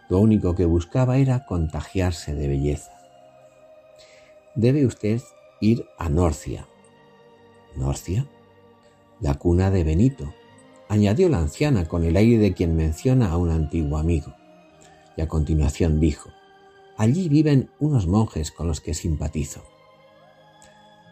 Lo 0.08 0.18
único 0.18 0.54
que 0.54 0.64
buscaba 0.64 1.18
era 1.18 1.44
contagiarse 1.44 2.34
de 2.34 2.48
belleza. 2.48 2.92
Debe 4.54 4.86
usted 4.86 5.20
ir 5.60 5.84
a 5.98 6.08
Norcia. 6.08 6.66
¿Norcia? 7.76 8.26
La 9.20 9.34
cuna 9.34 9.70
de 9.70 9.84
Benito, 9.84 10.32
añadió 10.88 11.28
la 11.28 11.38
anciana 11.38 11.86
con 11.86 12.04
el 12.04 12.16
aire 12.16 12.38
de 12.38 12.54
quien 12.54 12.74
menciona 12.74 13.30
a 13.30 13.36
un 13.36 13.50
antiguo 13.50 13.98
amigo 13.98 14.37
y 15.18 15.20
a 15.20 15.26
continuación 15.26 15.98
dijo, 15.98 16.30
Allí 16.96 17.28
viven 17.28 17.70
unos 17.80 18.06
monjes 18.06 18.52
con 18.52 18.68
los 18.68 18.80
que 18.80 18.94
simpatizo. 18.94 19.64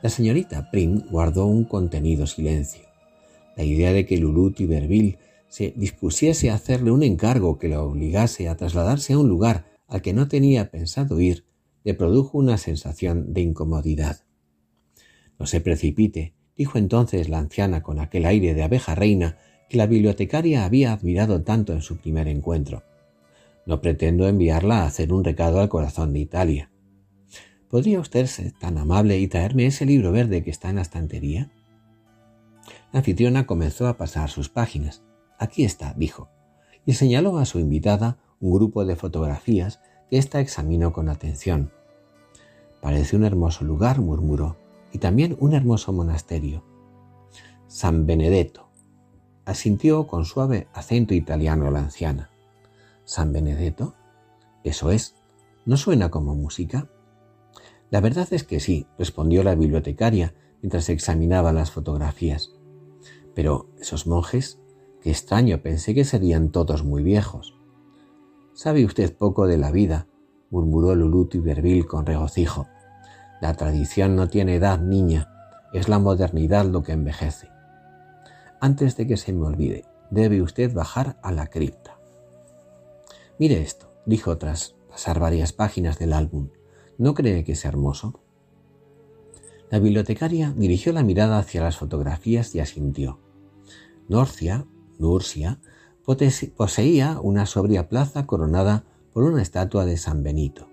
La 0.01 0.11
señorita 0.11 0.71
Prim 0.71 1.03
guardó 1.11 1.47
un 1.47 1.65
contenido 1.65 2.29
silencio. 2.29 2.83
La 3.57 3.65
idea 3.65 3.93
de 3.93 4.07
que 4.07 4.17
Lulú 4.17 4.53
Tiberville 4.53 5.19
se 5.49 5.75
dispusiese 5.77 6.51
a 6.51 6.55
hacerle 6.55 6.93
un 6.93 7.03
encargo 7.03 7.59
que 7.59 7.69
la 7.69 7.83
obligase 7.83 8.49
a 8.49 8.57
trasladarse 8.57 9.15
a 9.15 9.19
un 9.19 9.29
lugar 9.29 9.67
al 9.89 10.03
que 10.03 10.13
no 10.13 10.29
tenía 10.29 10.71
pensado 10.71 11.19
ir 11.19 11.45
le 11.83 11.95
produjo 11.95 12.39
una 12.39 12.59
sensación 12.59 13.33
de 13.33 13.41
incomodidad. 13.41 14.21
No 15.39 15.47
se 15.47 15.61
precipite, 15.61 16.35
dijo 16.57 16.79
entonces 16.79 17.29
la 17.29 17.39
anciana 17.39 17.83
con 17.83 17.99
aquel 17.99 18.25
aire 18.27 18.55
de 18.55 18.63
abeja 18.63 18.95
reina 18.95 19.39
que 19.69 19.79
la 19.79 19.87
bibliotecaria 19.87 20.65
había 20.65 20.93
admirado 20.93 21.43
tanto 21.43 21.73
en 21.73 21.83
su 21.83 21.97
primer 21.97 22.29
encuentro. 22.29 22.85
No 23.67 23.81
pretendo 23.81 24.27
enviarla 24.27 24.83
a 24.83 24.87
hacer 24.87 25.13
un 25.13 25.25
recado 25.25 25.61
al 25.61 25.69
corazón 25.69 26.13
de 26.13 26.21
Italia. 26.21 26.71
¿Podría 27.69 27.99
usted 28.01 28.27
ser 28.27 28.53
tan 28.53 28.79
amable 28.79 29.19
y 29.19 29.27
traerme 29.27 29.67
ese 29.67 29.85
libro 29.85 30.13
verde 30.13 30.45
que 30.45 30.51
está 30.51 30.71
en 30.71 30.77
la 30.77 30.83
estantería? 30.83 31.51
La 32.93 33.01
anfitriona 33.01 33.47
comenzó 33.47 33.89
a 33.89 33.97
pasar 33.97 34.31
sus 34.31 34.49
páginas. 34.49 35.03
Aquí 35.39 35.65
está, 35.65 35.93
dijo, 35.95 36.29
y 36.87 36.95
señaló 36.95 37.39
a 37.39 37.45
su 37.45 37.59
invitada 37.59 38.19
un 38.41 38.53
grupo 38.53 38.85
de 38.85 38.97
fotografías 38.97 39.81
que 40.09 40.19
ésta 40.19 40.41
examinó 40.41 40.93
con 40.93 41.09
atención. 41.09 41.73
Parece 42.81 43.17
un 43.17 43.25
hermoso 43.25 43.65
lugar, 43.65 44.01
murmuró, 44.01 44.57
y 44.93 44.99
también 44.99 45.37
un 45.41 45.55
hermoso 45.55 45.93
monasterio. 45.93 46.63
San 47.67 48.07
Benedetto, 48.07 48.69
asintió 49.45 50.07
con 50.07 50.25
suave 50.25 50.69
acento 50.73 51.15
italiano 51.15 51.71
la 51.71 51.81
anciana. 51.81 52.31
¿San 53.07 53.33
Benedetto? 53.33 53.95
Eso 54.65 54.91
es. 54.91 55.15
¿No 55.65 55.77
suena 55.77 56.11
como 56.11 56.35
música? 56.35 56.91
La 57.89 58.01
verdad 58.01 58.27
es 58.33 58.43
que 58.43 58.59
sí, 58.59 58.89
respondió 58.99 59.45
la 59.45 59.55
bibliotecaria 59.55 60.35
mientras 60.61 60.89
examinaba 60.89 61.53
las 61.53 61.71
fotografías. 61.71 62.51
Pero 63.33 63.69
esos 63.81 64.09
monjes, 64.09 64.59
qué 65.01 65.11
extraño, 65.11 65.63
pensé 65.63 65.95
que 65.95 66.05
serían 66.05 66.51
todos 66.51 66.83
muy 66.83 67.05
viejos. 67.05 67.57
Sabe 68.55 68.85
usted 68.85 69.17
poco 69.17 69.47
de 69.47 69.59
la 69.59 69.71
vida, 69.71 70.09
murmuró 70.51 70.97
Lulú 70.97 71.29
Tiberville 71.29 71.87
con 71.87 72.07
regocijo. 72.07 72.67
La 73.41 73.55
tradición 73.55 74.17
no 74.17 74.29
tiene 74.29 74.57
edad, 74.57 74.81
niña, 74.81 75.31
es 75.73 75.89
la 75.89 76.01
modernidad 76.01 76.65
lo 76.65 76.83
que 76.83 76.93
envejece. 76.93 77.51
Antes 78.61 78.97
de 78.97 79.07
que 79.07 79.17
se 79.17 79.33
me 79.33 79.47
olvide, 79.47 79.85
debe 80.11 80.43
usted 80.43 80.75
bajar 80.75 81.19
a 81.23 81.31
la 81.31 81.47
cripta. 81.47 81.96
Mire 83.39 83.61
esto, 83.61 83.93
dijo 84.07 84.39
tras 84.39 84.77
pasar 84.89 85.21
varias 85.21 85.53
páginas 85.53 85.99
del 85.99 86.15
álbum. 86.15 86.49
¿No 86.97 87.13
cree 87.13 87.45
que 87.45 87.53
es 87.53 87.67
hermoso? 87.67 88.21
La 89.71 89.79
bibliotecaria 89.79 90.55
dirigió 90.57 90.93
la 90.95 91.03
mirada 91.03 91.39
hacia 91.39 91.61
las 91.61 91.77
fotografías 91.77 92.55
y 92.55 92.61
asintió. 92.61 93.19
Norcia, 94.09 94.65
Nursia, 94.99 95.61
poseía 96.57 97.21
una 97.21 97.45
sobria 97.45 97.91
plaza 97.91 98.27
coronada 98.27 98.85
por 99.13 99.25
una 99.25 99.43
estatua 99.43 99.85
de 99.85 99.99
San 99.99 100.23
Benito. 100.23 100.69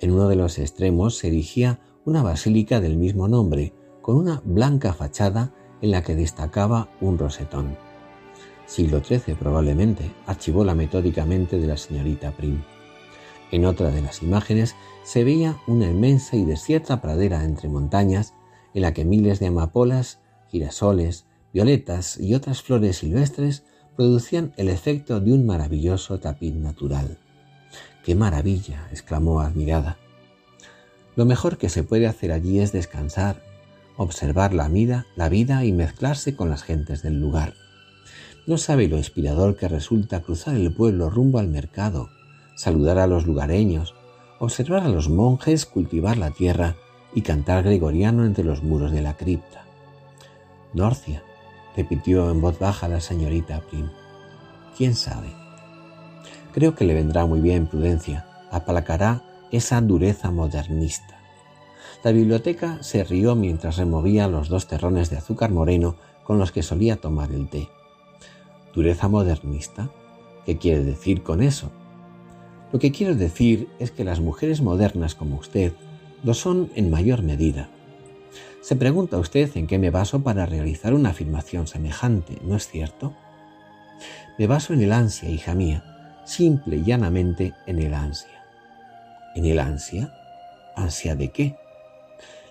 En 0.00 0.10
uno 0.10 0.28
de 0.28 0.36
los 0.36 0.58
extremos 0.58 1.16
se 1.16 1.28
erigía 1.28 1.80
una 2.04 2.22
basílica 2.22 2.80
del 2.80 2.98
mismo 2.98 3.28
nombre, 3.28 3.72
con 4.02 4.16
una 4.16 4.42
blanca 4.44 4.92
fachada 4.92 5.54
en 5.80 5.92
la 5.92 6.02
que 6.02 6.14
destacaba 6.14 6.90
un 7.00 7.16
rosetón 7.16 7.87
siglo 8.68 9.02
XIII 9.02 9.34
probablemente, 9.34 10.12
archivóla 10.26 10.74
metódicamente 10.74 11.58
de 11.58 11.66
la 11.66 11.76
señorita 11.76 12.30
Prim. 12.32 12.62
En 13.50 13.64
otra 13.64 13.90
de 13.90 14.02
las 14.02 14.22
imágenes 14.22 14.76
se 15.02 15.24
veía 15.24 15.56
una 15.66 15.86
inmensa 15.86 16.36
y 16.36 16.44
desierta 16.44 17.00
pradera 17.00 17.44
entre 17.44 17.68
montañas 17.68 18.34
en 18.74 18.82
la 18.82 18.92
que 18.92 19.06
miles 19.06 19.40
de 19.40 19.46
amapolas, 19.46 20.20
girasoles, 20.50 21.24
violetas 21.52 22.20
y 22.20 22.34
otras 22.34 22.62
flores 22.62 22.98
silvestres 22.98 23.64
producían 23.96 24.52
el 24.58 24.68
efecto 24.68 25.18
de 25.18 25.32
un 25.32 25.46
maravilloso 25.46 26.20
tapiz 26.20 26.54
natural. 26.54 27.18
¡Qué 28.04 28.14
maravilla! 28.14 28.86
exclamó 28.92 29.40
admirada. 29.40 29.96
Lo 31.16 31.24
mejor 31.24 31.56
que 31.58 31.68
se 31.68 31.82
puede 31.82 32.06
hacer 32.06 32.32
allí 32.32 32.60
es 32.60 32.70
descansar, 32.70 33.42
observar 33.96 34.54
la 34.54 34.68
vida, 34.68 35.06
la 35.16 35.28
vida 35.28 35.64
y 35.64 35.72
mezclarse 35.72 36.36
con 36.36 36.50
las 36.50 36.62
gentes 36.62 37.02
del 37.02 37.18
lugar. 37.18 37.54
No 38.48 38.56
sabe 38.56 38.88
lo 38.88 38.96
inspirador 38.96 39.56
que 39.56 39.68
resulta 39.68 40.22
cruzar 40.22 40.54
el 40.54 40.72
pueblo 40.72 41.10
rumbo 41.10 41.38
al 41.38 41.48
mercado, 41.48 42.08
saludar 42.56 42.98
a 42.98 43.06
los 43.06 43.26
lugareños, 43.26 43.94
observar 44.38 44.84
a 44.84 44.88
los 44.88 45.10
monjes 45.10 45.66
cultivar 45.66 46.16
la 46.16 46.30
tierra 46.30 46.74
y 47.14 47.20
cantar 47.20 47.62
gregoriano 47.62 48.24
entre 48.24 48.44
los 48.44 48.62
muros 48.62 48.90
de 48.90 49.02
la 49.02 49.18
cripta. 49.18 49.66
Dorcia, 50.72 51.22
repitió 51.76 52.30
en 52.30 52.40
voz 52.40 52.58
baja 52.58 52.88
la 52.88 53.02
señorita 53.02 53.60
Prim. 53.68 53.90
¿Quién 54.74 54.94
sabe? 54.94 55.28
Creo 56.54 56.74
que 56.74 56.86
le 56.86 56.94
vendrá 56.94 57.26
muy 57.26 57.42
bien 57.42 57.66
prudencia, 57.66 58.26
aplacará 58.50 59.24
esa 59.52 59.78
dureza 59.82 60.30
modernista. 60.30 61.20
La 62.02 62.12
biblioteca 62.12 62.82
se 62.82 63.04
rió 63.04 63.34
mientras 63.34 63.76
removía 63.76 64.26
los 64.26 64.48
dos 64.48 64.66
terrones 64.66 65.10
de 65.10 65.18
azúcar 65.18 65.50
moreno 65.50 65.96
con 66.24 66.38
los 66.38 66.50
que 66.50 66.62
solía 66.62 66.96
tomar 66.96 67.30
el 67.32 67.50
té. 67.50 67.68
¿Dureza 68.74 69.08
modernista? 69.08 69.90
¿Qué 70.44 70.58
quiere 70.58 70.84
decir 70.84 71.22
con 71.22 71.42
eso? 71.42 71.70
Lo 72.72 72.78
que 72.78 72.92
quiero 72.92 73.14
decir 73.14 73.68
es 73.78 73.90
que 73.90 74.04
las 74.04 74.20
mujeres 74.20 74.60
modernas 74.60 75.14
como 75.14 75.36
usted 75.36 75.72
lo 76.22 76.34
son 76.34 76.70
en 76.74 76.90
mayor 76.90 77.22
medida. 77.22 77.68
Se 78.60 78.76
pregunta 78.76 79.18
usted 79.18 79.50
en 79.56 79.66
qué 79.66 79.78
me 79.78 79.90
baso 79.90 80.22
para 80.22 80.44
realizar 80.44 80.92
una 80.92 81.10
afirmación 81.10 81.66
semejante, 81.66 82.38
¿no 82.44 82.56
es 82.56 82.68
cierto? 82.68 83.14
Me 84.38 84.46
baso 84.46 84.74
en 84.74 84.82
el 84.82 84.92
ansia, 84.92 85.30
hija 85.30 85.54
mía, 85.54 86.22
simple 86.26 86.76
y 86.76 86.84
llanamente 86.84 87.54
en 87.66 87.78
el 87.78 87.94
ansia. 87.94 88.44
¿En 89.34 89.46
el 89.46 89.58
ansia? 89.58 90.12
¿Ansia 90.76 91.16
de 91.16 91.30
qué? 91.30 91.56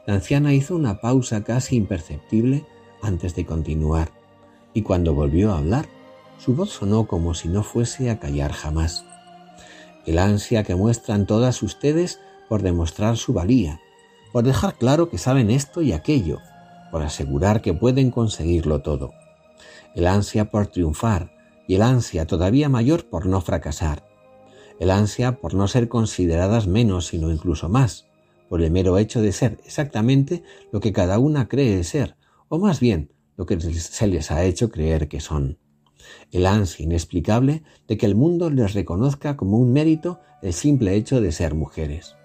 La 0.06 0.16
anciana 0.16 0.54
hizo 0.54 0.76
una 0.76 1.00
pausa 1.00 1.44
casi 1.44 1.76
imperceptible 1.76 2.66
antes 3.04 3.36
de 3.36 3.46
continuar, 3.46 4.10
y 4.74 4.82
cuando 4.82 5.14
volvió 5.14 5.52
a 5.52 5.60
hablar, 5.60 5.86
su 6.38 6.56
voz 6.56 6.70
sonó 6.72 7.08
como 7.08 7.34
si 7.34 7.48
no 7.48 7.64
fuese 7.64 8.10
a 8.10 8.20
callar 8.20 8.52
jamás. 8.52 9.06
El 10.06 10.20
ansia 10.20 10.64
que 10.64 10.76
muestran 10.76 11.26
todas 11.26 11.62
ustedes 11.64 12.20
por 12.48 12.62
demostrar 12.62 13.18
su 13.18 13.34
valía, 13.34 13.82
por 14.32 14.44
dejar 14.44 14.76
claro 14.76 15.10
que 15.10 15.18
saben 15.18 15.52
esto 15.52 15.82
y 15.82 15.92
aquello, 15.92 16.40
por 16.92 17.04
asegurar 17.04 17.62
que 17.62 17.74
pueden 17.74 18.12
conseguirlo 18.12 18.82
todo. 18.82 19.12
El 19.96 20.08
ansia 20.08 20.50
por 20.52 20.68
triunfar 20.68 21.32
y 21.68 21.76
el 21.76 21.82
ansia 21.82 22.26
todavía 22.26 22.70
mayor 22.70 23.06
por 23.10 23.26
no 23.26 23.42
fracasar. 23.42 24.04
El 24.80 24.92
ansia 24.92 25.40
por 25.40 25.56
no 25.56 25.68
ser 25.68 25.90
consideradas 25.90 26.68
menos, 26.68 27.08
sino 27.08 27.32
incluso 27.32 27.68
más, 27.68 28.06
por 28.48 28.62
el 28.62 28.72
mero 28.72 28.98
hecho 28.98 29.22
de 29.22 29.32
ser 29.32 29.60
exactamente 29.66 30.44
lo 30.72 30.80
que 30.80 30.94
cada 30.94 31.20
una 31.20 31.48
cree 31.48 31.84
ser, 31.84 32.16
o 32.48 32.60
más 32.60 32.80
bien 32.80 33.12
lo 33.36 33.46
que 33.46 33.60
se 33.60 34.08
les 34.08 34.32
ha 34.32 34.44
hecho 34.44 34.70
creer 34.70 35.08
que 35.08 35.20
son. 35.20 35.58
El 36.32 36.46
ansia 36.46 36.84
inexplicable 36.84 37.64
de 37.88 37.98
que 37.98 38.06
el 38.06 38.16
mundo 38.16 38.50
les 38.50 38.74
reconozca 38.74 39.38
como 39.38 39.58
un 39.58 39.74
mérito 39.74 40.20
el 40.42 40.54
simple 40.54 40.96
hecho 40.96 41.22
de 41.22 41.32
ser 41.32 41.56
mujeres. 41.56 42.16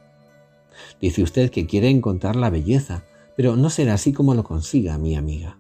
Dice 1.01 1.23
usted 1.23 1.51
que 1.51 1.67
quiere 1.67 1.89
encontrar 1.89 2.37
la 2.37 2.51
belleza, 2.51 3.05
pero 3.37 3.57
no 3.57 3.71
será 3.71 3.95
así 3.95 4.13
como 4.13 4.35
lo 4.35 4.45
consiga, 4.45 4.99
mi 4.99 5.17
amiga. 5.17 5.59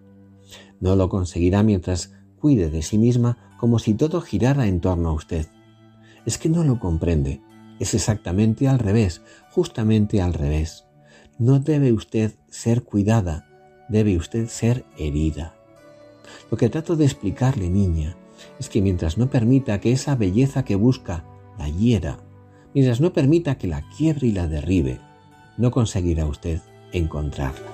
No 0.80 0.96
lo 0.96 1.08
conseguirá 1.08 1.62
mientras 1.62 2.12
cuide 2.38 2.70
de 2.70 2.82
sí 2.82 2.98
misma 2.98 3.56
como 3.58 3.78
si 3.78 3.94
todo 3.94 4.20
girara 4.20 4.66
en 4.66 4.80
torno 4.80 5.10
a 5.10 5.12
usted. 5.12 5.46
Es 6.26 6.38
que 6.38 6.48
no 6.48 6.64
lo 6.64 6.80
comprende. 6.80 7.40
Es 7.78 7.94
exactamente 7.94 8.68
al 8.68 8.78
revés, 8.78 9.22
justamente 9.50 10.20
al 10.20 10.34
revés. 10.34 10.84
No 11.38 11.60
debe 11.60 11.92
usted 11.92 12.34
ser 12.48 12.82
cuidada, 12.82 13.48
debe 13.88 14.16
usted 14.16 14.48
ser 14.48 14.84
herida. 14.98 15.54
Lo 16.50 16.56
que 16.56 16.68
trato 16.68 16.96
de 16.96 17.04
explicarle, 17.04 17.68
niña, 17.68 18.16
es 18.58 18.68
que 18.68 18.82
mientras 18.82 19.18
no 19.18 19.30
permita 19.30 19.80
que 19.80 19.92
esa 19.92 20.14
belleza 20.16 20.64
que 20.64 20.76
busca 20.76 21.24
la 21.58 21.68
hiera, 21.68 22.18
mientras 22.74 23.00
no 23.00 23.12
permita 23.12 23.58
que 23.58 23.66
la 23.66 23.82
quiebre 23.96 24.28
y 24.28 24.32
la 24.32 24.46
derribe, 24.46 25.00
no 25.56 25.70
conseguirá 25.70 26.26
usted 26.26 26.60
encontrarla. 26.92 27.71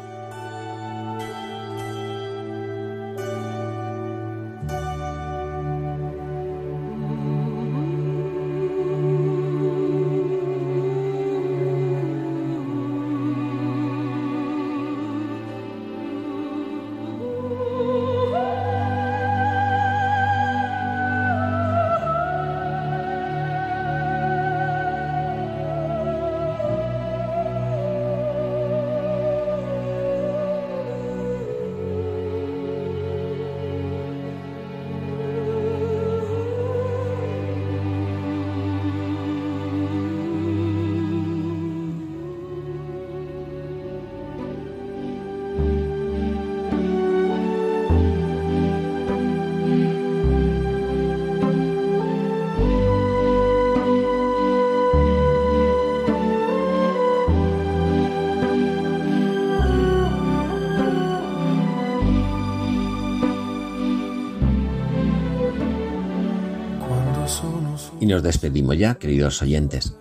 Nos 68.19 68.25
despedimos 68.25 68.77
ya, 68.77 68.97
queridos 68.97 69.41
oyentes. 69.43 69.95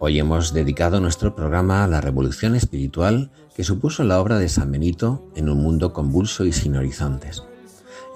Hoy 0.00 0.18
hemos 0.18 0.52
dedicado 0.52 0.98
nuestro 0.98 1.36
programa 1.36 1.84
a 1.84 1.86
la 1.86 2.00
revolución 2.00 2.56
espiritual 2.56 3.30
que 3.54 3.62
supuso 3.62 4.02
la 4.02 4.20
obra 4.20 4.40
de 4.40 4.48
San 4.48 4.72
Benito 4.72 5.30
en 5.36 5.48
un 5.48 5.62
mundo 5.62 5.92
convulso 5.92 6.44
y 6.44 6.52
sin 6.52 6.74
horizontes. 6.74 7.44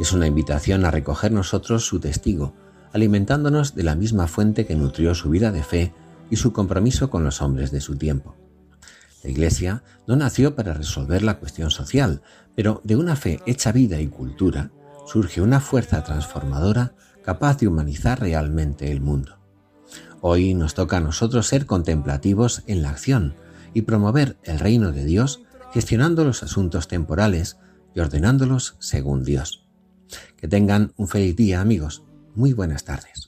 Es 0.01 0.13
una 0.13 0.27
invitación 0.27 0.85
a 0.85 0.91
recoger 0.91 1.31
nosotros 1.31 1.87
su 1.87 2.01
testigo, 2.01 2.53
alimentándonos 2.93 3.77
de 3.77 3.85
la 3.85 3.95
misma 3.95 4.27
fuente 4.27 4.67
que 4.67 4.75
nutrió 4.75 5.15
su 5.15 5.31
vida 5.31 5.53
de 5.53 5.63
fe 5.63 5.95
y 6.31 6.35
su 6.35 6.53
compromiso 6.53 7.09
con 7.09 7.23
los 7.23 7.41
hombres 7.41 7.71
de 7.71 7.81
su 7.81 7.95
tiempo. 7.95 8.35
La 9.23 9.31
Iglesia 9.31 9.85
no 10.09 10.17
nació 10.17 10.57
para 10.57 10.75
resolver 10.75 11.23
la 11.23 11.39
cuestión 11.39 11.71
social, 11.71 12.23
pero 12.57 12.81
de 12.83 12.97
una 12.97 13.15
fe 13.15 13.41
hecha 13.47 13.71
vida 13.71 14.01
y 14.01 14.09
cultura 14.09 14.73
surge 15.07 15.41
una 15.41 15.61
fuerza 15.61 16.03
transformadora 16.03 16.95
capaz 17.29 17.59
de 17.59 17.69
humanizar 17.69 18.21
realmente 18.21 18.91
el 18.91 19.03
mundo. 19.03 19.37
Hoy 20.23 20.55
nos 20.55 20.73
toca 20.73 20.97
a 20.97 21.01
nosotros 21.01 21.47
ser 21.47 21.67
contemplativos 21.67 22.63
en 22.67 22.81
la 22.81 22.89
acción 22.89 23.35
y 23.75 23.83
promover 23.83 24.39
el 24.45 24.59
reino 24.59 24.93
de 24.93 25.05
Dios 25.05 25.43
gestionando 25.75 26.25
los 26.25 26.43
asuntos 26.43 26.89
temporales 26.89 27.59
y 27.95 28.01
ordenándolos 28.01 28.77
según 28.79 29.25
Dios. 29.25 29.67
Que 30.39 30.49
tengan 30.49 30.95
un 30.97 31.07
feliz 31.07 31.37
día 31.37 31.61
amigos. 31.61 32.03
Muy 32.35 32.55
buenas 32.55 32.85
tardes. 32.85 33.28